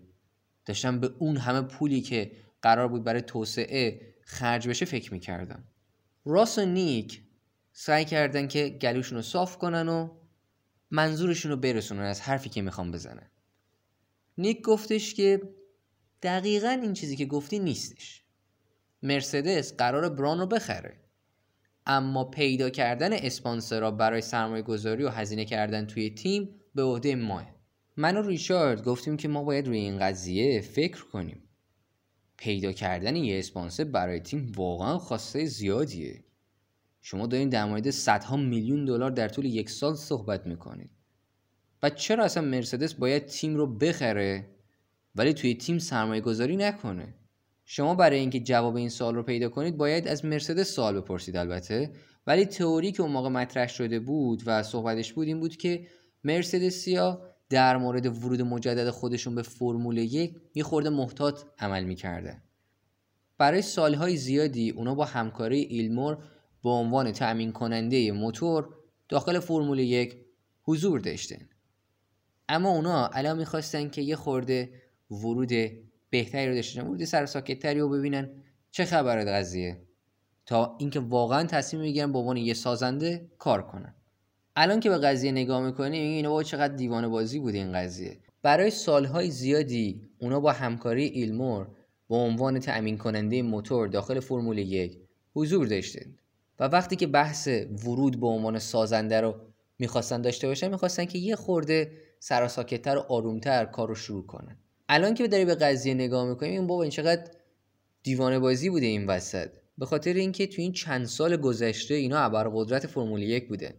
داشتم 0.65 0.99
به 0.99 1.13
اون 1.19 1.37
همه 1.37 1.61
پولی 1.61 2.01
که 2.01 2.31
قرار 2.61 2.87
بود 2.87 3.03
برای 3.03 3.21
توسعه 3.21 4.13
خرج 4.23 4.67
بشه 4.67 4.85
فکر 4.85 5.13
می‌کردم. 5.13 5.63
راس 6.25 6.57
و 6.57 6.65
نیک 6.65 7.21
سعی 7.71 8.05
کردن 8.05 8.47
که 8.47 8.69
گلوشون 8.69 9.15
رو 9.15 9.21
صاف 9.21 9.57
کنن 9.57 9.89
و 9.89 10.09
منظورشون 10.91 11.51
رو 11.51 11.57
برسونن 11.57 12.01
از 12.01 12.21
حرفی 12.21 12.49
که 12.49 12.61
می‌خوام 12.61 12.91
بزنن. 12.91 13.29
نیک 14.37 14.61
گفتش 14.61 15.13
که 15.13 15.41
دقیقا 16.21 16.69
این 16.69 16.93
چیزی 16.93 17.15
که 17.15 17.25
گفتی 17.25 17.59
نیستش. 17.59 18.23
مرسدس 19.03 19.77
قرار 19.77 20.09
بران 20.09 20.39
رو 20.39 20.45
بخره. 20.45 20.99
اما 21.85 22.23
پیدا 22.23 22.69
کردن 22.69 23.13
اسپانسرها 23.13 23.91
برای 23.91 24.21
سرمایه 24.21 24.63
گذاری 24.63 25.03
و 25.03 25.09
هزینه 25.09 25.45
کردن 25.45 25.85
توی 25.85 26.09
تیم 26.09 26.61
به 26.75 26.83
عهده 26.83 27.15
ماه. 27.15 27.55
من 27.97 28.17
و 28.17 28.27
ریچارد 28.27 28.83
گفتیم 28.83 29.17
که 29.17 29.27
ما 29.27 29.43
باید 29.43 29.67
روی 29.67 29.77
این 29.77 29.99
قضیه 29.99 30.61
فکر 30.61 31.05
کنیم. 31.05 31.42
پیدا 32.37 32.71
کردن 32.71 33.15
یه 33.15 33.39
اسپانسر 33.39 33.83
برای 33.83 34.19
تیم 34.19 34.51
واقعا 34.55 34.97
خواسته 34.97 35.45
زیادیه. 35.45 36.23
شما 37.01 37.27
دارین 37.27 37.49
در 37.49 37.65
مورد 37.65 37.89
صدها 37.89 38.37
میلیون 38.37 38.85
دلار 38.85 39.11
در 39.11 39.27
طول 39.27 39.45
یک 39.45 39.69
سال 39.69 39.95
صحبت 39.95 40.47
می‌کنید. 40.47 40.89
و 41.83 41.89
چرا 41.89 42.23
اصلا 42.23 42.43
مرسدس 42.43 42.93
باید 42.93 43.25
تیم 43.25 43.55
رو 43.55 43.67
بخره 43.77 44.49
ولی 45.15 45.33
توی 45.33 45.55
تیم 45.55 45.79
سرمایه 45.79 46.21
گذاری 46.21 46.55
نکنه؟ 46.55 47.13
شما 47.65 47.95
برای 47.95 48.19
اینکه 48.19 48.39
جواب 48.39 48.75
این 48.75 48.89
سوال 48.89 49.15
رو 49.15 49.23
پیدا 49.23 49.49
کنید 49.49 49.77
باید 49.77 50.07
از 50.07 50.25
مرسدس 50.25 50.75
سوال 50.75 51.01
بپرسید 51.01 51.37
البته. 51.37 51.91
ولی 52.27 52.45
تئوری 52.45 52.91
که 52.91 53.03
اون 53.03 53.11
موقع 53.11 53.29
مطرح 53.29 53.67
شده 53.67 53.99
بود 53.99 54.43
و 54.45 54.63
صحبتش 54.63 55.13
بود 55.13 55.27
این 55.27 55.39
بود 55.39 55.57
که 55.57 55.87
مرسدسیا 56.23 57.32
در 57.53 57.77
مورد 57.77 58.05
ورود 58.05 58.41
مجدد 58.41 58.89
خودشون 58.89 59.35
به 59.35 59.41
فرمول 59.41 59.97
یک 59.97 60.35
یه 60.55 60.63
خورده 60.63 60.89
محتاط 60.89 61.41
عمل 61.59 61.83
می‌کرده. 61.83 62.41
برای 63.37 63.61
سالهای 63.61 64.17
زیادی 64.17 64.69
اونا 64.69 64.95
با 64.95 65.05
همکاری 65.05 65.59
ایلمور 65.59 66.17
به 66.63 66.69
عنوان 66.69 67.11
تأمین 67.11 67.51
کننده 67.51 68.11
موتور 68.11 68.69
داخل 69.09 69.39
فرمول 69.39 69.79
یک 69.79 70.15
حضور 70.63 70.99
داشتن. 70.99 71.49
اما 72.49 72.69
اونا 72.69 73.07
الان 73.07 73.37
می‌خواستن 73.37 73.89
که 73.89 74.01
یه 74.01 74.15
خورده 74.15 74.69
ورود 75.11 75.51
بهتری 76.09 76.47
رو 76.47 76.55
داشته 76.55 76.83
ورود 76.83 77.03
سر 77.03 77.25
ساکتتری 77.25 77.79
رو 77.79 77.89
ببینن. 77.89 78.43
چه 78.71 78.85
خبره 78.85 79.25
قضیه؟ 79.25 79.81
تا 80.45 80.75
اینکه 80.79 80.99
واقعا 80.99 81.43
تصمیم 81.43 81.81
می‌گیرن 81.81 82.11
به 82.11 82.19
عنوان 82.19 82.37
یه 82.37 82.53
سازنده 82.53 83.31
کار 83.37 83.67
کنن. 83.67 83.95
الان 84.55 84.79
که 84.79 84.89
به 84.89 84.97
قضیه 84.97 85.31
نگاه 85.31 85.61
می‌کنیم 85.65 86.11
اینا 86.11 86.29
با 86.29 86.43
چقدر 86.43 86.75
دیوانه 86.75 87.07
بازی 87.07 87.39
بود 87.39 87.53
این 87.55 87.73
قضیه. 87.73 88.17
برای 88.41 88.69
سالهای 88.69 89.31
زیادی 89.31 90.01
اونا 90.19 90.39
با 90.39 90.51
همکاری 90.51 91.03
ایلمور 91.03 91.67
به 92.09 92.15
عنوان 92.15 92.59
تأمین 92.59 92.97
کننده 92.97 93.41
موتور 93.41 93.87
داخل 93.87 94.19
فرمول 94.19 94.57
یک 94.57 94.97
حضور 95.35 95.67
داشتند 95.67 96.19
و 96.59 96.63
وقتی 96.67 96.95
که 96.95 97.07
بحث 97.07 97.47
ورود 97.85 98.19
به 98.19 98.27
عنوان 98.27 98.59
سازنده 98.59 99.21
رو 99.21 99.35
می‌خواستن 99.79 100.21
داشته 100.21 100.47
باشن 100.47 100.67
می‌خواستن 100.67 101.05
که 101.05 101.17
یه 101.17 101.35
خورده 101.35 101.91
سراساکتتر 102.19 102.97
و 102.97 102.99
آرومتر 102.99 103.65
کار 103.65 103.87
رو 103.87 103.95
شروع 103.95 104.25
کنن. 104.25 104.57
الان 104.89 105.13
که 105.13 105.27
داری 105.27 105.45
به 105.45 105.55
قضیه 105.55 105.93
نگاه 105.93 106.25
می‌کنیم 106.29 106.51
این 106.51 106.67
بابا 106.67 106.81
این 106.81 106.91
چقدر 106.91 107.31
دیوانه 108.03 108.39
بازی 108.39 108.69
بوده 108.69 108.85
این 108.85 109.05
وسط. 109.05 109.49
به 109.77 109.85
خاطر 109.85 110.13
اینکه 110.13 110.47
تو 110.47 110.61
این 110.61 110.71
چند 110.71 111.05
سال 111.05 111.37
گذشته 111.37 111.93
اینا 111.93 112.19
ابر 112.19 112.49
قدرت 112.53 112.87
فرمول 112.87 113.21
یک 113.23 113.47
بوده 113.47 113.75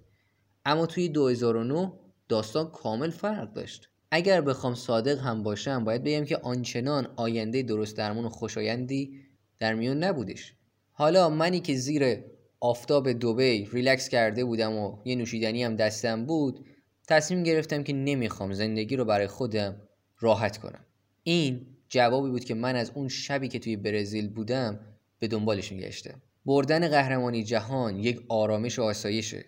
اما 0.64 0.86
توی 0.86 1.08
2009 1.08 1.92
داستان 2.28 2.70
کامل 2.70 3.10
فرق 3.10 3.52
داشت. 3.52 3.88
اگر 4.10 4.40
بخوام 4.40 4.74
صادق 4.74 5.18
هم 5.18 5.42
باشم 5.42 5.84
باید 5.84 6.04
بگم 6.04 6.24
که 6.24 6.36
آنچنان 6.36 7.08
آینده 7.16 7.62
درست 7.62 7.96
درمون 7.96 8.24
و 8.24 8.28
خوشایندی 8.28 9.20
در 9.58 9.74
میون 9.74 10.04
نبودش. 10.04 10.54
حالا 10.92 11.28
منی 11.30 11.60
که 11.60 11.74
زیر 11.74 12.24
آفتاب 12.60 13.12
دوبی 13.12 13.68
ریلکس 13.72 14.08
کرده 14.08 14.44
بودم 14.44 14.72
و 14.72 14.96
یه 15.04 15.16
نوشیدنی 15.16 15.64
هم 15.64 15.76
دستم 15.76 16.26
بود 16.26 16.66
تصمیم 17.08 17.42
گرفتم 17.42 17.82
که 17.82 17.92
نمی‌خوام 17.92 18.52
زندگی 18.52 18.96
رو 18.96 19.04
برای 19.04 19.26
خودم 19.26 19.76
راحت 20.20 20.58
کنم. 20.58 20.84
این 21.22 21.66
جوابی 21.88 22.30
بود 22.30 22.44
که 22.44 22.54
من 22.54 22.76
از 22.76 22.90
اون 22.94 23.08
شبی 23.08 23.48
که 23.48 23.58
توی 23.58 23.76
برزیل 23.76 24.28
بودم 24.28 24.80
به 25.18 25.28
دنبالش 25.28 25.72
میگشتم. 25.72 26.22
بردن 26.46 26.88
قهرمانی 26.88 27.44
جهان 27.44 27.98
یک 27.98 28.20
آرامش 28.28 28.78
و 28.78 28.82
آسایشه. 28.82 29.44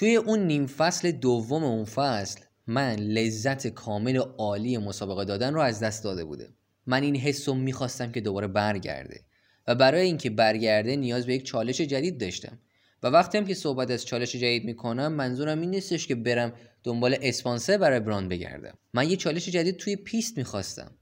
توی 0.00 0.16
اون 0.16 0.46
نیم 0.46 0.66
فصل 0.66 1.10
دوم 1.10 1.64
اون 1.64 1.84
فصل 1.84 2.40
من 2.66 2.94
لذت 2.94 3.66
کامل 3.66 4.16
و 4.16 4.22
عالی 4.22 4.78
مسابقه 4.78 5.24
دادن 5.24 5.54
رو 5.54 5.60
از 5.60 5.80
دست 5.80 6.04
داده 6.04 6.24
بودم. 6.24 6.54
من 6.86 7.02
این 7.02 7.16
حس 7.16 7.48
رو 7.48 7.54
می‌خواستم 7.54 8.12
که 8.12 8.20
دوباره 8.20 8.46
برگرده 8.46 9.20
و 9.66 9.74
برای 9.74 10.00
اینکه 10.00 10.30
برگرده 10.30 10.96
نیاز 10.96 11.26
به 11.26 11.34
یک 11.34 11.44
چالش 11.44 11.80
جدید 11.80 12.20
داشتم. 12.20 12.58
و 13.02 13.06
وقتی 13.06 13.38
هم 13.38 13.44
که 13.44 13.54
صحبت 13.54 13.90
از 13.90 14.04
چالش 14.04 14.36
جدید 14.36 14.64
می‌کنم 14.64 15.12
منظورم 15.12 15.60
این 15.60 15.70
نیستش 15.70 16.06
که 16.06 16.14
برم 16.14 16.52
دنبال 16.82 17.16
اسپانسر 17.22 17.78
برای 17.78 18.00
براند 18.00 18.28
بگردم. 18.28 18.78
من 18.94 19.10
یه 19.10 19.16
چالش 19.16 19.48
جدید 19.48 19.76
توی 19.76 19.96
پیست 19.96 20.38
می‌خواستم 20.38 20.94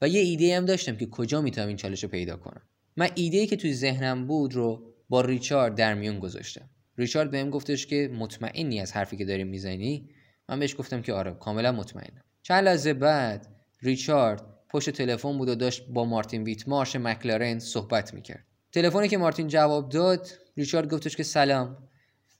و 0.00 0.08
یه 0.08 0.20
ایده 0.20 0.56
هم 0.56 0.64
داشتم 0.64 0.96
که 0.96 1.06
کجا 1.06 1.40
می‌تونم 1.40 1.68
این 1.68 1.76
چالش 1.76 2.02
رو 2.02 2.08
پیدا 2.08 2.36
کنم. 2.36 2.62
من 2.96 3.08
ایده 3.14 3.38
ای 3.38 3.46
که 3.46 3.56
توی 3.56 3.74
ذهنم 3.74 4.26
بود 4.26 4.54
رو 4.54 4.94
با 5.08 5.20
ریچارد 5.20 5.74
در 5.74 5.94
میون 5.94 6.18
گذاشتم. 6.18 6.70
ریچارد 6.98 7.30
بهم 7.30 7.50
گفتش 7.50 7.86
که 7.86 8.10
مطمئنی 8.14 8.80
از 8.80 8.92
حرفی 8.92 9.16
که 9.16 9.24
داریم 9.24 9.46
می‌زنی؟ 9.46 10.08
من 10.48 10.58
بهش 10.58 10.76
گفتم 10.78 11.02
که 11.02 11.12
آره 11.12 11.34
کاملا 11.34 11.72
مطمئنم. 11.72 12.22
چند 12.42 12.64
لحظه 12.64 12.94
بعد 12.94 13.46
ریچارد 13.82 14.42
پشت 14.68 14.90
تلفن 14.90 15.38
بود 15.38 15.48
و 15.48 15.54
داشت 15.54 15.86
با 15.88 16.04
مارتین 16.04 16.42
ویتمارش 16.42 16.96
مکلارن 16.96 17.58
صحبت 17.58 18.14
می‌کرد. 18.14 18.44
تلفنی 18.72 19.08
که 19.08 19.18
مارتین 19.18 19.48
جواب 19.48 19.88
داد 19.88 20.28
ریچارد 20.56 20.94
گفتش 20.94 21.16
که 21.16 21.22
سلام. 21.22 21.88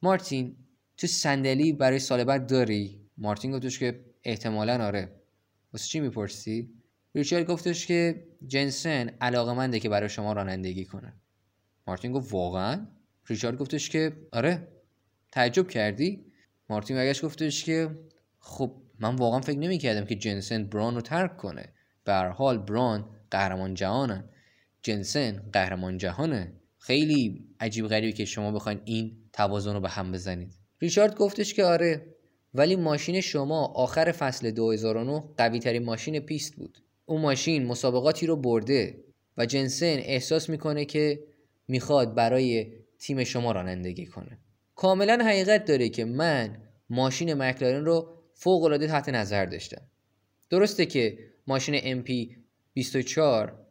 مارتین 0.03 0.57
تو 0.97 1.07
صندلی 1.07 1.73
برای 1.73 1.99
سال 1.99 2.25
بعد 2.25 2.47
داری؟ 2.47 3.01
مارتین 3.19 3.53
گفتش 3.53 3.79
که 3.79 4.05
احتمالا 4.25 4.87
آره. 4.87 5.12
واسه 5.73 5.87
چی 5.87 6.01
می‌پرسی؟ 6.01 6.71
ریچارد 7.15 7.47
گفتش 7.47 7.87
که 7.87 8.25
جنسن 8.47 9.11
علاقه 9.21 9.53
منده 9.53 9.81
که 9.81 9.88
برای 9.88 10.09
شما 10.09 10.33
رانندگی 10.33 10.85
کنه 10.85 11.12
مارتین 11.87 12.12
گفت 12.12 12.33
واقعا؟ 12.33 12.87
ریچارد 13.27 13.59
گفتش 13.59 13.91
که 13.91 14.13
آره 14.33 14.69
تعجب 15.33 15.69
کردی؟ 15.69 16.25
مارتین 16.71 16.97
برگشت 16.97 17.25
گفتش 17.25 17.65
که 17.65 17.91
خب 18.39 18.73
من 19.01 19.17
واقعا 19.17 19.41
فکر 19.41 19.59
نمی‌کردم 19.59 20.05
که 20.05 20.15
جنسن 20.15 20.65
بران 20.65 20.95
رو 20.95 21.01
ترک 21.01 21.37
کنه. 21.37 21.73
به 22.05 22.15
حال 22.15 22.59
بران 22.59 23.09
قهرمان 23.31 23.75
جهانن. 23.75 24.25
جنسن 24.83 25.43
قهرمان 25.53 25.99
جهانه. 25.99 26.53
خیلی 26.79 27.45
عجیب 27.61 27.87
غریبی 27.87 28.13
که 28.13 28.25
شما 28.25 28.53
بخواین 28.53 28.81
این 28.85 29.17
توازن 29.33 29.75
رو 29.75 29.81
به 29.81 29.89
هم 29.89 30.13
بزنید. 30.13 30.53
ریچارد 30.81 31.17
گفتش 31.17 31.55
که 31.55 31.65
آره 31.65 32.07
ولی 32.55 32.77
ماشین 32.77 33.21
شما 33.21 33.65
آخر 33.65 34.13
فصل 34.13 34.51
2009 34.51 35.25
قوی 35.37 35.59
ترین 35.59 35.85
ماشین 35.85 36.20
پیست 36.20 36.57
بود. 36.57 36.79
اون 37.07 37.20
ماشین 37.20 37.66
مسابقاتی 37.66 38.27
رو 38.27 38.37
برده 38.37 39.05
و 39.37 39.47
جنسن 39.47 39.97
احساس 39.99 40.49
می‌کنه 40.49 40.85
که 40.85 41.25
می‌خواد 41.68 42.14
برای 42.14 42.82
تیم 43.03 43.24
شما 43.24 43.53
رانندگی 43.53 44.07
کنه. 44.07 44.38
کاملا 44.74 45.24
حقیقت 45.24 45.64
داره 45.64 45.88
که 45.88 46.05
من 46.05 46.57
ماشین 46.90 47.34
مکلارن 47.34 47.84
رو 47.84 48.14
فوق 48.34 48.64
العاده 48.64 48.86
تحت 48.86 49.09
نظر 49.09 49.44
داشتم. 49.44 49.82
درسته 50.50 50.86
که 50.86 51.18
ماشین 51.46 52.03
MP 52.03 52.36
24 52.72 53.66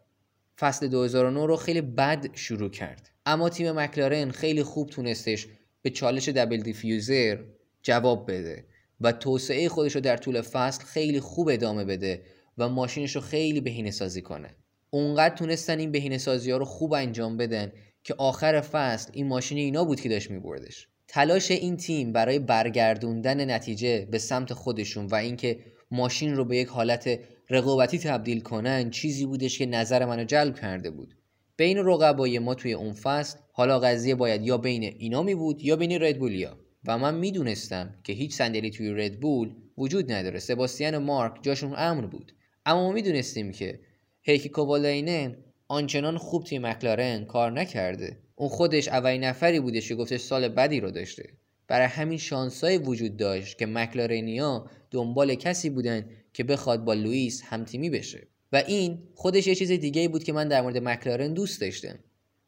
فصل 0.60 0.88
2009 0.88 1.46
رو 1.46 1.56
خیلی 1.56 1.82
بد 1.82 2.36
شروع 2.36 2.70
کرد. 2.70 3.12
اما 3.26 3.50
تیم 3.50 3.72
مکلارن 3.72 4.32
خیلی 4.32 4.64
خوب 4.64 4.90
تونستش 4.90 5.48
به 5.82 5.90
چالش 5.90 6.30
دبل 6.30 6.58
دیفیوزر 6.58 7.44
جواب 7.84 8.32
بده 8.32 8.66
و 9.02 9.12
توسعه 9.12 9.70
خودش 9.70 9.96
رو 9.96 10.02
در 10.02 10.18
طول 10.18 10.42
فصل 10.42 10.84
خیلی 10.84 11.20
خوب 11.20 11.50
ادامه 11.50 11.86
بده 11.86 12.22
و 12.58 12.70
ماشینش 12.70 13.16
رو 13.16 13.22
خیلی 13.22 13.62
بهینه 13.62 13.92
سازی 13.92 14.22
کنه. 14.22 14.50
اونقدر 14.90 15.36
تونستن 15.36 15.80
این 15.80 15.92
بهینه 15.92 16.18
سازی 16.18 16.52
ها 16.52 16.58
رو 16.58 16.66
خوب 16.66 16.94
انجام 16.94 17.38
بدن 17.38 17.72
که 18.04 18.14
آخر 18.18 18.62
فصل 18.62 19.12
این 19.14 19.28
ماشین 19.28 19.58
اینا 19.58 19.86
بود 19.86 20.02
که 20.02 20.10
داشت 20.10 20.32
میبردش. 20.32 20.88
تلاش 21.08 21.52
این 21.52 21.78
تیم 21.78 22.14
برای 22.14 22.40
برگردوندن 22.40 23.52
نتیجه 23.52 24.08
به 24.12 24.18
سمت 24.18 24.54
خودشون 24.54 25.06
و 25.06 25.16
اینکه 25.16 25.60
ماشین 25.92 26.36
رو 26.36 26.46
به 26.46 26.58
یک 26.58 26.68
حالت 26.68 27.20
رقابتی 27.50 28.00
تبدیل 28.00 28.40
کنن 28.40 28.90
چیزی 28.90 29.26
بودش 29.26 29.58
که 29.58 29.66
نظر 29.66 30.06
منو 30.06 30.24
جلب 30.24 30.60
کرده 30.60 30.92
بود. 30.92 31.16
بین 31.58 31.78
رقبای 31.78 32.40
ما 32.40 32.56
توی 32.56 32.74
اون 32.74 32.94
فصل 32.94 33.40
حالا 33.52 33.80
قضیه 33.80 34.16
باید 34.16 34.42
یا 34.42 34.58
بین 34.58 34.84
اینا 34.84 35.24
می 35.24 35.36
بود 35.36 35.64
یا 35.64 35.76
بین 35.76 36.02
ردبولیا 36.02 36.58
و 36.86 36.98
من 36.98 37.16
می‌دونستم 37.16 37.96
که 38.04 38.14
هیچ 38.14 38.34
صندلی 38.34 38.72
توی 38.72 38.90
ردبول 38.90 39.56
وجود 39.78 40.12
نداره. 40.12 40.40
سباستیان 40.40 40.96
و 40.96 41.00
مارک 41.00 41.44
جاشون 41.44 41.74
امن 41.78 42.08
بود. 42.08 42.32
اما 42.66 42.84
ما 42.84 42.92
می‌دونستیم 42.92 43.52
که 43.52 43.80
هیکی 44.22 44.50
کووالاینن 44.50 45.36
آنچنان 45.72 46.18
خوب 46.18 46.44
توی 46.44 46.60
مکلارن 46.60 47.26
کار 47.26 47.52
نکرده. 47.52 48.18
اون 48.36 48.50
خودش 48.50 48.88
اولین 48.88 49.24
نفری 49.24 49.60
بودش 49.60 49.88
که 49.88 49.96
گفتش 49.96 50.20
سال 50.22 50.48
بدی 50.48 50.80
رو 50.80 50.92
داشته. 50.92 51.30
برای 51.68 51.88
همین 51.88 52.18
شانسایی 52.18 52.78
وجود 52.78 53.18
داشت 53.18 53.58
که 53.58 53.66
مکلارنیا 53.66 54.66
دنبال 54.92 55.36
کسی 55.36 55.70
بودن 55.70 56.06
که 56.34 56.44
بخواد 56.44 56.84
با 56.84 56.94
لوئیس 56.94 57.42
همتیمی 57.46 57.90
بشه. 57.90 58.28
و 58.52 58.56
این 58.68 59.00
خودش 59.16 59.48
یه 59.48 59.56
چیز 59.56 59.72
دیگه 59.72 60.08
بود 60.08 60.24
که 60.24 60.34
من 60.34 60.48
در 60.48 60.62
مورد 60.62 60.78
مکلارن 60.78 61.34
دوست 61.34 61.62
داشتم. 61.62 62.00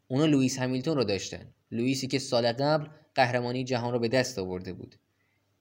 اونا 0.07 0.25
لوئیس 0.25 0.59
همیلتون 0.59 0.97
رو 0.97 1.03
داشتن. 1.03 1.45
لوئیسی 1.71 2.07
که 2.07 2.19
سال 2.19 2.51
قبل 2.51 2.87
قهرمانی 3.15 3.63
جهان 3.63 3.93
رو 3.93 3.99
به 3.99 4.07
دست 4.07 4.39
آورده 4.39 4.73
بود. 4.73 4.95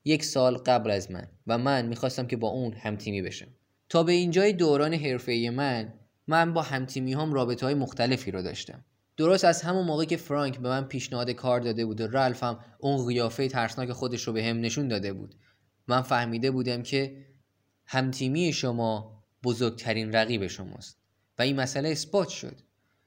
یک 0.04 0.24
سال 0.24 0.56
قبل 0.56 0.90
از 0.90 1.10
من. 1.10 1.28
و 1.46 1.58
من 1.58 1.86
می‌خواستم 1.86 2.26
که 2.26 2.36
با 2.36 2.48
اون 2.48 2.72
همتیمی 2.72 3.22
بشم. 3.22 3.48
تا 3.88 4.02
به 4.02 4.12
اینجای 4.12 4.52
دوران 4.52 4.94
حرفه 4.94 5.50
من 5.54 5.92
من 6.26 6.52
با 6.52 6.62
همتیمی 6.62 7.12
هم 7.12 7.32
رابطه 7.32 7.66
های 7.66 7.74
مختلفی 7.74 8.30
رو 8.30 8.42
داشتم. 8.42 8.84
درست 9.16 9.44
از 9.44 9.62
همون 9.62 9.86
موقع 9.86 10.04
که 10.04 10.16
فرانک 10.16 10.58
به 10.58 10.68
من 10.68 10.84
پیشنهاد 10.84 11.30
کار 11.30 11.60
داده 11.60 11.86
بود 11.86 12.00
و 12.00 12.06
رالف 12.06 12.42
هم 12.42 12.58
اون 12.78 13.06
قیافه 13.06 13.48
ترسناک 13.48 13.92
خودش 13.92 14.22
رو 14.22 14.32
به 14.32 14.44
هم 14.44 14.60
نشون 14.60 14.88
داده 14.88 15.12
بود 15.12 15.34
من 15.88 16.02
فهمیده 16.02 16.50
بودم 16.50 16.82
که 16.82 17.26
همتیمی 17.86 18.52
شما 18.52 19.22
بزرگترین 19.44 20.12
رقیب 20.12 20.46
شماست 20.46 20.98
و 21.38 21.42
این 21.42 21.60
مسئله 21.60 21.88
اثبات 21.88 22.28
شد. 22.28 22.60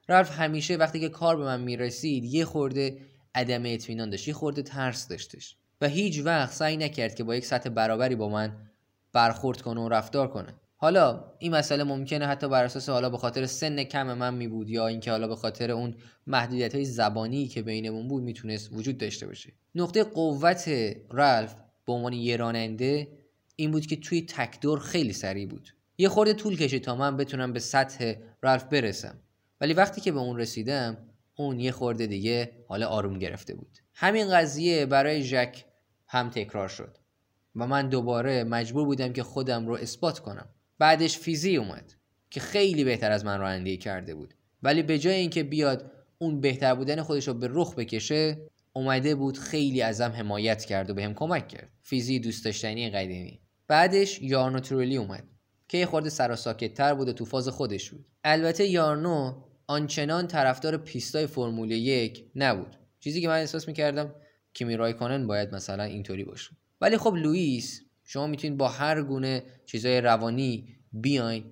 رالف 0.08 0.40
همیشه 0.40 0.76
وقتی 0.76 1.00
که 1.00 1.10
کار 1.10 1.38
به 1.38 1.44
من 1.44 1.62
می‌رسید 1.62 2.24
یه 2.24 2.46
خورده 2.46 3.02
عدم 3.36 3.62
اطمینان 3.66 4.10
داشت 4.10 4.28
یه 4.28 4.34
خورده 4.34 4.62
ترس 4.62 5.08
داشتش 5.08 5.58
و 5.82 5.88
هیچ 5.88 6.22
وقت 6.26 6.54
سعی 6.54 6.78
نکرد 6.78 7.16
که 7.16 7.24
با 7.24 7.36
یک 7.36 7.46
سطح 7.46 7.70
برابری 7.70 8.16
با 8.16 8.30
من 8.30 8.72
برخورد 9.14 9.62
کنه 9.62 9.82
و 9.82 9.90
رفتار 9.90 10.28
کنه. 10.28 10.54
حالا 10.78 11.24
این 11.40 11.56
مسئله 11.56 11.84
ممکنه 11.84 12.28
حتی 12.28 12.50
بر 12.50 12.64
اساس 12.64 12.90
حالا 12.90 13.10
به 13.10 13.18
خاطر 13.18 13.46
سن 13.46 13.84
کم 13.84 14.14
من 14.14 14.34
می 14.34 14.48
بود 14.48 14.70
یا 14.70 14.88
اینکه 14.88 15.12
حالا 15.12 15.28
به 15.28 15.36
خاطر 15.36 15.72
اون 15.72 15.96
محدودیت 16.28 16.76
های 16.76 16.86
زبانی 16.86 17.48
که 17.48 17.62
بینمون 17.62 18.08
بود 18.08 18.24
می‌تونست 18.24 18.70
وجود 18.74 18.98
داشته 18.98 19.28
باشه. 19.28 19.54
نقطه 19.76 20.04
قوت 20.04 20.70
رالف 21.10 21.56
به 21.86 21.94
عنوان 21.94 22.14
یه 22.14 22.38
راننده 22.38 23.08
این 23.56 23.72
بود 23.72 23.86
که 23.86 23.96
توی 23.96 24.22
تکدور 24.22 24.80
خیلی 24.80 25.14
سریع 25.14 25.48
بود. 25.48 25.70
یه 25.98 26.10
خورده 26.10 26.34
طول 26.34 26.58
کشید 26.58 26.84
تا 26.84 26.96
من 26.96 27.18
بتونم 27.18 27.54
به 27.54 27.60
سطح 27.60 28.14
رالف 28.42 28.64
برسم. 28.64 29.20
ولی 29.62 29.74
وقتی 29.74 30.02
که 30.02 30.12
به 30.12 30.20
اون 30.20 30.38
رسیدم 30.38 30.98
اون 31.36 31.60
یه 31.60 31.72
خورده 31.72 32.08
دیگه 32.08 32.52
حالا 32.68 32.88
آروم 32.88 33.20
گرفته 33.20 33.56
بود. 33.56 33.78
همین 33.94 34.32
قضیه 34.32 34.86
برای 34.86 35.24
ژک 35.24 35.66
هم 36.08 36.30
تکرار 36.30 36.68
شد. 36.68 36.98
و 37.56 37.68
من 37.68 37.90
دوباره 37.90 38.44
مجبور 38.44 38.86
بودم 38.86 39.14
که 39.14 39.24
خودم 39.24 39.68
رو 39.68 39.74
اثبات 39.74 40.20
کنم. 40.20 40.50
بعدش 40.80 41.18
فیزی 41.18 41.56
اومد 41.56 41.94
که 42.30 42.40
خیلی 42.40 42.84
بهتر 42.84 43.12
از 43.12 43.26
من 43.26 43.40
رانندگی 43.40 43.78
کرده 43.78 44.16
بود. 44.16 44.34
ولی 44.64 44.84
به 44.84 45.00
جای 45.00 45.16
اینکه 45.16 45.44
بیاد 45.44 45.92
اون 46.18 46.42
بهتر 46.42 46.76
بودن 46.76 47.02
خودش 47.02 47.28
رو 47.28 47.34
به 47.34 47.48
رخ 47.52 47.76
بکشه 47.76 48.38
اومده 48.74 49.16
بود 49.16 49.38
خیلی 49.38 49.82
ازم 49.82 50.12
حمایت 50.12 50.66
کرد 50.66 50.90
و 50.90 50.94
بهم 50.94 51.14
کمک 51.14 51.48
کرد. 51.48 51.72
فیزی 51.82 52.20
دوست 52.20 52.46
داشتنی 52.46 52.90
قدیمی. 52.90 53.42
بعدش 53.68 54.22
یارنو 54.22 54.60
ترولی 54.60 54.98
اومد 54.98 55.24
که 55.68 55.78
یه 55.78 55.86
خورده 55.86 56.10
سراساکتتر 56.10 56.94
بود 56.94 57.10
و 57.10 57.14
تو 57.14 57.26
فاز 57.26 57.50
خودش 57.50 57.92
بود. 57.92 58.06
البته 58.24 58.68
یارنو 58.68 59.44
آنچنان 59.68 60.28
طرفدار 60.28 60.78
پیستای 60.78 61.28
فرمول 61.28 61.72
یک 61.72 62.26
نبود. 62.36 62.76
چیزی 63.00 63.22
که 63.22 63.28
من 63.28 63.40
احساس 63.40 63.68
می‌کردم 63.68 64.16
کیمی 64.54 64.76
رایکانن 64.76 65.28
باید 65.28 65.56
مثلا 65.56 65.84
اینطوری 65.84 66.24
باشه. 66.24 66.52
ولی 66.82 66.98
خب 66.98 67.14
لوئیس 67.14 67.82
شما 68.06 68.28
می‌تونید 68.28 68.58
با 68.58 68.68
هر 68.68 69.02
گونه 69.02 69.44
چیزای 69.66 70.02
روانی 70.02 70.68
بیاین 70.92 71.44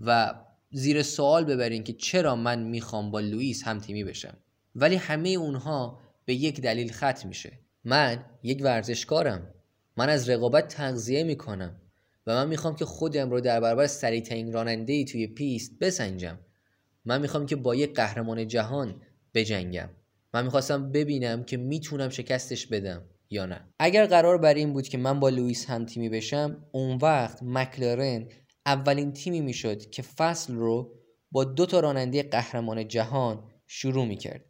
و 0.00 0.34
زیر 0.70 1.02
سوال 1.02 1.44
ببرین 1.44 1.84
که 1.84 1.92
چرا 1.92 2.36
من 2.36 2.62
می‌خوام 2.62 3.10
با 3.10 3.20
لوئیس 3.20 3.62
هم 3.62 3.78
تیمی 3.78 4.04
بشم. 4.04 4.36
ولی 4.74 4.96
همه 4.96 5.28
اونها 5.28 6.00
به 6.24 6.34
یک 6.34 6.60
دلیل 6.60 6.92
ختم 6.92 7.28
میشه. 7.28 7.58
من 7.84 8.24
یک 8.42 8.60
ورزشکارم. 8.62 9.54
من 9.96 10.08
از 10.08 10.28
رقابت 10.28 10.68
تغذیه 10.68 11.24
می‌کنم 11.24 11.80
و 12.26 12.34
من 12.34 12.48
می‌خوام 12.48 12.76
که 12.76 12.84
خودم 12.84 13.30
رو 13.30 13.40
در 13.40 13.60
برابر 13.60 13.86
سریعترین 13.86 14.52
راننده 14.52 14.92
ای 14.92 15.04
توی 15.04 15.26
پیست 15.26 15.78
بسنجم. 15.80 16.38
من 17.04 17.20
می‌خوام 17.20 17.46
که 17.46 17.56
با 17.56 17.74
یک 17.74 17.94
قهرمان 17.94 18.48
جهان 18.48 19.02
بجنگم. 19.34 19.90
من 20.34 20.44
می‌خواستم 20.44 20.92
ببینم 20.92 21.44
که 21.44 21.56
می‌تونم 21.56 22.08
شکستش 22.08 22.66
بدم. 22.66 23.02
یا 23.30 23.46
نه. 23.46 23.68
اگر 23.78 24.06
قرار 24.06 24.38
بر 24.38 24.54
این 24.54 24.72
بود 24.72 24.88
که 24.88 24.98
من 24.98 25.20
با 25.20 25.28
لوئیس 25.28 25.70
هم 25.70 25.86
تیمی 25.86 26.08
بشم 26.08 26.64
اون 26.72 26.98
وقت 27.02 27.38
مکلارن 27.42 28.28
اولین 28.66 29.12
تیمی 29.12 29.40
می‌شد 29.40 29.90
که 29.90 30.02
فصل 30.02 30.54
رو 30.54 30.94
با 31.30 31.44
دو 31.44 31.66
تا 31.66 31.80
راننده 31.80 32.22
قهرمان 32.22 32.88
جهان 32.88 33.50
شروع 33.66 34.04
می‌کرد. 34.04 34.44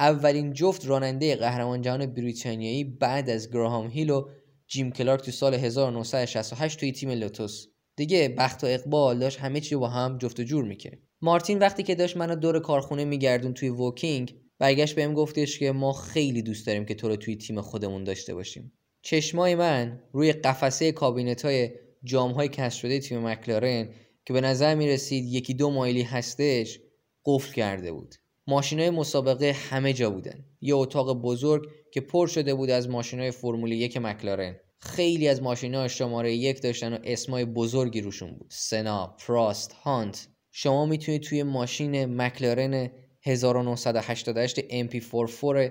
اولین 0.00 0.52
جفت 0.52 0.86
راننده 0.86 1.36
قهرمان 1.36 1.82
جهان 1.82 2.06
بریتانیایی 2.06 2.84
بعد 2.84 3.30
از 3.30 3.50
گراهام 3.50 3.90
هیل 3.90 4.10
و 4.10 4.28
جیم 4.66 4.92
کلارک 4.92 5.24
تو 5.24 5.30
سال 5.30 5.54
1968 5.54 6.80
توی 6.80 6.92
تیم 6.92 7.10
لوتوس. 7.10 7.66
دیگه 7.96 8.34
بخت 8.38 8.64
و 8.64 8.66
اقبال 8.66 9.18
داشت 9.18 9.40
همه 9.40 9.60
چی 9.60 9.76
با 9.76 9.88
هم 9.88 10.18
جفت 10.18 10.40
و 10.40 10.42
جور 10.42 10.64
می‌کرد. 10.64 10.98
مارتین 11.20 11.58
وقتی 11.58 11.82
که 11.82 11.94
داشت 11.94 12.16
منو 12.16 12.36
دور 12.36 12.60
کارخونه 12.60 13.04
میگردون 13.04 13.54
توی 13.54 13.68
ووکینگ 13.68 14.34
برگشت 14.58 14.94
بهم 14.94 15.14
گفتش 15.14 15.58
که 15.58 15.72
ما 15.72 15.92
خیلی 15.92 16.42
دوست 16.42 16.66
داریم 16.66 16.84
که 16.84 16.94
تو 16.94 17.08
رو 17.08 17.16
توی 17.16 17.36
تیم 17.36 17.60
خودمون 17.60 18.04
داشته 18.04 18.34
باشیم. 18.34 18.72
چشمای 19.02 19.54
من 19.54 20.02
روی 20.12 20.32
قفسه 20.32 20.92
کابینت 20.92 21.44
های 21.44 21.70
جام 22.04 22.32
های 22.32 22.48
کسر 22.48 22.78
شده 22.78 22.98
تیم 22.98 23.26
مکلارن 23.26 23.88
که 24.24 24.32
به 24.32 24.40
نظر 24.40 24.74
می 24.74 24.88
رسید 24.88 25.24
یکی 25.24 25.54
دو 25.54 25.70
مایلی 25.70 26.02
هستش 26.02 26.80
قفل 27.24 27.52
کرده 27.52 27.92
بود. 27.92 28.14
ماشین 28.46 28.80
های 28.80 28.90
مسابقه 28.90 29.52
همه 29.52 29.92
جا 29.92 30.10
بودن. 30.10 30.44
یه 30.60 30.74
اتاق 30.74 31.22
بزرگ 31.22 31.62
که 31.92 32.00
پر 32.00 32.26
شده 32.26 32.54
بود 32.54 32.70
از 32.70 32.88
ماشین 32.88 33.20
های 33.20 33.30
فرمول 33.30 33.72
یک 33.72 33.96
مکلارن. 33.96 34.56
خیلی 34.78 35.28
از 35.28 35.42
ماشین 35.42 35.74
ها 35.74 35.88
شماره 35.88 36.34
یک 36.34 36.62
داشتن 36.62 36.92
و 36.92 36.98
اسمای 37.04 37.44
بزرگی 37.44 38.00
روشون 38.00 38.30
بود. 38.30 38.50
سنا، 38.50 39.16
پراست، 39.26 39.72
هانت. 39.72 40.28
شما 40.50 40.86
می‌تونید 40.86 41.22
توی 41.22 41.42
ماشین 41.42 42.04
مکلارن 42.04 42.90
1988 43.26 44.60
MP44 44.60 45.70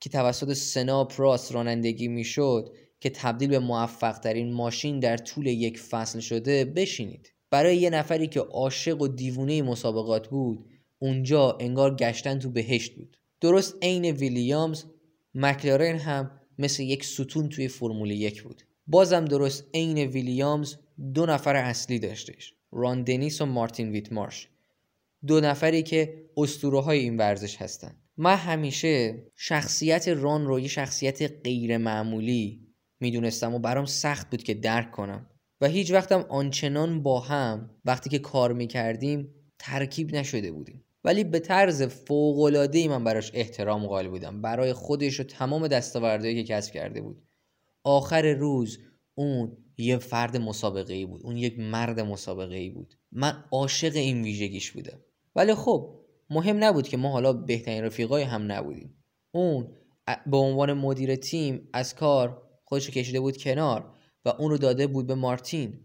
که 0.00 0.10
توسط 0.10 0.52
سنا 0.52 1.04
پراس 1.04 1.52
رانندگی 1.52 2.08
می‌شد 2.08 2.74
که 3.00 3.10
تبدیل 3.10 3.48
به 3.48 3.58
موفق 3.58 4.18
ترین 4.18 4.52
ماشین 4.52 5.00
در 5.00 5.16
طول 5.16 5.46
یک 5.46 5.78
فصل 5.78 6.20
شده 6.20 6.64
بشینید. 6.64 7.32
برای 7.50 7.76
یه 7.76 7.90
نفری 7.90 8.26
که 8.26 8.40
عاشق 8.40 9.00
و 9.00 9.08
دیوونه 9.08 9.62
مسابقات 9.62 10.28
بود 10.28 10.64
اونجا 10.98 11.56
انگار 11.60 11.96
گشتن 11.96 12.38
تو 12.38 12.50
بهشت 12.50 12.94
بود. 12.94 13.16
درست 13.40 13.74
عین 13.82 14.04
ویلیامز 14.04 14.84
مکلارن 15.34 15.96
هم 15.96 16.30
مثل 16.58 16.82
یک 16.82 17.04
ستون 17.04 17.48
توی 17.48 17.68
فرمول 17.68 18.10
یک 18.10 18.42
بود. 18.42 18.62
بازم 18.86 19.24
درست 19.24 19.64
عین 19.74 19.98
ویلیامز 19.98 20.76
دو 21.14 21.26
نفر 21.26 21.56
اصلی 21.56 21.98
داشتش 21.98 22.54
ران 22.72 23.02
دنیس 23.02 23.40
و 23.40 23.46
مارتین 23.46 23.90
ویتمارش. 23.90 24.48
دو 25.26 25.40
نفری 25.40 25.82
که 25.82 26.24
اسطوره 26.36 26.80
های 26.80 26.98
این 26.98 27.16
ورزش 27.16 27.56
هستن. 27.56 27.96
من 28.16 28.36
همیشه 28.36 29.24
شخصیت 29.36 30.08
ران 30.08 30.46
رو 30.46 30.60
یه 30.60 30.68
شخصیت 30.68 31.22
غیر 31.44 31.76
معمولی 31.76 32.60
می‌دونستم 33.00 33.54
و 33.54 33.58
برام 33.58 33.84
سخت 33.84 34.30
بود 34.30 34.42
که 34.42 34.54
درک 34.54 34.90
کنم. 34.90 35.30
و 35.60 35.66
هیچ 35.66 35.92
وقتم 35.92 36.20
آنچنان 36.20 37.02
با 37.02 37.20
هم 37.20 37.70
وقتی 37.84 38.10
که 38.10 38.18
کار 38.18 38.52
می‌کردیم 38.52 39.34
ترکیب 39.58 40.16
نشده 40.16 40.52
بودیم. 40.52 40.84
ولی 41.04 41.24
به 41.24 41.38
طرز 41.38 41.88
ای 42.72 42.88
من 42.88 43.04
براش 43.04 43.30
احترام 43.34 43.86
قائل 43.86 44.08
بودم. 44.08 44.42
برای 44.42 44.72
خودش 44.72 45.20
و 45.20 45.22
تمام 45.22 45.68
دستاوردهایی 45.68 46.44
که 46.44 46.54
کسب 46.54 46.74
کرده 46.74 47.00
بود. 47.00 47.22
آخر 47.84 48.32
روز 48.32 48.78
اون 49.14 49.56
یه 49.78 49.98
فرد 49.98 50.36
مسابقه 50.36 50.94
ای 50.94 51.06
بود. 51.06 51.20
اون 51.24 51.36
یک 51.36 51.58
مرد 51.58 52.00
مسابقه 52.00 52.54
ای 52.54 52.70
بود. 52.70 52.94
من 53.12 53.44
عاشق 53.52 53.96
این 53.96 54.22
ویژگیش 54.22 54.70
بودم. 54.72 55.00
ولی 55.36 55.54
خب 55.54 56.00
مهم 56.30 56.64
نبود 56.64 56.88
که 56.88 56.96
ما 56.96 57.10
حالا 57.10 57.32
بهترین 57.32 57.84
رفیقای 57.84 58.22
هم 58.22 58.52
نبودیم. 58.52 59.04
اون 59.34 59.68
به 60.26 60.36
عنوان 60.36 60.72
مدیر 60.72 61.16
تیم 61.16 61.68
از 61.72 61.94
کار 61.94 62.42
خودش 62.64 62.90
کشیده 62.90 63.20
بود 63.20 63.36
کنار 63.36 63.94
و 64.24 64.28
اون 64.28 64.50
رو 64.50 64.58
داده 64.58 64.86
بود 64.86 65.06
به 65.06 65.14
مارتین 65.14 65.80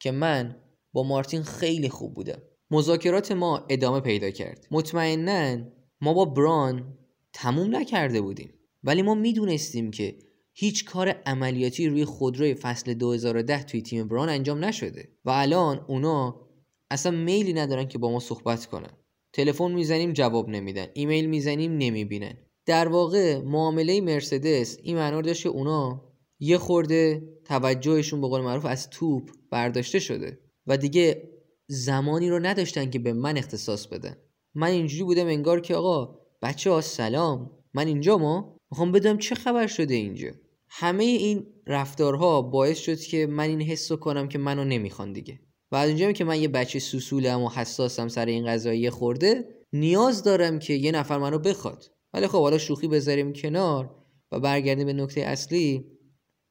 که 0.00 0.10
من 0.10 0.56
با 0.92 1.02
مارتین 1.02 1.42
خیلی 1.42 1.88
خوب 1.88 2.14
بودم. 2.14 2.42
مذاکرات 2.70 3.32
ما 3.32 3.66
ادامه 3.68 4.00
پیدا 4.00 4.30
کرد. 4.30 4.66
مطمئنا 4.70 5.64
ما 6.00 6.14
با 6.14 6.24
بران 6.24 6.98
تموم 7.32 7.76
نکرده 7.76 8.20
بودیم. 8.20 8.54
ولی 8.82 9.02
ما 9.02 9.14
می‌دونستیم 9.14 9.90
که 9.90 10.18
هیچ 10.54 10.84
کار 10.84 11.08
عملیاتی 11.08 11.88
روی 11.88 12.04
خودروی 12.04 12.54
فصل 12.54 12.94
2010 12.94 13.62
توی 13.62 13.82
تیم 13.82 14.08
بران 14.08 14.28
انجام 14.28 14.64
نشده. 14.64 15.08
و 15.24 15.30
الان 15.30 15.84
اونا 15.88 16.49
اصلا 16.90 17.12
میلی 17.12 17.52
ندارن 17.52 17.88
که 17.88 17.98
با 17.98 18.10
ما 18.10 18.20
صحبت 18.20 18.66
کنن. 18.66 18.90
تلفن 19.32 19.72
می‌زنیم 19.72 20.12
جواب 20.12 20.48
نمیدن. 20.48 20.86
ایمیل 20.94 21.26
می‌زنیم 21.26 21.72
نمی‌بینن. 21.72 22.34
در 22.66 22.88
واقع 22.88 23.38
معامله 23.38 24.00
مرسدس 24.00 24.78
این 24.82 24.96
معنی 24.96 25.22
داشت 25.22 25.42
که 25.42 25.48
اونا 25.48 26.04
یه 26.38 26.58
خورده 26.58 27.28
توجهشون 27.44 28.20
به 28.20 28.28
قول 28.28 28.40
معروف 28.40 28.64
از 28.64 28.90
توپ 28.90 29.30
برداشته 29.50 29.98
شده 29.98 30.40
و 30.66 30.76
دیگه 30.76 31.30
زمانی 31.66 32.30
رو 32.30 32.38
نداشتن 32.38 32.90
که 32.90 32.98
به 32.98 33.12
من 33.12 33.36
اختصاص 33.36 33.86
بدن. 33.86 34.16
من 34.54 34.68
اینجوری 34.68 35.04
بودم 35.04 35.26
انگار 35.26 35.60
که 35.60 35.74
آقا 35.74 36.18
بچه 36.42 36.70
ها 36.70 36.80
سلام. 36.80 37.50
من 37.74 37.86
اینجا 37.86 38.18
ما؟ 38.18 38.56
می‌خوام 38.70 38.92
بدم 38.92 39.18
چه 39.18 39.34
خبر 39.34 39.66
شده 39.66 39.94
اینجا؟ 39.94 40.30
همه 40.68 41.04
این 41.04 41.46
رفتارها 41.66 42.42
باعث 42.42 42.78
شد 42.78 43.00
که 43.00 43.26
من 43.26 43.48
این 43.48 43.62
حس 43.62 43.92
کنم 43.92 44.28
که 44.28 44.38
منو 44.38 44.64
نمی‌خوان 44.64 45.12
دیگه. 45.12 45.40
و 45.72 45.76
از 45.76 45.88
اونجایی 45.88 46.14
که 46.14 46.24
من 46.24 46.40
یه 46.40 46.48
بچه 46.48 46.78
سوسولم 46.78 47.42
و 47.42 47.48
حساسم 47.48 48.08
سر 48.08 48.26
این 48.26 48.46
قضایی 48.46 48.90
خورده 48.90 49.44
نیاز 49.72 50.22
دارم 50.22 50.58
که 50.58 50.74
یه 50.74 50.92
نفر 50.92 51.18
منو 51.18 51.38
بخواد. 51.38 51.84
ولی 52.14 52.26
خب 52.26 52.38
حالا 52.38 52.58
شوخی 52.58 52.88
بذاریم 52.88 53.32
کنار 53.32 53.94
و 54.32 54.40
برگردیم 54.40 54.86
به 54.86 54.92
نکته 54.92 55.20
اصلی. 55.20 55.84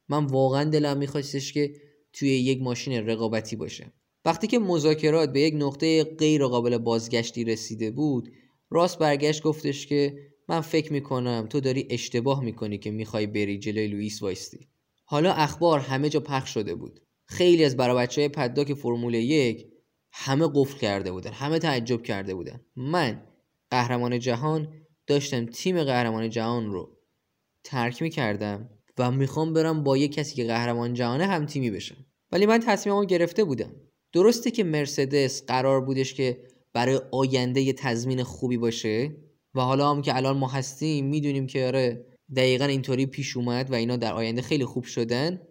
من 0.09 0.25
واقعا 0.25 0.63
دلم 0.63 0.97
میخواستش 0.97 1.53
که 1.53 1.73
توی 2.13 2.29
یک 2.29 2.61
ماشین 2.61 2.93
رقابتی 2.93 3.55
باشه 3.55 3.93
وقتی 4.25 4.47
که 4.47 4.59
مذاکرات 4.59 5.33
به 5.33 5.41
یک 5.41 5.53
نقطه 5.57 6.03
غیر 6.03 6.45
قابل 6.45 6.77
بازگشتی 6.77 7.43
رسیده 7.43 7.91
بود 7.91 8.31
راست 8.69 8.99
برگشت 8.99 9.43
گفتش 9.43 9.87
که 9.87 10.17
من 10.47 10.61
فکر 10.61 10.93
می‌کنم 10.93 11.47
تو 11.49 11.59
داری 11.59 11.87
اشتباه 11.89 12.43
می‌کنی 12.43 12.77
که 12.77 12.91
می‌خوای 12.91 13.27
بری 13.27 13.59
جلوی 13.59 13.87
لوئیس 13.87 14.21
وایستی. 14.21 14.67
حالا 15.05 15.33
اخبار 15.33 15.79
همه 15.79 16.09
جا 16.09 16.19
پخش 16.19 16.53
شده 16.53 16.75
بود. 16.75 16.99
خیلی 17.29 17.63
از 17.63 17.77
برای 17.77 17.97
بچه 17.97 18.21
های 18.21 18.29
پداک 18.29 18.73
فرمول 18.73 19.13
یک 19.13 19.67
همه 20.11 20.49
قفل 20.55 20.77
کرده 20.77 21.11
بودن 21.11 21.31
همه 21.31 21.59
تعجب 21.59 22.03
کرده 22.03 22.35
بودن. 22.35 22.59
من 22.75 23.23
قهرمان 23.71 24.19
جهان 24.19 24.73
داشتم 25.07 25.45
تیم 25.45 25.83
قهرمان 25.83 26.29
جهان 26.29 26.71
رو 26.71 26.97
ترک 27.63 28.01
می‌کردم 28.01 28.69
و 28.97 29.11
می‌خوام 29.11 29.53
برم 29.53 29.83
با 29.83 29.97
یه 29.97 30.07
کسی 30.07 30.35
که 30.35 30.43
قهرمان 30.43 30.93
جهانه 30.93 31.25
هم 31.25 31.45
تیمی 31.45 31.71
بشم. 31.71 32.05
ولی 32.31 32.45
من 32.45 32.59
تصمیممو 32.59 33.05
گرفته 33.05 33.43
بودم. 33.43 33.71
درسته 34.13 34.51
که 34.51 34.63
مرسدس 34.63 35.45
قرار 35.45 35.81
بودش 35.81 36.13
که 36.13 36.37
برای 36.73 37.01
آینده 37.11 37.61
یه 37.61 37.73
تضمین 37.73 38.23
خوبی 38.23 38.57
باشه 38.57 39.15
و 39.55 39.61
حالا 39.61 39.91
هم 39.91 40.01
که 40.01 40.15
الان 40.15 40.37
ما 40.37 40.47
هستیم 40.47 41.05
می‌دونیم 41.05 41.47
که 41.47 41.65
آره 41.65 42.05
دقیقا 42.35 42.65
اینطوری 42.65 43.05
پیش 43.05 43.37
اومد 43.37 43.71
و 43.71 43.75
اینا 43.75 43.97
در 43.97 44.13
آینده 44.13 44.41
خیلی 44.41 44.65
خوب 44.65 44.83
شدن. 44.83 45.41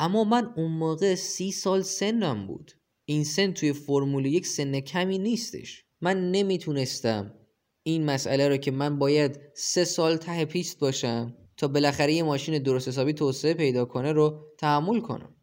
اما 0.00 0.24
من 0.24 0.52
اون 0.56 0.72
موقع 0.72 1.14
سی 1.14 1.52
سال 1.52 1.82
سنم 1.82 2.46
بود. 2.46 2.72
این 3.04 3.24
سن 3.24 3.52
توی 3.52 3.72
فرمول 3.72 4.26
یک 4.26 4.46
سن 4.46 4.80
کمی 4.80 5.18
نیستش. 5.18 5.84
من 6.00 6.30
نمی‌تونستم 6.30 7.34
این 7.82 8.04
مسئله 8.04 8.48
رو 8.48 8.56
که 8.56 8.70
من 8.70 8.98
باید 8.98 9.40
سه 9.54 9.84
سال 9.84 10.16
ته 10.16 10.44
پیست 10.44 10.78
باشم 10.78 11.36
تا 11.56 11.68
بالاخره 11.68 12.12
یه 12.12 12.22
ماشین 12.22 12.62
درست 12.62 12.88
حسابی 12.88 13.12
توسعه 13.12 13.54
پیدا 13.54 13.84
کنه 13.84 14.12
رو 14.12 14.44
تحمل 14.58 15.00
کنم. 15.00 15.34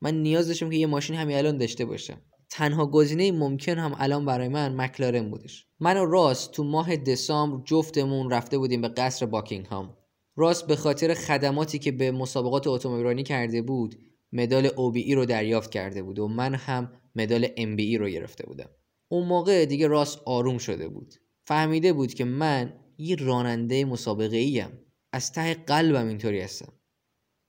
من 0.00 0.22
نیاز 0.22 0.48
داشتم 0.48 0.70
که 0.70 0.76
یه 0.76 0.86
ماشین 0.86 1.16
همین 1.16 1.36
الان 1.36 1.58
داشته 1.58 1.84
باشم. 1.84 2.22
تنها 2.50 2.86
گزینه 2.86 3.32
ممکن 3.32 3.78
هم 3.78 3.94
الان 3.98 4.24
برای 4.24 4.48
من 4.48 4.76
مکلارن 4.76 5.30
بودش. 5.30 5.66
من 5.80 5.96
و 5.96 6.04
راست 6.04 6.52
تو 6.52 6.64
ماه 6.64 6.96
دسامبر 6.96 7.64
جفتمون 7.64 8.30
رفته 8.30 8.58
بودیم 8.58 8.80
به 8.80 8.88
قصر 8.88 9.26
باکینگهام. 9.26 9.96
راست 10.36 10.66
به 10.66 10.76
خاطر 10.76 11.14
خدماتی 11.14 11.78
که 11.78 11.92
به 11.92 12.10
مسابقات 12.10 12.66
اتومبیلرانی 12.66 13.22
کرده 13.22 13.62
بود 13.62 13.98
مدال 14.32 14.68
OBE 14.68 15.12
رو 15.14 15.24
دریافت 15.24 15.70
کرده 15.70 16.02
بود 16.02 16.18
و 16.18 16.28
من 16.28 16.54
هم 16.54 16.92
مدال 17.14 17.46
MBE 17.46 17.98
رو 17.98 18.08
گرفته 18.08 18.46
بودم. 18.46 18.70
اون 19.08 19.28
موقع 19.28 19.64
دیگه 19.64 19.86
راست 19.86 20.22
آروم 20.24 20.58
شده 20.58 20.88
بود. 20.88 21.14
فهمیده 21.46 21.92
بود 21.92 22.14
که 22.14 22.24
من 22.24 22.72
یه 22.98 23.16
راننده 23.16 23.84
مسابقه 23.84 24.36
ایم 24.36 24.78
از 25.12 25.32
ته 25.32 25.54
قلبم 25.54 26.08
اینطوری 26.08 26.40
هستم. 26.40 26.72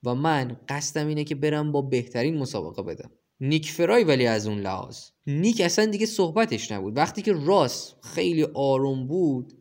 و 0.03 0.15
من 0.15 0.57
قصدم 0.69 1.07
اینه 1.07 1.23
که 1.23 1.35
برم 1.35 1.71
با 1.71 1.81
بهترین 1.81 2.37
مسابقه 2.37 2.83
بدم. 2.83 3.11
نیک 3.39 3.71
فرای 3.71 4.03
ولی 4.03 4.27
از 4.27 4.47
اون 4.47 4.59
لحاظ. 4.59 4.99
نیک 5.27 5.61
اصلا 5.61 5.85
دیگه 5.85 6.05
صحبتش 6.05 6.71
نبود. 6.71 6.97
وقتی 6.97 7.21
که 7.21 7.33
راس 7.33 7.93
خیلی 8.03 8.43
آروم 8.53 9.07
بود 9.07 9.53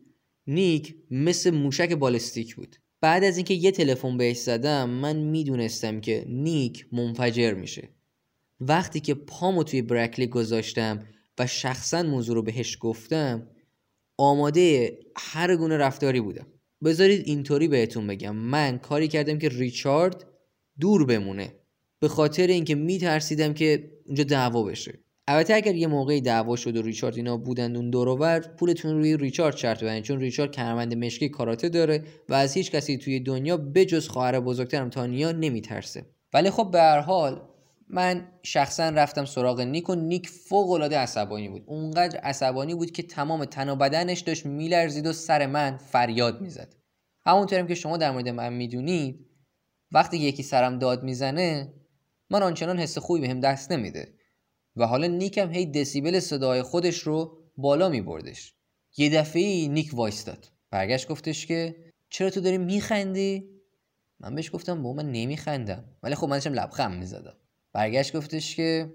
نیک 0.47 0.95
مثل 1.11 1.51
موشک 1.51 1.93
بالستیک 1.93 2.55
بود. 2.55 2.75
بعد 3.01 3.23
از 3.23 3.37
اینکه 3.37 3.53
یه 3.53 3.71
تلفن 3.71 4.17
بهش 4.17 4.37
زدم 4.37 4.89
من 4.89 5.15
می‌دونستم 5.15 6.01
که 6.01 6.25
نیک 6.27 6.87
منفجر 6.91 7.53
میشه. 7.53 7.89
وقتی 8.59 8.99
که 8.99 9.13
پامو 9.13 9.63
توی 9.63 9.81
برکلی 9.81 10.27
گذاشتم 10.27 11.05
و 11.39 11.47
شخصا 11.47 12.03
موضوع 12.03 12.35
رو 12.35 12.41
بهش 12.41 12.77
گفتم 12.81 13.47
آماده 14.17 14.97
هر 15.17 15.55
گونه 15.55 15.77
رفتاری 15.77 16.21
بودم. 16.21 16.47
بذارید 16.83 17.27
اینطوری 17.27 17.67
بهتون 17.67 18.07
بگم. 18.07 18.35
من 18.35 18.77
کاری 18.77 19.07
کردم 19.07 19.37
که 19.37 19.49
ریچارد 19.49 20.27
دور 20.79 21.05
بمونه. 21.05 21.55
به 21.99 22.07
خاطر 22.07 22.47
اینکه 22.47 22.75
میترسیدم 22.75 23.53
که 23.53 23.91
اونجا 24.05 24.23
دعوا 24.23 24.63
بشه. 24.63 24.99
البته 25.29 25.53
اگر 25.53 25.75
یه 25.75 25.87
موقعی 25.87 26.21
دعوا 26.21 26.55
شد 26.55 26.77
و 26.77 26.81
ریچارد 26.81 27.17
اینا 27.17 27.37
بودند 27.37 27.75
اون 27.75 27.89
دور 27.89 28.39
پولتون 28.39 28.91
روی 28.91 29.17
ریچارد 29.17 29.57
شرط 29.57 29.83
ببندید. 29.83 30.03
چون 30.03 30.19
ریچارد 30.19 30.51
کمربند 30.51 30.93
مشکی 30.93 31.29
کاراته 31.29 31.69
داره 31.69 32.03
و 32.29 32.33
از 32.33 32.53
هیچ 32.53 32.71
کسی 32.71 32.97
توی 32.97 33.19
دنیا 33.19 33.57
بجز 33.57 34.07
خواهر 34.07 34.39
بزرگترم 34.39 34.89
تانیا 34.89 35.31
نمیترسه. 35.31 36.05
ولی 36.33 36.49
خب 36.49 36.71
به 36.71 36.79
هر 36.79 36.99
حال 36.99 37.41
من 37.89 38.27
شخصا 38.43 38.89
رفتم 38.89 39.25
سراغ 39.25 39.61
نیک 39.61 39.89
و 39.89 39.95
نیک 39.95 40.29
فوق 40.29 40.71
العاده 40.71 40.97
عصبانی 40.97 41.49
بود. 41.49 41.63
اونقدر 41.65 42.19
عصبانی 42.19 42.75
بود 42.75 42.91
که 42.91 43.03
تمام 43.03 43.45
تن 43.45 43.69
و 43.69 43.75
بدنش 43.75 44.19
داشت 44.19 44.45
میلرزید 44.45 45.07
و 45.07 45.13
سر 45.13 45.45
من 45.47 45.77
فریاد 45.77 46.41
می‌زد. 46.41 46.75
همونطوریم 47.25 47.67
که 47.67 47.75
شما 47.75 47.97
در 47.97 48.11
مورد 48.11 48.29
من 48.29 48.53
می‌دونید 48.53 49.25
وقتی 49.91 50.17
یکی 50.17 50.43
سرم 50.43 50.79
داد 50.79 51.03
می‌زنه 51.03 51.73
من 52.29 52.43
آنچنان 52.43 52.79
حس 52.79 52.97
خوبی 52.97 53.21
بهم 53.21 53.41
به 53.41 53.47
دست 53.47 53.71
نمیده. 53.71 54.16
و 54.77 54.85
حالا 54.85 55.07
نیکم 55.07 55.51
هی 55.51 55.65
دسیبل 55.65 56.19
صدای 56.19 56.61
خودش 56.61 56.99
رو 56.99 57.37
بالا 57.57 57.89
میبردش. 57.89 58.53
یه 58.97 59.09
دفعه 59.09 59.67
نیک 59.67 59.89
وایستاد 59.93 60.47
برگشت 60.71 61.07
گفتش 61.07 61.45
که 61.45 61.75
چرا 62.09 62.29
تو 62.29 62.41
داری 62.41 62.57
میخندی؟ 62.57 63.49
من 64.19 64.35
بهش 64.35 64.51
گفتم 64.53 64.83
با 64.83 64.93
من 64.93 65.11
نمیخندم. 65.11 65.85
ولی 66.03 66.15
خب 66.15 66.27
من 66.27 66.35
داشتم 66.35 66.53
لبخند 66.53 66.99
می‌زدم. 66.99 67.37
برگشت 67.73 68.15
گفتش 68.15 68.55
که 68.55 68.93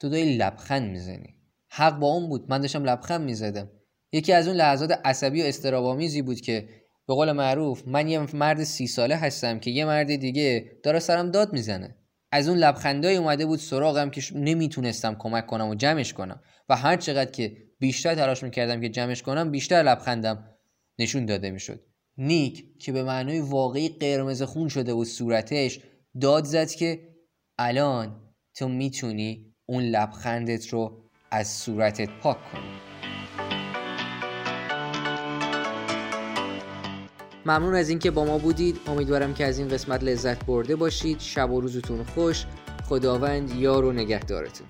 تو 0.00 0.08
داری 0.08 0.36
لبخند 0.36 0.90
می‌زنی. 0.90 1.34
حق 1.68 1.98
با 1.98 2.06
اون 2.06 2.28
بود. 2.28 2.50
من 2.50 2.60
داشتم 2.60 2.84
لبخند 2.84 3.20
می‌زدم. 3.20 3.70
یکی 4.12 4.32
از 4.32 4.48
اون 4.48 4.56
لحظات 4.56 5.00
عصبی 5.04 5.42
و 5.42 5.44
استرابامیزی 5.44 6.22
بود 6.22 6.40
که 6.40 6.68
به 7.06 7.14
قول 7.14 7.32
معروف 7.32 7.82
من 7.86 8.08
یه 8.08 8.36
مرد 8.36 8.64
سی 8.64 8.86
ساله 8.86 9.16
هستم 9.16 9.58
که 9.58 9.70
یه 9.70 9.84
مرد 9.84 10.16
دیگه 10.16 10.78
داره 10.82 10.98
سرم 10.98 11.30
داد 11.30 11.52
می‌زنه. 11.52 11.96
از 12.32 12.48
اون 12.48 12.58
لبخندای 12.58 13.16
اومده 13.16 13.46
بود 13.46 13.58
سراغم 13.58 14.10
که 14.10 14.22
نمی‌تونستم 14.34 15.14
کمک 15.14 15.46
کنم 15.46 15.68
و 15.68 15.74
جمعش 15.74 16.12
کنم. 16.12 16.40
و 16.68 16.76
هر 16.76 16.96
چقدر 16.96 17.30
که 17.30 17.56
بیشتر 17.78 18.14
تلاش 18.14 18.42
می‌کردم 18.42 18.80
که 18.80 18.88
جمعش 18.88 19.22
کنم 19.22 19.50
بیشتر 19.50 19.82
لبخندم 19.82 20.50
نشون 20.98 21.26
داده 21.26 21.50
می‌شد. 21.50 21.80
نیک 22.18 22.78
که 22.78 22.92
به 22.92 23.02
معنای 23.02 23.40
واقعی 23.40 23.88
قرمز 23.88 24.42
خون 24.42 24.68
شده 24.68 24.94
بود 24.94 25.06
صورتش 25.06 25.80
داد 26.20 26.44
زد 26.44 26.70
که 26.70 27.08
الان 27.58 28.32
تو 28.54 28.68
می‌تونی 28.68 29.54
اون 29.66 29.82
لبخندت 29.82 30.68
رو 30.68 31.10
از 31.30 31.48
صورتت 31.48 32.08
پاک 32.22 32.36
کنی. 32.52 32.95
ممنون 37.46 37.74
از 37.74 37.88
اینکه 37.88 38.10
با 38.10 38.24
ما 38.24 38.38
بودید. 38.38 38.80
امیدوارم 38.86 39.34
که 39.34 39.46
از 39.46 39.58
این 39.58 39.68
قسمت 39.68 40.04
لذت 40.04 40.46
برده 40.46 40.76
باشید. 40.76 41.20
شب 41.20 41.50
و 41.50 41.60
روزتون 41.60 42.04
خوش. 42.04 42.44
خداوند 42.88 43.50
یار 43.50 43.84
و 43.84 43.92
نگهدارتون. 43.92 44.66